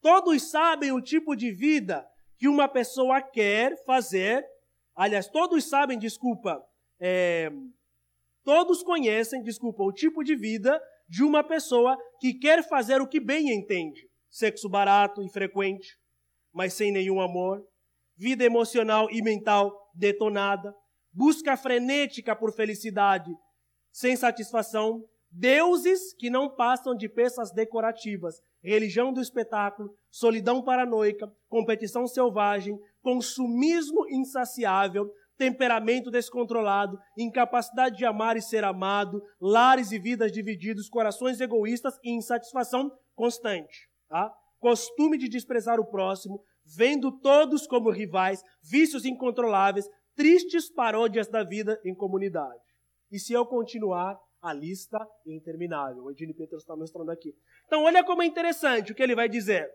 Todos 0.00 0.50
sabem 0.50 0.92
o 0.92 1.00
tipo 1.00 1.36
de 1.36 1.50
vida 1.50 2.08
que 2.38 2.48
uma 2.48 2.68
pessoa 2.68 3.20
quer 3.20 3.76
fazer. 3.84 4.46
Aliás, 4.94 5.28
todos 5.28 5.64
sabem, 5.68 5.98
desculpa, 5.98 6.64
é, 6.98 7.50
todos 8.44 8.82
conhecem, 8.82 9.42
desculpa, 9.42 9.82
o 9.82 9.92
tipo 9.92 10.22
de 10.22 10.34
vida 10.34 10.80
de 11.08 11.22
uma 11.22 11.44
pessoa 11.44 11.98
que 12.20 12.34
quer 12.34 12.66
fazer 12.66 13.00
o 13.00 13.08
que 13.08 13.20
bem 13.20 13.52
entende. 13.52 14.08
Sexo 14.30 14.68
barato 14.68 15.22
e 15.22 15.28
frequente, 15.30 15.96
mas 16.52 16.72
sem 16.72 16.92
nenhum 16.92 17.20
amor. 17.20 17.62
Vida 18.16 18.44
emocional 18.44 19.08
e 19.10 19.22
mental 19.22 19.72
detonada. 19.94 20.74
Busca 21.12 21.56
frenética 21.56 22.34
por 22.36 22.52
felicidade, 22.52 23.30
sem 23.92 24.16
satisfação. 24.16 25.04
Deuses 25.30 26.14
que 26.14 26.30
não 26.30 26.54
passam 26.54 26.94
de 26.94 27.08
peças 27.08 27.52
decorativas. 27.52 28.36
Religião 28.62 29.12
do 29.12 29.20
espetáculo, 29.20 29.94
solidão 30.10 30.62
paranoica, 30.62 31.30
competição 31.48 32.06
selvagem, 32.06 32.78
consumismo 33.02 34.06
insaciável, 34.08 35.10
temperamento 35.36 36.10
descontrolado, 36.10 36.98
incapacidade 37.16 37.96
de 37.96 38.04
amar 38.04 38.36
e 38.36 38.42
ser 38.42 38.64
amado, 38.64 39.22
lares 39.40 39.92
e 39.92 39.98
vidas 39.98 40.32
divididos, 40.32 40.88
corações 40.88 41.40
egoístas 41.40 41.98
e 42.02 42.10
insatisfação 42.10 42.90
constante. 43.14 43.88
Tá? 44.08 44.32
Costume 44.58 45.18
de 45.18 45.28
desprezar 45.28 45.78
o 45.78 45.86
próximo, 45.86 46.42
vendo 46.64 47.12
todos 47.20 47.66
como 47.66 47.90
rivais, 47.90 48.42
vícios 48.62 49.04
incontroláveis, 49.04 49.86
tristes 50.14 50.70
paródias 50.72 51.28
da 51.28 51.44
vida 51.44 51.80
em 51.84 51.94
comunidade. 51.94 52.60
E 53.10 53.18
se 53.18 53.32
eu 53.32 53.46
continuar, 53.46 54.18
a 54.46 54.52
lista 54.52 54.98
interminável. 55.26 56.04
O 56.04 56.10
Edine 56.10 56.32
Peters 56.32 56.62
está 56.62 56.76
mostrando 56.76 57.10
aqui. 57.10 57.34
Então, 57.66 57.82
olha 57.82 58.04
como 58.04 58.22
é 58.22 58.26
interessante 58.26 58.92
o 58.92 58.94
que 58.94 59.02
ele 59.02 59.14
vai 59.14 59.28
dizer. 59.28 59.68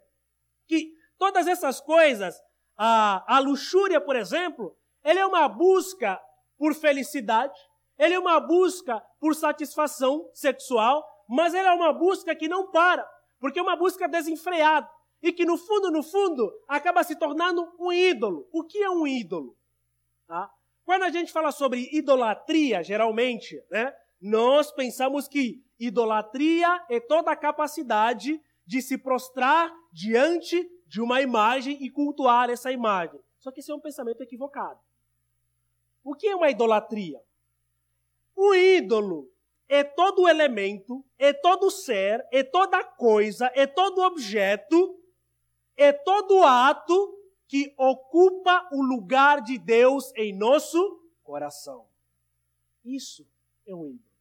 Que 0.65 0.93
todas 1.17 1.45
essas 1.45 1.81
coisas, 1.81 2.35
a, 2.77 3.35
a 3.35 3.39
luxúria, 3.39 3.99
por 3.99 4.15
exemplo, 4.15 4.75
ele 5.03 5.19
é 5.19 5.25
uma 5.25 5.47
busca 5.49 6.19
por 6.57 6.73
felicidade, 6.73 7.57
ele 7.97 8.13
é 8.13 8.19
uma 8.19 8.39
busca 8.39 9.01
por 9.19 9.35
satisfação 9.35 10.29
sexual, 10.33 11.03
mas 11.27 11.53
ele 11.53 11.67
é 11.67 11.73
uma 11.73 11.91
busca 11.91 12.35
que 12.35 12.47
não 12.47 12.71
para, 12.71 13.05
porque 13.41 13.59
é 13.59 13.61
uma 13.61 13.75
busca 13.75 14.07
desenfreada 14.07 14.87
e 15.21 15.33
que 15.33 15.43
no 15.43 15.57
fundo, 15.57 15.91
no 15.91 16.03
fundo, 16.03 16.53
acaba 16.67 17.03
se 17.03 17.15
tornando 17.15 17.67
um 17.79 17.91
ídolo. 17.91 18.47
O 18.53 18.63
que 18.63 18.77
é 18.77 18.89
um 18.89 19.05
ídolo? 19.05 19.57
Tá? 20.27 20.49
Quando 20.85 21.03
a 21.03 21.09
gente 21.09 21.31
fala 21.31 21.51
sobre 21.51 21.89
idolatria, 21.91 22.83
geralmente, 22.83 23.61
né, 23.69 23.93
nós 24.21 24.71
pensamos 24.71 25.27
que 25.27 25.63
idolatria 25.79 26.85
é 26.87 26.99
toda 26.99 27.31
a 27.31 27.35
capacidade 27.35 28.39
de 28.65 28.81
se 28.81 28.97
prostrar 28.97 29.73
diante 29.91 30.69
de 30.85 31.01
uma 31.01 31.19
imagem 31.21 31.83
e 31.83 31.89
cultuar 31.89 32.49
essa 32.49 32.71
imagem. 32.71 33.19
Só 33.39 33.51
que 33.51 33.59
esse 33.59 33.71
é 33.71 33.75
um 33.75 33.79
pensamento 33.79 34.21
equivocado. 34.21 34.79
O 36.03 36.13
que 36.13 36.27
é 36.27 36.35
uma 36.35 36.49
idolatria? 36.49 37.19
O 38.35 38.53
ídolo 38.53 39.30
é 39.71 39.85
todo 39.85 40.27
elemento, 40.27 41.01
é 41.17 41.31
todo 41.31 41.71
ser, 41.71 42.27
é 42.29 42.43
toda 42.43 42.83
coisa, 42.83 43.49
é 43.55 43.65
todo 43.65 44.01
objeto, 44.01 44.99
é 45.77 45.93
todo 45.93 46.43
ato 46.43 47.17
que 47.47 47.73
ocupa 47.77 48.67
o 48.73 48.81
lugar 48.81 49.41
de 49.41 49.57
Deus 49.57 50.11
em 50.17 50.37
nosso 50.37 51.01
coração. 51.23 51.87
Isso 52.83 53.25
é 53.65 53.73
um 53.73 53.87
ídolo. 53.87 54.11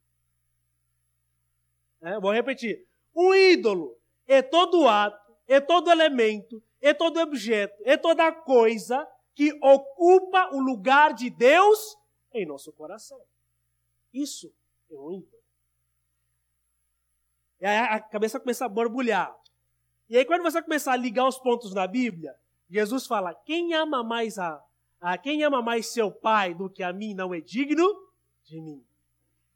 É, 1.99 2.17
vou 2.17 2.31
repetir. 2.31 2.87
Um 3.13 3.35
ídolo 3.35 3.97
é 4.25 4.41
todo 4.41 4.87
ato, 4.87 5.35
é 5.49 5.59
todo 5.59 5.91
elemento, 5.91 6.63
é 6.79 6.93
todo 6.93 7.19
objeto, 7.19 7.75
é 7.83 7.97
toda 7.97 8.31
coisa 8.31 9.05
que 9.35 9.51
ocupa 9.61 10.49
o 10.55 10.61
lugar 10.61 11.13
de 11.13 11.29
Deus 11.29 11.97
em 12.33 12.45
nosso 12.45 12.71
coração. 12.71 13.19
Isso 14.13 14.49
é 14.89 14.95
um 14.95 15.11
ídolo. 15.11 15.40
E 17.61 17.65
a 17.65 17.99
cabeça 17.99 18.39
começa 18.39 18.65
a 18.65 18.69
borbulhar. 18.69 19.33
E 20.09 20.17
aí, 20.17 20.25
quando 20.25 20.41
você 20.41 20.61
começar 20.61 20.93
a 20.93 20.97
ligar 20.97 21.27
os 21.27 21.37
pontos 21.37 21.73
na 21.73 21.85
Bíblia, 21.85 22.35
Jesus 22.69 23.05
fala: 23.05 23.35
quem 23.45 23.73
ama 23.75 24.03
mais 24.03 24.39
a, 24.39 24.61
a 24.99 25.17
quem 25.17 25.43
ama 25.43 25.61
mais 25.61 25.85
seu 25.87 26.11
pai 26.11 26.55
do 26.55 26.69
que 26.69 26.81
a 26.81 26.91
mim 26.91 27.13
não 27.13 27.33
é 27.33 27.39
digno 27.39 27.87
de 28.43 28.59
mim. 28.59 28.83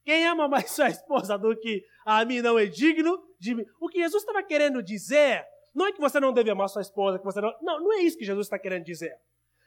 Quem 0.04 0.28
ama 0.28 0.48
mais 0.48 0.70
sua 0.72 0.90
esposa 0.90 1.36
do 1.38 1.58
que 1.58 1.84
a 2.06 2.24
mim 2.24 2.42
não 2.42 2.60
é 2.60 2.68
digno 2.68 3.22
de 3.40 3.56
mim. 3.56 3.66
O 3.80 3.90
que 3.90 3.98
Jesus 3.98 4.22
estava 4.22 4.44
querendo 4.44 4.84
dizer 4.84 5.44
não 5.74 5.88
é 5.88 5.92
que 5.92 6.00
você 6.00 6.20
não 6.20 6.32
deve 6.32 6.52
amar 6.52 6.70
sua 6.70 6.84
esposa, 6.84 7.18
que 7.18 7.26
você 7.26 7.42
não. 7.42 7.54
Não, 7.62 7.80
não 7.82 7.94
é 7.94 8.02
isso 8.02 8.18
que 8.18 8.24
Jesus 8.24 8.46
está 8.46 8.60
querendo 8.60 8.86
dizer. 8.86 9.18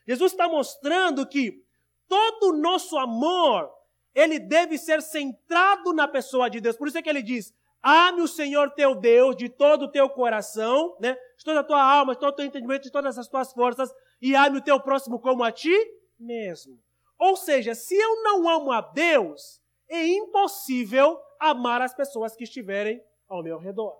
Jesus 0.06 0.32
está 0.32 0.48
mostrando 0.48 1.26
que 1.26 1.62
todo 2.06 2.50
o 2.50 2.56
nosso 2.56 2.96
amor 2.96 3.68
ele 4.14 4.38
deve 4.38 4.78
ser 4.78 5.02
centrado 5.02 5.92
na 5.92 6.08
pessoa 6.08 6.48
de 6.48 6.60
Deus. 6.60 6.76
Por 6.76 6.88
isso 6.88 6.96
é 6.98 7.02
que 7.02 7.10
ele 7.10 7.22
diz: 7.22 7.52
Ame 7.82 8.22
o 8.22 8.28
Senhor 8.28 8.70
teu 8.72 8.94
Deus 8.94 9.36
de 9.36 9.48
todo 9.48 9.84
o 9.84 9.90
teu 9.90 10.08
coração, 10.10 10.96
né? 11.00 11.16
de 11.36 11.44
toda 11.44 11.60
a 11.60 11.64
tua 11.64 11.80
alma, 11.80 12.14
de 12.14 12.20
todo 12.20 12.32
o 12.32 12.36
teu 12.36 12.44
entendimento, 12.44 12.82
de 12.82 12.90
todas 12.90 13.16
as 13.16 13.28
tuas 13.28 13.52
forças, 13.52 13.92
e 14.20 14.34
ame 14.34 14.58
o 14.58 14.62
teu 14.62 14.80
próximo 14.80 15.20
como 15.20 15.44
a 15.44 15.52
ti 15.52 15.74
mesmo. 16.18 16.78
Ou 17.18 17.36
seja, 17.36 17.74
se 17.74 17.96
eu 17.96 18.22
não 18.22 18.48
amo 18.48 18.72
a 18.72 18.80
Deus, 18.80 19.60
é 19.88 20.04
impossível 20.06 21.18
amar 21.38 21.80
as 21.80 21.94
pessoas 21.94 22.34
que 22.34 22.44
estiverem 22.44 23.00
ao 23.28 23.42
meu 23.42 23.58
redor. 23.58 23.96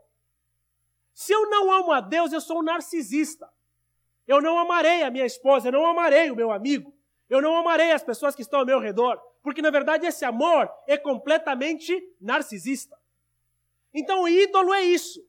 Se 1.15 1.33
eu 1.33 1.49
não 1.49 1.71
amo 1.71 1.93
a 1.93 2.01
Deus, 2.01 2.33
eu 2.33 2.41
sou 2.41 2.59
um 2.59 2.63
narcisista. 2.63 3.49
Eu 4.27 4.43
não 4.43 4.59
amarei 4.59 5.03
a 5.03 5.11
minha 5.11 5.25
esposa, 5.25 5.69
eu 5.69 5.73
não 5.73 5.87
amarei 5.87 6.31
o 6.31 6.37
meu 6.37 6.51
amigo, 6.51 6.93
eu 7.31 7.41
não 7.41 7.57
amarei 7.57 7.93
as 7.93 8.03
pessoas 8.03 8.35
que 8.35 8.43
estão 8.43 8.61
ao 8.61 8.67
meu 8.67 8.79
redor, 8.79 9.19
porque 9.43 9.63
na 9.63 9.71
verdade 9.71 10.05
esse 10.05 10.25
amor 10.25 10.71
é 10.87 10.99
completamente 10.99 11.99
narcisista. 12.21 12.98
Então, 13.95 14.29
ídolo 14.29 14.73
é 14.75 14.83
isso. 14.83 15.21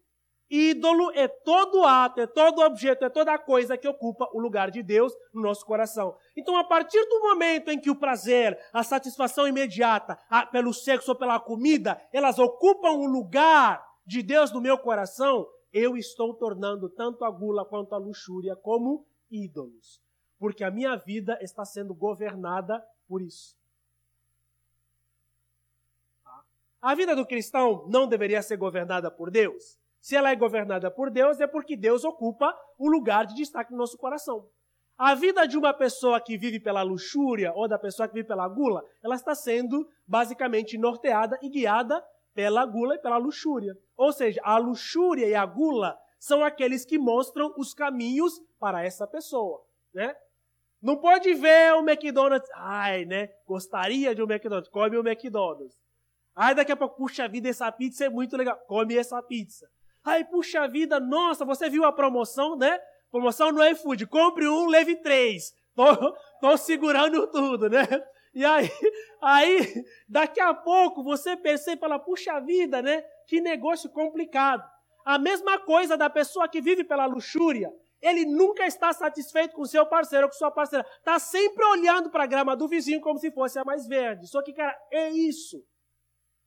Ídolo 0.50 1.12
é 1.12 1.28
todo 1.28 1.84
ato, 1.84 2.22
é 2.22 2.26
todo 2.26 2.64
objeto, 2.64 3.06
é 3.06 3.10
toda 3.10 3.38
coisa 3.38 3.78
que 3.78 3.88
ocupa 3.88 4.28
o 4.34 4.40
lugar 4.40 4.72
de 4.72 4.82
Deus 4.82 5.14
no 5.32 5.44
nosso 5.44 5.64
coração. 5.64 6.16
Então, 6.36 6.58
a 6.58 6.64
partir 6.64 7.04
do 7.06 7.20
momento 7.22 7.70
em 7.70 7.80
que 7.80 7.92
o 7.92 7.96
prazer, 7.96 8.60
a 8.74 8.82
satisfação 8.82 9.48
imediata 9.48 10.18
a, 10.28 10.48
pelo 10.48 10.74
sexo 10.74 11.12
ou 11.12 11.18
pela 11.18 11.40
comida, 11.40 12.02
elas 12.12 12.40
ocupam 12.40 12.94
o 12.94 13.06
lugar 13.06 13.86
de 14.08 14.24
Deus 14.24 14.52
no 14.52 14.60
meu 14.60 14.76
coração, 14.80 15.48
eu 15.72 15.96
estou 15.96 16.34
tornando 16.34 16.90
tanto 16.90 17.24
a 17.24 17.30
gula 17.30 17.64
quanto 17.64 17.94
a 17.94 18.00
luxúria 18.00 18.56
como 18.56 19.06
ídolos. 19.30 20.02
Porque 20.40 20.64
a 20.64 20.72
minha 20.72 20.96
vida 20.96 21.38
está 21.42 21.64
sendo 21.64 21.94
governada 21.94 22.84
por 23.08 23.22
isso. 23.22 23.59
A 26.82 26.96
vida 26.96 27.14
do 27.14 27.26
cristão 27.26 27.86
não 27.90 28.08
deveria 28.08 28.42
ser 28.42 28.56
governada 28.56 29.12
por 29.12 29.30
Deus? 29.30 29.78
Se 30.00 30.16
ela 30.16 30.32
é 30.32 30.36
governada 30.36 30.90
por 30.90 31.12
Deus, 31.12 31.42
é 31.42 31.48
porque 31.48 31.76
Deus 31.76 32.06
ocupa 32.06 32.58
o 32.78 32.90
lugar 32.90 33.26
de 33.26 33.36
destaque 33.36 33.72
no 33.72 33.78
nosso 33.78 33.98
coração. 33.98 34.48
A 34.98 35.14
vida 35.14 35.46
de 35.46 35.58
uma 35.58 35.74
pessoa 35.74 36.22
que 36.22 36.38
vive 36.38 36.60
pela 36.60 36.82
luxúria 36.82 37.52
ou 37.54 37.68
da 37.68 37.78
pessoa 37.78 38.08
que 38.08 38.14
vive 38.14 38.28
pela 38.28 38.48
gula, 38.48 38.82
ela 39.04 39.16
está 39.16 39.36
sendo 39.36 39.90
basicamente 40.08 40.78
norteada 40.78 41.38
e 41.42 41.50
guiada 41.50 42.02
pela 42.34 42.66
gula 42.66 42.96
e 42.96 43.00
pela 43.00 43.18
luxúria. 43.18 43.74
Ou 43.98 44.14
seja, 44.14 44.40
a 44.44 44.58
luxúria 44.58 45.28
e 45.28 45.36
a 45.36 45.46
gula 45.46 45.98
são 46.18 46.44
aqueles 46.44 46.86
que 46.86 46.98
mostram 46.98 47.54
os 47.58 47.74
caminhos 47.74 48.42
para 48.58 48.84
essa 48.84 49.06
pessoa, 49.06 49.62
né? 49.94 50.16
Não 50.82 50.98
pode 50.98 51.34
ver 51.34 51.74
o 51.74 51.80
McDonald's, 51.80 52.50
ai, 52.56 53.04
né? 53.04 53.30
Gostaria 53.46 54.16
de 54.16 54.22
um 54.24 54.30
McDonald's, 54.30 54.70
come 54.70 54.98
o 54.98 55.06
McDonald's. 55.06 55.76
Aí 56.36 56.56
daqui 56.56 56.72
a 56.72 56.76
pouco, 56.76 56.96
puxa 56.96 57.28
vida, 57.28 57.50
essa 57.50 57.72
pizza 57.72 58.06
é 58.06 58.10
muito 58.10 58.38
legal. 58.38 58.58
Come 58.68 58.98
essa 58.98 59.22
pizza. 59.22 59.70
Aí, 60.04 60.24
puxa 60.24 60.68
vida, 60.68 61.00
nossa, 61.00 61.44
você 61.44 61.70
viu 61.70 61.84
a 61.84 61.92
promoção, 61.92 62.56
né? 62.56 62.80
Promoção 63.12 63.52
no 63.52 63.64
iFood. 63.64 64.08
Compre 64.08 64.48
um, 64.48 64.68
leve 64.68 64.96
três. 64.96 65.54
Tô, 65.76 65.86
tô 66.40 66.58
segurando 66.58 67.28
tudo, 67.28 67.70
né? 67.70 67.88
E 68.34 68.46
aí, 68.46 68.70
aí, 69.22 69.84
daqui 70.08 70.40
a 70.40 70.54
pouco 70.54 71.04
você 71.04 71.36
percebe 71.36 71.78
e 71.78 71.80
fala, 71.80 72.00
puxa 72.00 72.40
vida, 72.40 72.82
né? 72.82 73.04
Que 73.28 73.42
negócio 73.42 73.90
complicado. 73.90 74.64
A 75.06 75.18
mesma 75.18 75.60
coisa 75.60 75.98
da 75.98 76.10
pessoa 76.10 76.48
que 76.48 76.62
vive 76.62 76.84
pela 76.84 77.06
luxúria. 77.06 77.72
Ele 78.02 78.26
nunca 78.26 78.66
está 78.66 78.94
satisfeito 78.94 79.56
com 79.56 79.66
seu 79.66 79.86
parceiro 79.86 80.26
ou 80.26 80.32
com 80.32 80.38
sua 80.38 80.52
parceira. 80.52 80.86
Está 80.98 81.20
sempre 81.20 81.66
olhando 81.66 82.10
para 82.10 82.24
a 82.24 82.28
grama 82.28 82.56
do 82.56 82.68
vizinho 82.68 83.02
como 83.02 83.20
se 83.20 83.30
fosse 83.32 83.60
a 83.60 83.66
mais 83.66 83.88
verde. 83.88 84.28
Só 84.28 84.42
que, 84.42 84.54
cara, 84.54 84.78
é 84.92 85.10
isso. 85.10 85.62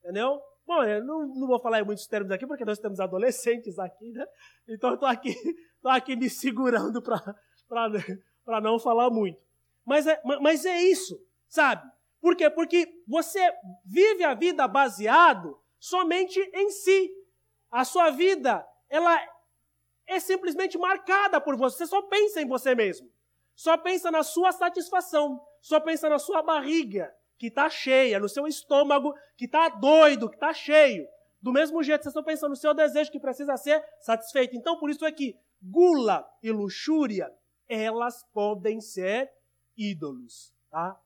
Entendeu? 0.03 0.41
Bom, 0.67 0.83
eu 0.83 1.03
não, 1.03 1.27
não 1.27 1.47
vou 1.47 1.59
falar 1.59 1.79
em 1.79 1.85
muitos 1.85 2.05
termos 2.07 2.29
aqui, 2.31 2.45
porque 2.45 2.65
nós 2.65 2.77
temos 2.77 2.99
adolescentes 2.99 3.79
aqui, 3.79 4.11
né? 4.11 4.25
Então 4.67 4.89
eu 4.89 4.95
estou 4.95 5.07
aqui, 5.07 5.33
aqui 5.85 6.15
me 6.15 6.29
segurando 6.29 7.01
para 7.01 8.61
não 8.61 8.77
falar 8.77 9.09
muito. 9.09 9.41
Mas 9.85 10.05
é, 10.05 10.21
mas 10.41 10.65
é 10.65 10.81
isso, 10.81 11.17
sabe? 11.47 11.89
Por 12.21 12.35
quê? 12.35 12.49
Porque 12.49 12.87
você 13.07 13.39
vive 13.85 14.23
a 14.23 14.33
vida 14.33 14.67
baseado 14.67 15.57
somente 15.79 16.39
em 16.53 16.69
si. 16.69 17.11
A 17.71 17.83
sua 17.85 18.11
vida, 18.11 18.65
ela 18.89 19.19
é 20.05 20.19
simplesmente 20.19 20.77
marcada 20.77 21.39
por 21.41 21.55
você. 21.55 21.77
Você 21.77 21.87
só 21.87 22.01
pensa 22.03 22.41
em 22.41 22.47
você 22.47 22.75
mesmo. 22.75 23.09
Só 23.55 23.77
pensa 23.77 24.11
na 24.11 24.23
sua 24.23 24.51
satisfação. 24.51 25.41
Só 25.61 25.79
pensa 25.79 26.09
na 26.09 26.19
sua 26.19 26.41
barriga 26.41 27.13
que 27.37 27.47
está 27.47 27.69
cheia, 27.69 28.19
no 28.19 28.29
seu 28.29 28.47
estômago 28.47 29.13
que 29.37 29.45
está 29.45 29.69
doido, 29.69 30.29
que 30.29 30.35
está 30.35 30.53
cheio. 30.53 31.07
Do 31.41 31.51
mesmo 31.51 31.83
jeito, 31.83 32.03
vocês 32.03 32.11
estão 32.11 32.23
pensando 32.23 32.51
no 32.51 32.55
seu 32.55 32.73
desejo 32.73 33.11
que 33.11 33.19
precisa 33.19 33.57
ser 33.57 33.83
satisfeito. 33.99 34.55
Então, 34.55 34.79
por 34.79 34.89
isso 34.89 35.05
é 35.05 35.11
que 35.11 35.35
gula 35.61 36.25
e 36.41 36.51
luxúria, 36.51 37.31
elas 37.67 38.23
podem 38.33 38.79
ser 38.79 39.31
ídolos. 39.77 40.53
Tá? 40.69 40.97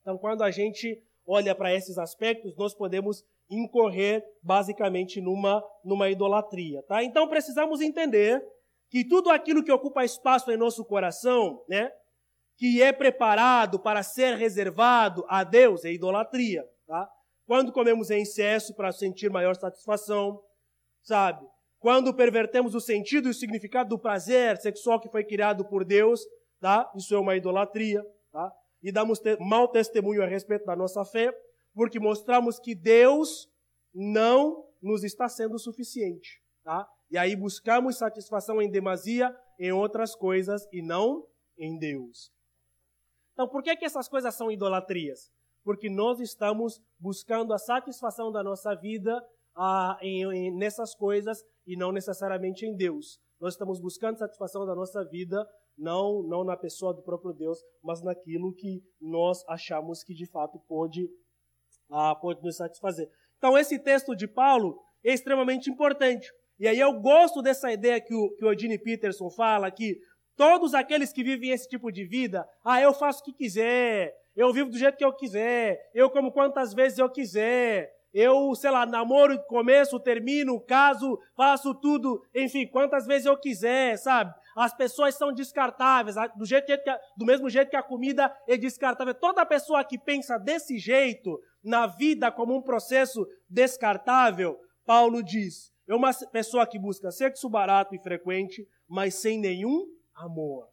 Então, 0.00 0.16
quando 0.18 0.42
a 0.42 0.50
gente 0.50 1.02
olha 1.26 1.54
para 1.54 1.72
esses 1.74 1.98
aspectos, 1.98 2.56
nós 2.56 2.74
podemos 2.74 3.24
incorrer 3.48 4.24
basicamente 4.42 5.20
numa, 5.20 5.62
numa 5.84 6.08
idolatria. 6.08 6.82
Tá? 6.84 7.04
Então, 7.04 7.28
precisamos 7.28 7.80
entender 7.80 8.42
que 8.90 9.04
tudo 9.06 9.30
aquilo 9.30 9.62
que 9.62 9.72
ocupa 9.72 10.04
espaço 10.04 10.50
em 10.50 10.56
nosso 10.56 10.84
coração, 10.84 11.62
né, 11.68 11.90
que 12.56 12.82
é 12.82 12.92
preparado 12.92 13.78
para 13.78 14.02
ser 14.02 14.36
reservado 14.36 15.24
a 15.28 15.44
Deus 15.44 15.84
é 15.84 15.92
idolatria, 15.92 16.64
tá? 16.86 17.08
Quando 17.46 17.72
comemos 17.72 18.10
em 18.10 18.22
excesso 18.22 18.74
para 18.74 18.92
sentir 18.92 19.30
maior 19.30 19.54
satisfação, 19.56 20.40
sabe? 21.02 21.46
Quando 21.78 22.14
pervertemos 22.14 22.74
o 22.74 22.80
sentido 22.80 23.26
e 23.26 23.32
o 23.32 23.34
significado 23.34 23.88
do 23.88 23.98
prazer 23.98 24.56
sexual 24.58 25.00
que 25.00 25.10
foi 25.10 25.24
criado 25.24 25.64
por 25.64 25.84
Deus, 25.84 26.20
tá? 26.60 26.90
Isso 26.94 27.14
é 27.14 27.18
uma 27.18 27.34
idolatria, 27.34 28.06
tá? 28.30 28.52
E 28.82 28.92
damos 28.92 29.18
te 29.18 29.36
mau 29.40 29.66
testemunho 29.68 30.22
a 30.22 30.26
respeito 30.26 30.64
da 30.64 30.76
nossa 30.76 31.04
fé. 31.04 31.32
Porque 31.74 31.98
mostramos 31.98 32.58
que 32.60 32.74
Deus 32.74 33.48
não 33.94 34.64
nos 34.80 35.04
está 35.04 35.28
sendo 35.28 35.58
suficiente, 35.58 36.40
tá? 36.62 36.86
E 37.10 37.18
aí 37.18 37.34
buscamos 37.34 37.98
satisfação 37.98 38.60
em 38.60 38.70
demasia 38.70 39.34
em 39.58 39.72
outras 39.72 40.14
coisas 40.14 40.66
e 40.72 40.82
não 40.82 41.26
em 41.58 41.78
Deus. 41.78 42.30
Então, 43.32 43.48
por 43.48 43.62
que, 43.62 43.76
que 43.76 43.84
essas 43.84 44.08
coisas 44.08 44.34
são 44.34 44.50
idolatrias? 44.50 45.32
Porque 45.64 45.88
nós 45.88 46.20
estamos 46.20 46.80
buscando 46.98 47.52
a 47.52 47.58
satisfação 47.58 48.30
da 48.30 48.42
nossa 48.42 48.74
vida 48.74 49.24
ah, 49.54 49.98
em, 50.02 50.24
em, 50.24 50.56
nessas 50.56 50.94
coisas 50.94 51.44
e 51.66 51.76
não 51.76 51.92
necessariamente 51.92 52.66
em 52.66 52.74
Deus. 52.74 53.20
Nós 53.40 53.54
estamos 53.54 53.80
buscando 53.80 54.18
satisfação 54.18 54.66
da 54.66 54.74
nossa 54.74 55.04
vida 55.04 55.46
não, 55.76 56.22
não 56.22 56.44
na 56.44 56.56
pessoa 56.56 56.92
do 56.92 57.02
próprio 57.02 57.32
Deus, 57.32 57.58
mas 57.82 58.02
naquilo 58.02 58.54
que 58.54 58.82
nós 59.00 59.44
achamos 59.48 60.04
que 60.04 60.14
de 60.14 60.26
fato 60.26 60.58
pode, 60.68 61.08
ah, 61.90 62.14
pode 62.14 62.42
nos 62.42 62.56
satisfazer. 62.56 63.10
Então, 63.38 63.56
esse 63.56 63.78
texto 63.78 64.14
de 64.14 64.28
Paulo 64.28 64.78
é 65.04 65.12
extremamente 65.12 65.70
importante. 65.70 66.32
E 66.58 66.68
aí 66.68 66.78
eu 66.78 66.92
gosto 67.00 67.42
dessa 67.42 67.72
ideia 67.72 68.00
que 68.00 68.14
o, 68.14 68.30
que 68.36 68.44
o 68.44 68.82
Peterson 68.82 69.28
fala, 69.30 69.70
que 69.70 69.98
todos 70.36 70.74
aqueles 70.74 71.12
que 71.12 71.22
vivem 71.22 71.50
esse 71.50 71.68
tipo 71.68 71.90
de 71.90 72.04
vida, 72.04 72.46
ah, 72.64 72.80
eu 72.80 72.92
faço 72.92 73.20
o 73.20 73.24
que 73.24 73.32
quiser, 73.32 74.14
eu 74.34 74.52
vivo 74.52 74.70
do 74.70 74.78
jeito 74.78 74.96
que 74.96 75.04
eu 75.04 75.12
quiser, 75.12 75.78
eu 75.94 76.10
como 76.10 76.32
quantas 76.32 76.72
vezes 76.72 76.98
eu 76.98 77.10
quiser, 77.10 77.92
eu, 78.12 78.54
sei 78.54 78.70
lá, 78.70 78.84
namoro, 78.84 79.42
começo, 79.44 79.98
termino, 79.98 80.60
caso, 80.60 81.18
faço 81.34 81.74
tudo, 81.74 82.22
enfim, 82.34 82.66
quantas 82.66 83.06
vezes 83.06 83.26
eu 83.26 83.36
quiser, 83.38 83.96
sabe? 83.96 84.34
As 84.54 84.74
pessoas 84.74 85.14
são 85.14 85.32
descartáveis, 85.32 86.16
do, 86.36 86.44
jeito 86.44 86.66
que, 86.66 86.98
do 87.16 87.24
mesmo 87.24 87.48
jeito 87.48 87.70
que 87.70 87.76
a 87.76 87.82
comida 87.82 88.34
é 88.46 88.56
descartável. 88.58 89.14
Toda 89.14 89.46
pessoa 89.46 89.82
que 89.82 89.98
pensa 89.98 90.38
desse 90.38 90.78
jeito, 90.78 91.40
na 91.64 91.86
vida 91.86 92.30
como 92.30 92.54
um 92.54 92.60
processo 92.60 93.26
descartável, 93.48 94.58
Paulo 94.84 95.22
diz, 95.22 95.72
é 95.88 95.94
uma 95.94 96.12
pessoa 96.30 96.66
que 96.66 96.78
busca 96.78 97.10
sexo 97.10 97.48
barato 97.48 97.94
e 97.94 98.02
frequente, 98.02 98.66
mas 98.86 99.14
sem 99.14 99.38
nenhum 99.38 99.86
amor. 100.14 100.68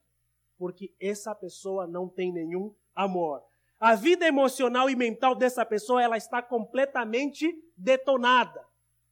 Porque 0.58 0.94
essa 1.00 1.34
pessoa 1.34 1.88
não 1.88 2.08
tem 2.08 2.32
nenhum 2.32 2.74
amor. 2.96 3.44
A 3.80 3.96
vida 3.96 4.28
emocional 4.28 4.90
e 4.90 4.96
mental 4.96 5.34
dessa 5.34 5.66
pessoa 5.66 6.04
ela 6.04 6.18
está 6.18 6.42
completamente 6.42 7.48
detonada. 7.78 8.66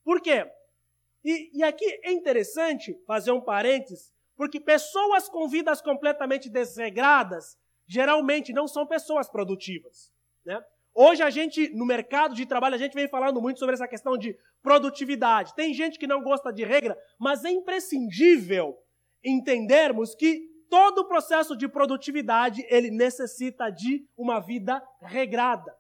Por 0.04 0.22
quê? 0.22 0.46
E, 1.24 1.58
e 1.58 1.64
aqui 1.64 1.86
é 2.04 2.12
interessante 2.12 2.98
fazer 3.06 3.32
um 3.32 3.42
parênteses, 3.42 4.14
porque 4.36 4.60
pessoas 4.60 5.30
com 5.30 5.48
vidas 5.48 5.82
completamente 5.82 6.50
desregradas 6.50 7.58
geralmente 7.88 8.52
não 8.52 8.68
são 8.68 8.86
pessoas 8.86 9.30
produtivas. 9.30 10.12
Né? 10.46 10.62
Hoje 10.94 11.24
a 11.24 11.30
gente, 11.30 11.70
no 11.70 11.86
mercado 11.86 12.36
de 12.36 12.46
trabalho, 12.46 12.76
a 12.76 12.78
gente 12.78 12.94
vem 12.94 13.08
falando 13.08 13.42
muito 13.42 13.60
sobre 13.60 13.76
essa 13.76 13.88
questão 13.88 14.18
de 14.18 14.38
produtividade. 14.62 15.56
Tem 15.56 15.74
gente 15.74 15.98
que 15.98 16.08
não 16.08 16.22
gosta 16.22 16.52
de 16.52 16.66
regra, 16.66 16.98
mas 17.18 17.46
é 17.46 17.52
imprescindível 17.52 18.78
entendermos 19.28 20.16
que 20.16 20.48
todo 20.70 21.00
o 21.00 21.08
processo 21.08 21.56
de 21.56 21.68
produtividade, 21.68 22.66
ele 22.70 22.90
necessita 22.90 23.70
de 23.70 24.06
uma 24.18 24.40
vida 24.40 24.82
regrada. 25.02 25.76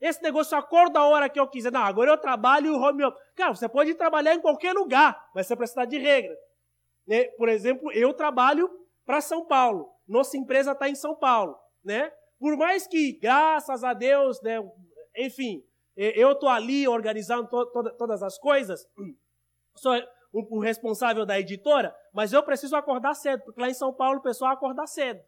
Esse 0.00 0.22
negócio, 0.22 0.56
acorda 0.56 0.98
a 0.98 1.06
hora 1.06 1.28
que 1.28 1.40
eu 1.40 1.48
quiser. 1.48 1.72
Não, 1.72 1.82
agora 1.82 2.10
eu 2.10 2.18
trabalho 2.18 2.74
home 2.74 3.04
office. 3.04 3.22
Cara, 3.34 3.54
você 3.54 3.68
pode 3.68 3.94
trabalhar 3.94 4.34
em 4.34 4.40
qualquer 4.40 4.72
lugar, 4.74 5.18
mas 5.34 5.46
você 5.46 5.56
precisa 5.56 5.86
de 5.86 5.98
regra. 5.98 6.36
Né? 7.06 7.24
Por 7.38 7.48
exemplo, 7.48 7.90
eu 7.92 8.12
trabalho 8.12 8.68
para 9.06 9.20
São 9.20 9.46
Paulo. 9.46 9.90
Nossa 10.06 10.36
empresa 10.36 10.72
está 10.72 10.88
em 10.88 10.94
São 10.94 11.14
Paulo. 11.14 11.56
Né? 11.82 12.12
Por 12.38 12.56
mais 12.56 12.86
que, 12.86 13.18
graças 13.18 13.82
a 13.82 13.94
Deus, 13.94 14.42
né, 14.42 14.58
enfim, 15.16 15.64
eu 15.96 16.32
estou 16.32 16.48
ali 16.48 16.86
organizando 16.88 17.48
to 17.48 17.66
to 17.66 17.96
todas 17.96 18.22
as 18.22 18.36
coisas, 18.38 18.86
sou, 20.34 20.46
o, 20.50 20.58
responsável 20.58 21.24
da 21.24 21.38
editora, 21.38 21.94
mas 22.12 22.32
eu 22.32 22.42
preciso 22.42 22.74
acordar 22.74 23.14
cedo, 23.14 23.42
porque 23.44 23.60
lá 23.60 23.68
em 23.68 23.74
São 23.74 23.92
Paulo 23.92 24.18
o 24.18 24.22
pessoal 24.22 24.52
acorda 24.52 24.86
cedo, 24.86 25.20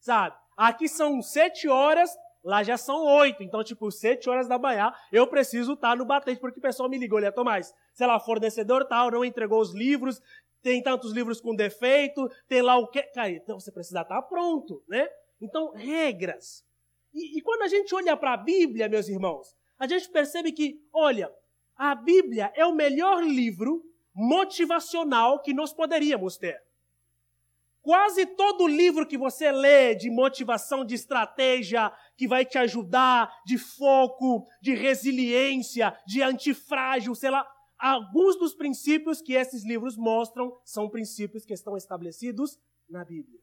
sabe? 0.00 0.36
Aqui 0.56 0.88
são 0.88 1.22
sete 1.22 1.68
horas, 1.68 2.10
lá 2.42 2.64
já 2.64 2.76
são 2.76 3.04
oito, 3.04 3.42
então, 3.42 3.62
tipo, 3.62 3.90
sete 3.92 4.28
horas 4.28 4.48
da 4.48 4.58
manhã, 4.58 4.92
eu 5.12 5.26
preciso 5.28 5.74
estar 5.74 5.96
no 5.96 6.04
batente, 6.04 6.40
porque 6.40 6.58
o 6.58 6.62
pessoal 6.62 6.88
me 6.88 6.98
ligou, 6.98 7.18
olha, 7.18 7.30
Tomás, 7.30 7.72
sei 7.94 8.06
lá, 8.06 8.18
fornecedor 8.18 8.84
tal, 8.84 9.10
não 9.10 9.24
entregou 9.24 9.60
os 9.60 9.72
livros, 9.72 10.20
tem 10.60 10.82
tantos 10.82 11.12
livros 11.12 11.40
com 11.40 11.54
defeito, 11.54 12.28
tem 12.48 12.62
lá 12.62 12.76
o 12.76 12.88
quê? 12.88 13.02
Cara, 13.14 13.30
então 13.30 13.60
você 13.60 13.70
precisa 13.70 14.00
estar 14.00 14.20
pronto, 14.22 14.82
né? 14.88 15.08
Então, 15.40 15.72
regras. 15.72 16.64
E, 17.14 17.38
e 17.38 17.42
quando 17.42 17.62
a 17.62 17.68
gente 17.68 17.94
olha 17.94 18.16
para 18.16 18.32
a 18.32 18.36
Bíblia, 18.36 18.88
meus 18.88 19.08
irmãos, 19.08 19.56
a 19.78 19.86
gente 19.86 20.08
percebe 20.08 20.50
que, 20.50 20.80
olha, 20.92 21.32
a 21.76 21.94
Bíblia 21.94 22.52
é 22.56 22.66
o 22.66 22.74
melhor 22.74 23.22
livro 23.22 23.84
motivacional 24.18 25.40
que 25.40 25.54
nós 25.54 25.72
poderíamos 25.72 26.36
ter. 26.36 26.60
Quase 27.80 28.26
todo 28.26 28.66
livro 28.66 29.06
que 29.06 29.16
você 29.16 29.52
lê 29.52 29.94
de 29.94 30.10
motivação, 30.10 30.84
de 30.84 30.96
estratégia, 30.96 31.92
que 32.16 32.26
vai 32.26 32.44
te 32.44 32.58
ajudar, 32.58 33.32
de 33.46 33.56
foco, 33.56 34.44
de 34.60 34.74
resiliência, 34.74 35.96
de 36.04 36.20
antifrágil, 36.20 37.14
sei 37.14 37.30
lá, 37.30 37.48
alguns 37.78 38.36
dos 38.36 38.54
princípios 38.54 39.22
que 39.22 39.34
esses 39.34 39.64
livros 39.64 39.96
mostram 39.96 40.52
são 40.64 40.90
princípios 40.90 41.44
que 41.46 41.54
estão 41.54 41.76
estabelecidos 41.76 42.58
na 42.90 43.04
Bíblia. 43.04 43.38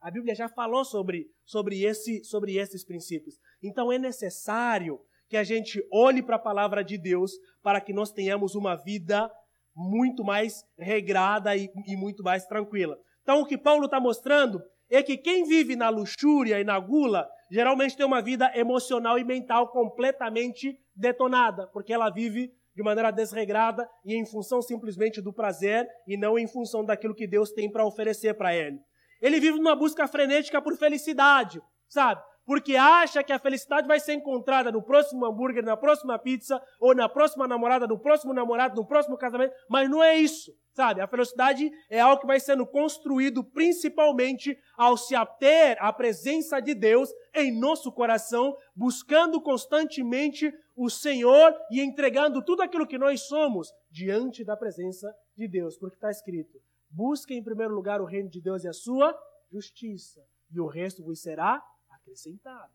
A 0.00 0.08
Bíblia 0.08 0.36
já 0.36 0.48
falou 0.48 0.84
sobre, 0.84 1.28
sobre, 1.44 1.82
esse, 1.82 2.22
sobre 2.22 2.58
esses 2.58 2.84
princípios. 2.84 3.40
Então 3.60 3.90
é 3.90 3.98
necessário 3.98 5.00
que 5.28 5.36
a 5.36 5.42
gente 5.42 5.84
olhe 5.90 6.22
para 6.22 6.36
a 6.36 6.38
palavra 6.38 6.84
de 6.84 6.96
Deus 6.96 7.32
para 7.60 7.80
que 7.80 7.92
nós 7.92 8.12
tenhamos 8.12 8.54
uma 8.54 8.76
vida 8.76 9.28
muito 9.74 10.24
mais 10.24 10.64
regrada 10.78 11.56
e, 11.56 11.70
e 11.86 11.96
muito 11.96 12.22
mais 12.22 12.46
tranquila. 12.46 12.96
Então, 13.22 13.40
o 13.40 13.46
que 13.46 13.58
Paulo 13.58 13.86
está 13.86 13.98
mostrando 13.98 14.62
é 14.90 15.02
que 15.02 15.16
quem 15.16 15.44
vive 15.44 15.76
na 15.76 15.88
luxúria 15.88 16.60
e 16.60 16.64
na 16.64 16.78
gula 16.78 17.28
geralmente 17.50 17.96
tem 17.96 18.06
uma 18.06 18.22
vida 18.22 18.50
emocional 18.54 19.18
e 19.18 19.24
mental 19.24 19.68
completamente 19.68 20.78
detonada, 20.94 21.66
porque 21.68 21.92
ela 21.92 22.10
vive 22.10 22.52
de 22.74 22.82
maneira 22.82 23.10
desregrada 23.10 23.88
e 24.04 24.14
em 24.14 24.26
função 24.26 24.60
simplesmente 24.60 25.20
do 25.20 25.32
prazer 25.32 25.86
e 26.06 26.16
não 26.16 26.38
em 26.38 26.46
função 26.46 26.84
daquilo 26.84 27.14
que 27.14 27.26
Deus 27.26 27.50
tem 27.52 27.70
para 27.70 27.86
oferecer 27.86 28.34
para 28.34 28.54
ele. 28.54 28.78
Ele 29.22 29.40
vive 29.40 29.58
numa 29.58 29.76
busca 29.76 30.06
frenética 30.08 30.60
por 30.60 30.76
felicidade, 30.76 31.62
sabe? 31.88 32.22
Porque 32.46 32.76
acha 32.76 33.22
que 33.22 33.32
a 33.32 33.38
felicidade 33.38 33.86
vai 33.86 33.98
ser 33.98 34.14
encontrada 34.14 34.70
no 34.70 34.82
próximo 34.82 35.24
hambúrguer, 35.24 35.64
na 35.64 35.76
próxima 35.76 36.18
pizza, 36.18 36.62
ou 36.78 36.94
na 36.94 37.08
próxima 37.08 37.48
namorada, 37.48 37.86
no 37.86 37.98
próximo 37.98 38.32
namorado, 38.32 38.76
no 38.76 38.86
próximo 38.86 39.16
casamento, 39.16 39.54
mas 39.68 39.88
não 39.88 40.02
é 40.02 40.16
isso, 40.16 40.52
sabe? 40.72 41.00
A 41.00 41.06
felicidade 41.06 41.70
é 41.88 42.00
algo 42.00 42.20
que 42.20 42.26
vai 42.26 42.38
sendo 42.38 42.66
construído 42.66 43.42
principalmente 43.42 44.56
ao 44.76 44.96
se 44.96 45.14
ater 45.14 45.76
à 45.80 45.92
presença 45.92 46.60
de 46.60 46.74
Deus 46.74 47.08
em 47.34 47.58
nosso 47.58 47.90
coração, 47.90 48.56
buscando 48.74 49.40
constantemente 49.40 50.52
o 50.76 50.90
Senhor 50.90 51.54
e 51.70 51.80
entregando 51.80 52.42
tudo 52.42 52.62
aquilo 52.62 52.86
que 52.86 52.98
nós 52.98 53.22
somos 53.22 53.72
diante 53.90 54.44
da 54.44 54.56
presença 54.56 55.14
de 55.36 55.48
Deus, 55.48 55.76
porque 55.78 55.96
está 55.96 56.10
escrito: 56.10 56.60
busque 56.90 57.34
em 57.34 57.42
primeiro 57.42 57.74
lugar 57.74 58.00
o 58.00 58.04
reino 58.06 58.28
de 58.28 58.40
Deus 58.40 58.64
e 58.64 58.68
a 58.68 58.72
sua 58.72 59.16
justiça, 59.50 60.20
e 60.50 60.60
o 60.60 60.66
resto 60.66 61.02
vos 61.02 61.20
será 61.22 61.62
acrescentado. 62.04 62.72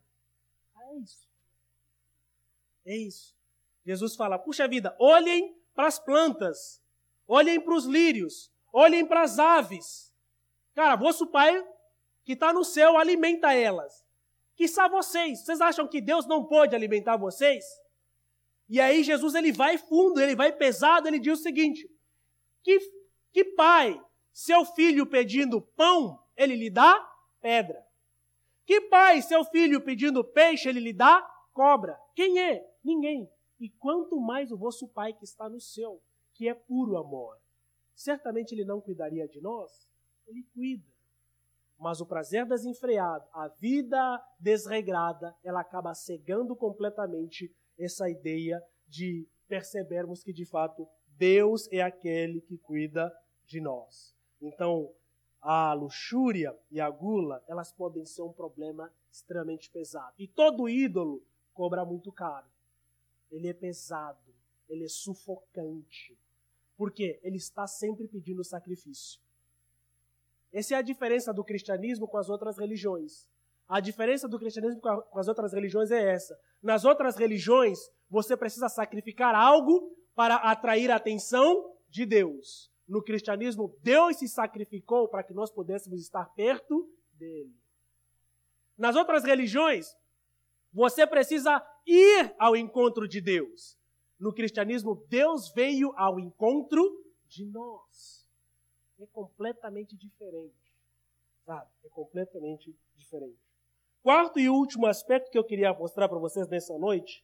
É 0.82 0.96
isso. 0.98 1.30
É 2.86 2.98
isso. 2.98 3.36
Jesus 3.86 4.16
fala: 4.16 4.40
puxa 4.40 4.68
vida, 4.68 4.96
olhem 5.00 5.56
para 5.74 5.88
as 5.88 6.00
plantas, 6.00 6.82
olhem 7.28 7.62
para 7.62 7.76
os 7.76 7.86
lírios, 7.86 8.52
olhem 8.74 9.06
para 9.06 9.22
as 9.22 9.40
aves. 9.40 10.14
Cara, 10.74 10.96
vosso 10.96 11.28
Pai 11.28 11.64
que 12.24 12.34
está 12.34 12.52
no 12.52 12.64
céu 12.64 12.98
alimenta 12.98 13.54
elas. 13.54 14.06
Quizá 14.56 14.88
vocês, 14.88 15.44
vocês 15.44 15.62
acham 15.62 15.88
que 15.88 16.02
Deus 16.02 16.28
não 16.28 16.46
pode 16.46 16.76
alimentar 16.76 17.18
vocês? 17.18 17.64
E 18.68 18.80
aí 18.80 19.04
Jesus 19.04 19.34
ele 19.34 19.52
vai 19.52 19.78
fundo, 19.78 20.22
ele 20.22 20.36
vai 20.36 20.52
pesado, 20.52 21.08
ele 21.08 21.20
diz 21.20 21.40
o 21.40 21.42
seguinte: 21.42 21.90
que, 22.62 22.80
que 23.32 23.46
pai, 23.56 24.00
seu 24.32 24.66
filho 24.66 25.06
pedindo 25.06 25.62
pão, 25.62 26.22
ele 26.36 26.56
lhe 26.56 26.70
dá 26.70 27.00
pedra? 27.42 27.89
Que 28.70 28.82
pai, 28.82 29.20
seu 29.24 29.44
filho 29.46 29.82
pedindo 29.82 30.24
peixe, 30.24 30.70
ele 30.70 30.80
lhe 30.80 30.94
dá 30.94 31.28
cobra? 31.54 32.00
Quem 32.14 32.40
é? 32.40 32.64
Ninguém. 32.84 33.28
E 33.60 33.68
quanto 33.68 34.22
mais 34.22 34.52
o 34.52 34.58
vosso 34.58 34.88
Pai 34.88 35.12
que 35.12 35.24
está 35.24 35.50
no 35.50 35.60
céu, 35.60 36.00
que 36.36 36.48
é 36.48 36.54
puro 36.54 36.96
amor. 36.96 37.36
Certamente 37.96 38.54
ele 38.54 38.64
não 38.64 38.80
cuidaria 38.80 39.28
de 39.28 39.42
nós? 39.42 39.90
Ele 40.28 40.44
cuida. 40.54 40.86
Mas 41.80 42.00
o 42.00 42.06
prazer 42.06 42.46
desenfreado, 42.46 43.26
a 43.34 43.48
vida 43.48 44.24
desregrada, 44.40 45.36
ela 45.44 45.62
acaba 45.62 45.96
cegando 45.96 46.56
completamente 46.56 47.52
essa 47.76 48.08
ideia 48.08 48.64
de 48.88 49.28
percebermos 49.48 50.22
que 50.22 50.32
de 50.32 50.46
fato 50.46 50.88
Deus 51.18 51.68
é 51.72 51.82
aquele 51.82 52.40
que 52.42 52.60
cuida 52.60 53.12
de 53.48 53.60
nós. 53.60 54.16
Então, 54.40 54.94
a 55.42 55.74
luxúria 55.74 56.58
e 56.70 56.80
a 56.80 56.90
gula, 56.90 57.44
elas 57.48 57.72
podem 57.72 58.06
ser 58.06 58.22
um 58.22 58.34
problema 58.34 58.92
extremamente 59.12 59.70
pesado. 59.70 60.14
E 60.18 60.28
todo 60.28 60.70
ídolo 60.70 61.24
cobra 61.54 61.86
muito 61.86 62.12
caro. 62.12 62.48
Ele 63.32 63.48
é 63.48 63.54
pesado, 63.54 64.34
ele 64.68 64.86
é 64.86 64.90
sufocante. 64.90 66.18
Por 66.78 66.92
quê? 66.92 67.20
Ele 67.24 67.38
está 67.38 67.68
sempre 67.68 68.08
pedindo 68.08 68.44
sacrifício. 68.44 69.20
Essa 70.52 70.76
é 70.76 70.78
a 70.78 70.82
diferença 70.82 71.34
do 71.34 71.44
cristianismo 71.44 72.08
com 72.08 72.18
as 72.18 72.30
outras 72.30 72.58
religiões. 72.58 73.28
A 73.68 73.80
diferença 73.80 74.28
do 74.28 74.40
cristianismo 74.40 74.82
com 74.82 75.20
as 75.20 75.28
outras 75.28 75.54
religiões 75.54 75.92
é 75.92 76.12
essa. 76.12 76.40
Nas 76.62 76.86
outras 76.86 77.16
religiões, 77.16 77.78
você 78.10 78.36
precisa 78.36 78.68
sacrificar 78.68 79.36
algo 79.36 79.96
para 80.16 80.36
atrair 80.38 80.90
a 80.90 80.96
atenção 80.96 81.76
de 81.88 82.06
Deus. 82.06 82.72
No 82.90 83.04
cristianismo, 83.04 83.78
Deus 83.84 84.18
se 84.18 84.28
sacrificou 84.28 85.08
para 85.08 85.22
que 85.24 85.32
nós 85.32 85.52
pudéssemos 85.52 86.02
estar 86.02 86.26
perto 86.34 86.92
dele. 87.14 87.54
Nas 88.76 88.96
outras 88.96 89.24
religiões, 89.24 89.96
você 90.74 91.06
precisa 91.06 91.64
ir 91.86 92.34
ao 92.40 92.56
encontro 92.56 93.08
de 93.08 93.22
Deus. 93.22 93.78
No 94.20 94.34
cristianismo, 94.34 95.06
Deus 95.08 95.54
veio 95.54 95.94
ao 95.96 96.20
encontro 96.20 96.84
de 97.28 97.46
nós. 97.46 98.28
É 99.00 99.06
completamente 99.06 99.96
diferente. 99.96 100.56
Sabe? 101.46 101.70
É 101.86 101.90
completamente 101.90 102.76
diferente. 102.96 103.38
Quarto 104.02 104.40
e 104.40 104.50
último 104.50 104.88
aspecto 104.88 105.30
que 105.30 105.38
eu 105.38 105.44
queria 105.44 105.72
mostrar 105.74 106.10
para 106.10 106.18
vocês 106.18 106.48
nessa 106.48 106.76
noite 106.80 107.24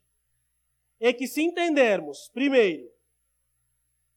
é 1.00 1.12
que 1.12 1.26
se 1.26 1.42
entendermos, 1.42 2.30
primeiro, 2.34 2.88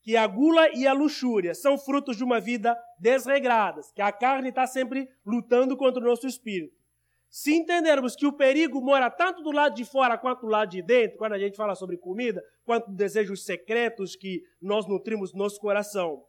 que 0.02 0.16
a 0.16 0.26
gula 0.26 0.68
e 0.74 0.86
a 0.86 0.92
luxúria 0.92 1.54
são 1.54 1.76
frutos 1.76 2.16
de 2.16 2.24
uma 2.24 2.40
vida 2.40 2.76
desregrada, 2.98 3.80
que 3.94 4.02
a 4.02 4.12
carne 4.12 4.48
está 4.48 4.66
sempre 4.66 5.08
lutando 5.24 5.76
contra 5.76 6.02
o 6.02 6.06
nosso 6.06 6.26
espírito. 6.26 6.76
Se 7.30 7.54
entendermos 7.54 8.16
que 8.16 8.26
o 8.26 8.32
perigo 8.32 8.80
mora 8.80 9.10
tanto 9.10 9.42
do 9.42 9.50
lado 9.50 9.74
de 9.74 9.84
fora 9.84 10.16
quanto 10.16 10.42
do 10.42 10.46
lado 10.46 10.70
de 10.70 10.80
dentro, 10.80 11.18
quando 11.18 11.34
a 11.34 11.38
gente 11.38 11.56
fala 11.56 11.74
sobre 11.74 11.98
comida, 11.98 12.42
quanto 12.64 12.90
desejos 12.90 13.44
secretos 13.44 14.16
que 14.16 14.42
nós 14.60 14.86
nutrimos 14.86 15.32
no 15.32 15.40
nosso 15.40 15.60
coração, 15.60 16.24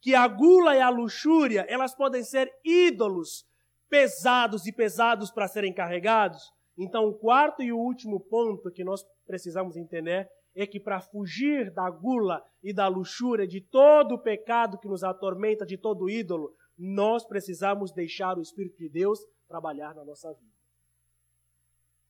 que 0.00 0.14
a 0.14 0.26
gula 0.28 0.76
e 0.76 0.80
a 0.80 0.88
luxúria, 0.88 1.66
elas 1.68 1.94
podem 1.94 2.22
ser 2.22 2.50
ídolos 2.64 3.44
pesados 3.88 4.66
e 4.66 4.72
pesados 4.72 5.32
para 5.32 5.48
serem 5.48 5.74
carregados. 5.74 6.52
Então, 6.78 7.06
o 7.06 7.14
quarto 7.14 7.62
e 7.62 7.72
o 7.72 7.78
último 7.78 8.20
ponto 8.20 8.70
que 8.70 8.84
nós 8.84 9.04
precisamos 9.26 9.76
entender 9.76 10.28
é 10.54 10.66
que 10.66 10.80
para 10.80 11.00
fugir 11.00 11.70
da 11.70 11.88
gula 11.88 12.44
e 12.62 12.72
da 12.72 12.88
luxúria, 12.88 13.46
de 13.46 13.60
todo 13.60 14.16
o 14.16 14.18
pecado 14.18 14.78
que 14.78 14.88
nos 14.88 15.04
atormenta, 15.04 15.64
de 15.64 15.76
todo 15.76 16.10
ídolo, 16.10 16.54
nós 16.76 17.24
precisamos 17.24 17.92
deixar 17.92 18.38
o 18.38 18.42
Espírito 18.42 18.78
de 18.78 18.88
Deus 18.88 19.24
trabalhar 19.46 19.94
na 19.94 20.04
nossa 20.04 20.32
vida. 20.32 20.52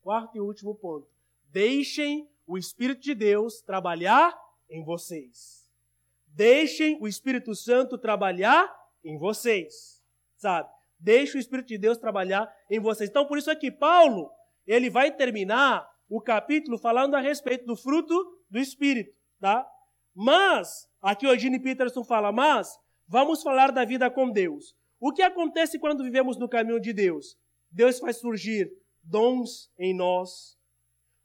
Quarto 0.01 0.35
e 0.35 0.39
último 0.39 0.75
ponto. 0.75 1.07
Deixem 1.51 2.27
o 2.47 2.57
Espírito 2.57 3.01
de 3.01 3.13
Deus 3.13 3.61
trabalhar 3.61 4.37
em 4.69 4.83
vocês. 4.83 5.69
Deixem 6.27 6.97
o 7.01 7.07
Espírito 7.07 7.53
Santo 7.53 7.97
trabalhar 7.97 8.73
em 9.03 9.17
vocês. 9.17 10.01
Sabe? 10.37 10.69
Deixe 10.99 11.37
o 11.37 11.39
Espírito 11.39 11.67
de 11.67 11.77
Deus 11.77 11.97
trabalhar 11.97 12.51
em 12.69 12.79
vocês. 12.79 13.09
Então, 13.09 13.25
por 13.25 13.37
isso 13.37 13.49
é 13.49 13.55
que 13.55 13.69
Paulo, 13.71 14.31
ele 14.65 14.89
vai 14.89 15.11
terminar 15.11 15.90
o 16.11 16.19
capítulo 16.19 16.77
falando 16.77 17.15
a 17.15 17.21
respeito 17.21 17.65
do 17.65 17.73
fruto 17.73 18.13
do 18.49 18.59
Espírito, 18.59 19.15
tá? 19.39 19.65
Mas, 20.13 20.85
aqui 21.01 21.25
o 21.25 21.39
Gene 21.39 21.57
Peterson 21.57 22.03
fala, 22.03 22.33
mas 22.33 22.77
vamos 23.07 23.41
falar 23.41 23.71
da 23.71 23.85
vida 23.85 24.11
com 24.11 24.29
Deus. 24.29 24.75
O 24.99 25.13
que 25.13 25.21
acontece 25.21 25.79
quando 25.79 26.03
vivemos 26.03 26.37
no 26.37 26.49
caminho 26.49 26.81
de 26.81 26.91
Deus? 26.91 27.37
Deus 27.71 27.97
faz 27.97 28.17
surgir 28.17 28.69
dons 29.01 29.71
em 29.79 29.95
nós, 29.95 30.57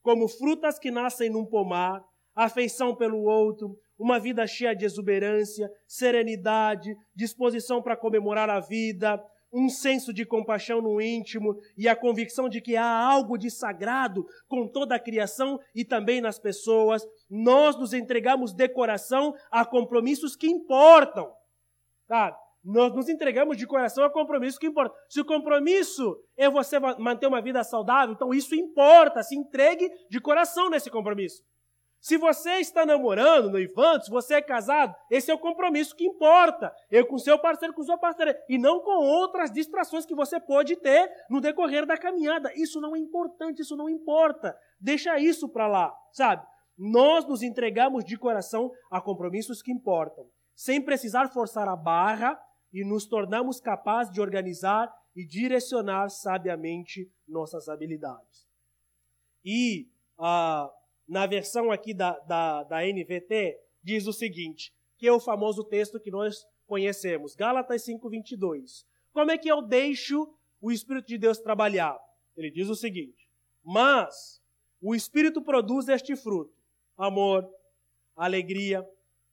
como 0.02 0.28
frutas 0.28 0.78
que 0.78 0.92
nascem 0.92 1.28
num 1.30 1.44
pomar, 1.44 2.00
afeição 2.32 2.94
pelo 2.94 3.24
outro, 3.24 3.76
uma 3.98 4.20
vida 4.20 4.46
cheia 4.46 4.72
de 4.72 4.84
exuberância, 4.84 5.68
serenidade, 5.84 6.96
disposição 7.12 7.82
para 7.82 7.96
comemorar 7.96 8.48
a 8.48 8.60
vida, 8.60 9.20
um 9.56 9.70
senso 9.70 10.12
de 10.12 10.26
compaixão 10.26 10.82
no 10.82 11.00
íntimo 11.00 11.58
e 11.78 11.88
a 11.88 11.96
convicção 11.96 12.46
de 12.46 12.60
que 12.60 12.76
há 12.76 12.86
algo 12.86 13.38
de 13.38 13.50
sagrado 13.50 14.26
com 14.46 14.68
toda 14.68 14.94
a 14.94 15.00
criação 15.00 15.58
e 15.74 15.82
também 15.82 16.20
nas 16.20 16.38
pessoas, 16.38 17.02
nós 17.30 17.74
nos 17.78 17.94
entregamos 17.94 18.52
de 18.52 18.68
coração 18.68 19.34
a 19.50 19.64
compromissos 19.64 20.36
que 20.36 20.46
importam. 20.46 21.32
Sabe? 22.06 22.36
Nós 22.62 22.92
nos 22.94 23.08
entregamos 23.08 23.56
de 23.56 23.66
coração 23.66 24.04
a 24.04 24.10
compromissos 24.10 24.58
que 24.58 24.66
importam. 24.66 24.94
Se 25.08 25.20
o 25.20 25.24
compromisso 25.24 26.18
é 26.36 26.50
você 26.50 26.78
manter 26.78 27.26
uma 27.26 27.40
vida 27.40 27.64
saudável, 27.64 28.14
então 28.14 28.34
isso 28.34 28.54
importa. 28.54 29.22
Se 29.22 29.34
entregue 29.34 29.88
de 30.10 30.20
coração 30.20 30.68
nesse 30.68 30.90
compromisso. 30.90 31.42
Se 32.00 32.16
você 32.16 32.60
está 32.60 32.86
namorando, 32.86 33.50
noivando, 33.50 34.04
se 34.04 34.10
você 34.10 34.34
é 34.34 34.42
casado, 34.42 34.94
esse 35.10 35.30
é 35.30 35.34
o 35.34 35.38
compromisso 35.38 35.96
que 35.96 36.06
importa. 36.06 36.72
Eu 36.90 37.06
com 37.06 37.18
seu 37.18 37.38
parceiro, 37.38 37.74
com 37.74 37.82
sua 37.82 37.98
parceira. 37.98 38.38
E 38.48 38.58
não 38.58 38.80
com 38.80 39.04
outras 39.04 39.50
distrações 39.50 40.06
que 40.06 40.14
você 40.14 40.38
pode 40.38 40.76
ter 40.76 41.10
no 41.28 41.40
decorrer 41.40 41.84
da 41.84 41.96
caminhada. 41.96 42.52
Isso 42.54 42.80
não 42.80 42.94
é 42.94 42.98
importante, 42.98 43.62
isso 43.62 43.76
não 43.76 43.88
importa. 43.88 44.56
Deixa 44.80 45.18
isso 45.18 45.48
para 45.48 45.66
lá, 45.66 45.92
sabe? 46.12 46.46
Nós 46.78 47.26
nos 47.26 47.42
entregamos 47.42 48.04
de 48.04 48.16
coração 48.16 48.70
a 48.90 49.00
compromissos 49.00 49.62
que 49.62 49.72
importam, 49.72 50.26
sem 50.54 50.80
precisar 50.80 51.28
forçar 51.30 51.66
a 51.68 51.74
barra 51.74 52.38
e 52.72 52.84
nos 52.84 53.06
tornamos 53.06 53.60
capazes 53.60 54.12
de 54.12 54.20
organizar 54.20 54.94
e 55.16 55.26
direcionar 55.26 56.10
sabiamente 56.10 57.10
nossas 57.26 57.68
habilidades. 57.68 58.46
E 59.42 59.88
uh, 60.18 60.70
na 61.06 61.26
versão 61.26 61.70
aqui 61.70 61.94
da, 61.94 62.18
da, 62.20 62.64
da 62.64 62.80
NVT, 62.82 63.58
diz 63.82 64.06
o 64.06 64.12
seguinte, 64.12 64.72
que 64.98 65.06
é 65.06 65.12
o 65.12 65.20
famoso 65.20 65.62
texto 65.62 66.00
que 66.00 66.10
nós 66.10 66.46
conhecemos, 66.66 67.34
Gálatas 67.34 67.82
5:22. 67.86 68.84
Como 69.12 69.30
é 69.30 69.38
que 69.38 69.48
eu 69.48 69.62
deixo 69.62 70.28
o 70.60 70.72
Espírito 70.72 71.06
de 71.06 71.18
Deus 71.18 71.38
trabalhar? 71.38 71.98
Ele 72.36 72.50
diz 72.50 72.68
o 72.68 72.74
seguinte: 72.74 73.28
Mas 73.62 74.42
o 74.80 74.94
Espírito 74.94 75.40
produz 75.40 75.88
este 75.88 76.16
fruto: 76.16 76.52
amor, 76.96 77.48
alegria, 78.16 78.86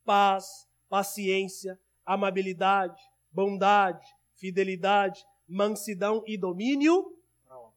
paz, 0.05 0.67
paciência, 0.87 1.79
amabilidade, 2.05 3.01
bondade, 3.31 4.05
fidelidade, 4.35 5.25
mansidão 5.47 6.23
e 6.27 6.37
domínio 6.37 7.17
próprio. 7.45 7.73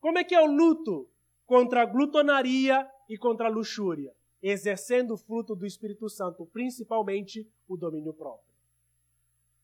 Como 0.00 0.18
é 0.18 0.24
que 0.24 0.34
eu 0.34 0.46
luto 0.46 1.08
contra 1.46 1.82
a 1.82 1.86
glutonaria 1.86 2.88
e 3.08 3.16
contra 3.16 3.46
a 3.46 3.50
luxúria, 3.50 4.12
exercendo 4.42 5.14
o 5.14 5.16
fruto 5.16 5.54
do 5.54 5.64
Espírito 5.64 6.08
Santo, 6.08 6.44
principalmente 6.46 7.48
o 7.68 7.76
domínio 7.76 8.12
próprio. 8.12 8.54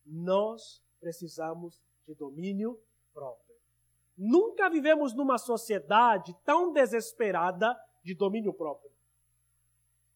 Nós 0.06 0.82
precisamos 1.00 1.82
de 2.06 2.14
domínio 2.14 2.78
próprio. 3.12 3.56
Nunca 4.16 4.70
vivemos 4.70 5.14
numa 5.14 5.38
sociedade 5.38 6.34
tão 6.44 6.72
desesperada 6.72 7.76
de 8.02 8.14
domínio 8.14 8.52
próprio. 8.52 8.90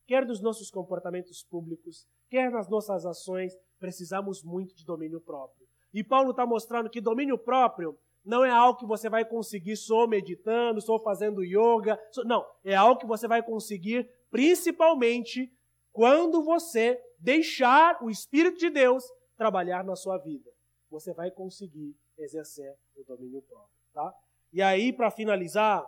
Quer 0.07 0.25
nos 0.25 0.41
nossos 0.41 0.71
comportamentos 0.71 1.43
públicos, 1.43 2.07
quer 2.29 2.51
nas 2.51 2.69
nossas 2.69 3.05
ações, 3.05 3.57
precisamos 3.79 4.45
muito 4.45 4.75
de 4.75 4.85
domínio 4.85 5.21
próprio. 5.21 5.67
E 5.93 6.05
Paulo 6.05 6.31
está 6.31 6.47
mostrando 6.47 6.91
que 6.91 7.01
domínio 7.01 7.39
próprio 7.39 7.99
não 8.27 8.45
é 8.45 8.51
algo 8.51 8.79
que 8.79 8.85
você 8.85 9.09
vai 9.09 9.25
conseguir 9.25 9.77
só 9.77 10.07
meditando, 10.07 10.81
só 10.81 10.99
fazendo 10.99 11.45
yoga. 11.45 11.99
Só, 12.11 12.25
não, 12.25 12.45
é 12.65 12.75
algo 12.75 13.01
que 13.01 13.07
você 13.07 13.29
vai 13.29 13.43
conseguir 13.43 14.11
principalmente 14.31 15.51
quando 15.93 16.43
você 16.43 17.01
deixar 17.21 18.03
o 18.03 18.11
Espírito 18.11 18.59
de 18.59 18.69
Deus 18.69 19.05
trabalhar 19.37 19.85
na 19.85 19.95
sua 19.95 20.19
vida. 20.19 20.51
Você 20.91 21.15
vai 21.15 21.31
conseguir 21.31 21.97
exercer 22.19 22.75
o 22.97 23.05
domínio 23.05 23.41
próprio, 23.43 23.71
tá? 23.95 24.13
E 24.53 24.61
aí, 24.61 24.93
para 24.93 25.11
finalizar, 25.11 25.87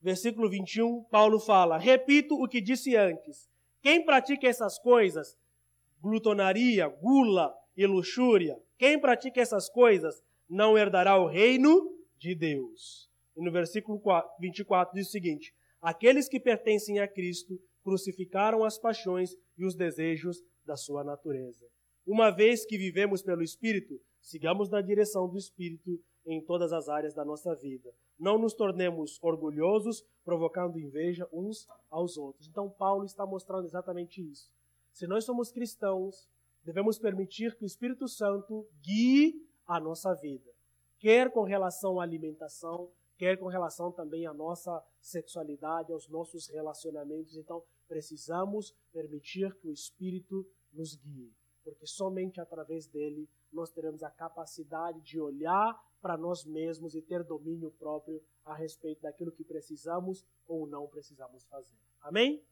versículo 0.00 0.48
21, 0.48 1.02
Paulo 1.04 1.40
fala: 1.40 1.78
Repito 1.78 2.40
o 2.40 2.48
que 2.48 2.60
disse 2.60 2.94
antes. 2.94 3.48
Quem 3.82 4.04
pratica 4.04 4.46
essas 4.46 4.78
coisas, 4.78 5.36
glutonaria, 6.00 6.88
gula 6.88 7.54
e 7.76 7.86
luxúria, 7.86 8.60
quem 8.78 8.98
pratica 8.98 9.40
essas 9.40 9.68
coisas 9.68 10.22
não 10.48 10.78
herdará 10.78 11.18
o 11.18 11.26
reino 11.26 11.92
de 12.18 12.34
Deus. 12.34 13.10
E 13.36 13.44
no 13.44 13.52
versículo 13.52 14.00
24 14.40 14.94
diz 14.94 15.08
o 15.08 15.10
seguinte: 15.10 15.54
Aqueles 15.80 16.28
que 16.28 16.40
pertencem 16.40 16.98
a 17.00 17.08
Cristo 17.08 17.60
crucificaram 17.84 18.64
as 18.64 18.78
paixões 18.78 19.36
e 19.56 19.64
os 19.64 19.74
desejos 19.74 20.42
da 20.64 20.76
sua 20.76 21.04
natureza. 21.04 21.64
Uma 22.06 22.30
vez 22.30 22.64
que 22.64 22.78
vivemos 22.78 23.22
pelo 23.22 23.42
Espírito, 23.42 24.00
sigamos 24.20 24.70
na 24.70 24.80
direção 24.80 25.28
do 25.28 25.36
Espírito 25.36 26.00
em 26.24 26.40
todas 26.40 26.72
as 26.72 26.88
áreas 26.88 27.14
da 27.14 27.24
nossa 27.24 27.54
vida. 27.54 27.92
Não 28.18 28.38
nos 28.38 28.54
tornemos 28.54 29.18
orgulhosos, 29.22 30.04
provocando 30.24 30.80
inveja 30.80 31.28
uns 31.32 31.66
aos 31.90 32.16
outros. 32.16 32.48
Então, 32.48 32.68
Paulo 32.68 33.04
está 33.04 33.24
mostrando 33.26 33.66
exatamente 33.66 34.20
isso. 34.20 34.50
Se 34.92 35.06
nós 35.06 35.24
somos 35.24 35.52
cristãos, 35.52 36.28
devemos 36.66 36.98
permitir 36.98 37.56
que 37.56 37.62
o 37.62 37.66
Espírito 37.66 38.08
Santo 38.08 38.68
guie 38.82 39.40
a 39.64 39.78
nossa 39.78 40.12
vida. 40.14 40.50
Que 40.98 41.06
quer 41.06 41.30
com 41.30 41.44
relação 41.44 42.00
à 42.00 42.02
alimentação, 42.02 42.90
quer 43.16 43.38
com 43.38 43.46
relação 43.46 43.92
também 43.92 44.26
à 44.26 44.34
nossa 44.34 44.84
sexualidade, 45.00 45.92
aos 45.92 46.08
nossos 46.08 46.48
relacionamentos. 46.48 47.36
Então, 47.36 47.62
precisamos 47.86 48.74
permitir 48.92 49.54
que 49.60 49.68
o 49.68 49.72
Espírito 49.72 50.44
nos 50.72 50.96
guie, 50.96 51.32
porque 51.62 51.86
somente 51.86 52.40
através 52.40 52.88
dele 52.88 53.28
nós 53.52 53.70
teremos 53.70 54.02
a 54.02 54.10
capacidade 54.10 55.00
de 55.02 55.20
olhar 55.20 55.80
para 56.02 56.16
nós 56.16 56.44
mesmos 56.44 56.96
e 56.96 57.00
ter 57.00 57.22
domínio 57.22 57.70
próprio 57.70 58.20
a 58.44 58.54
respeito 58.54 59.02
daquilo 59.02 59.30
que 59.30 59.44
precisamos 59.44 60.26
ou 60.48 60.66
não 60.66 60.88
precisamos 60.88 61.44
fazer. 61.44 61.78
Amém? 62.00 62.42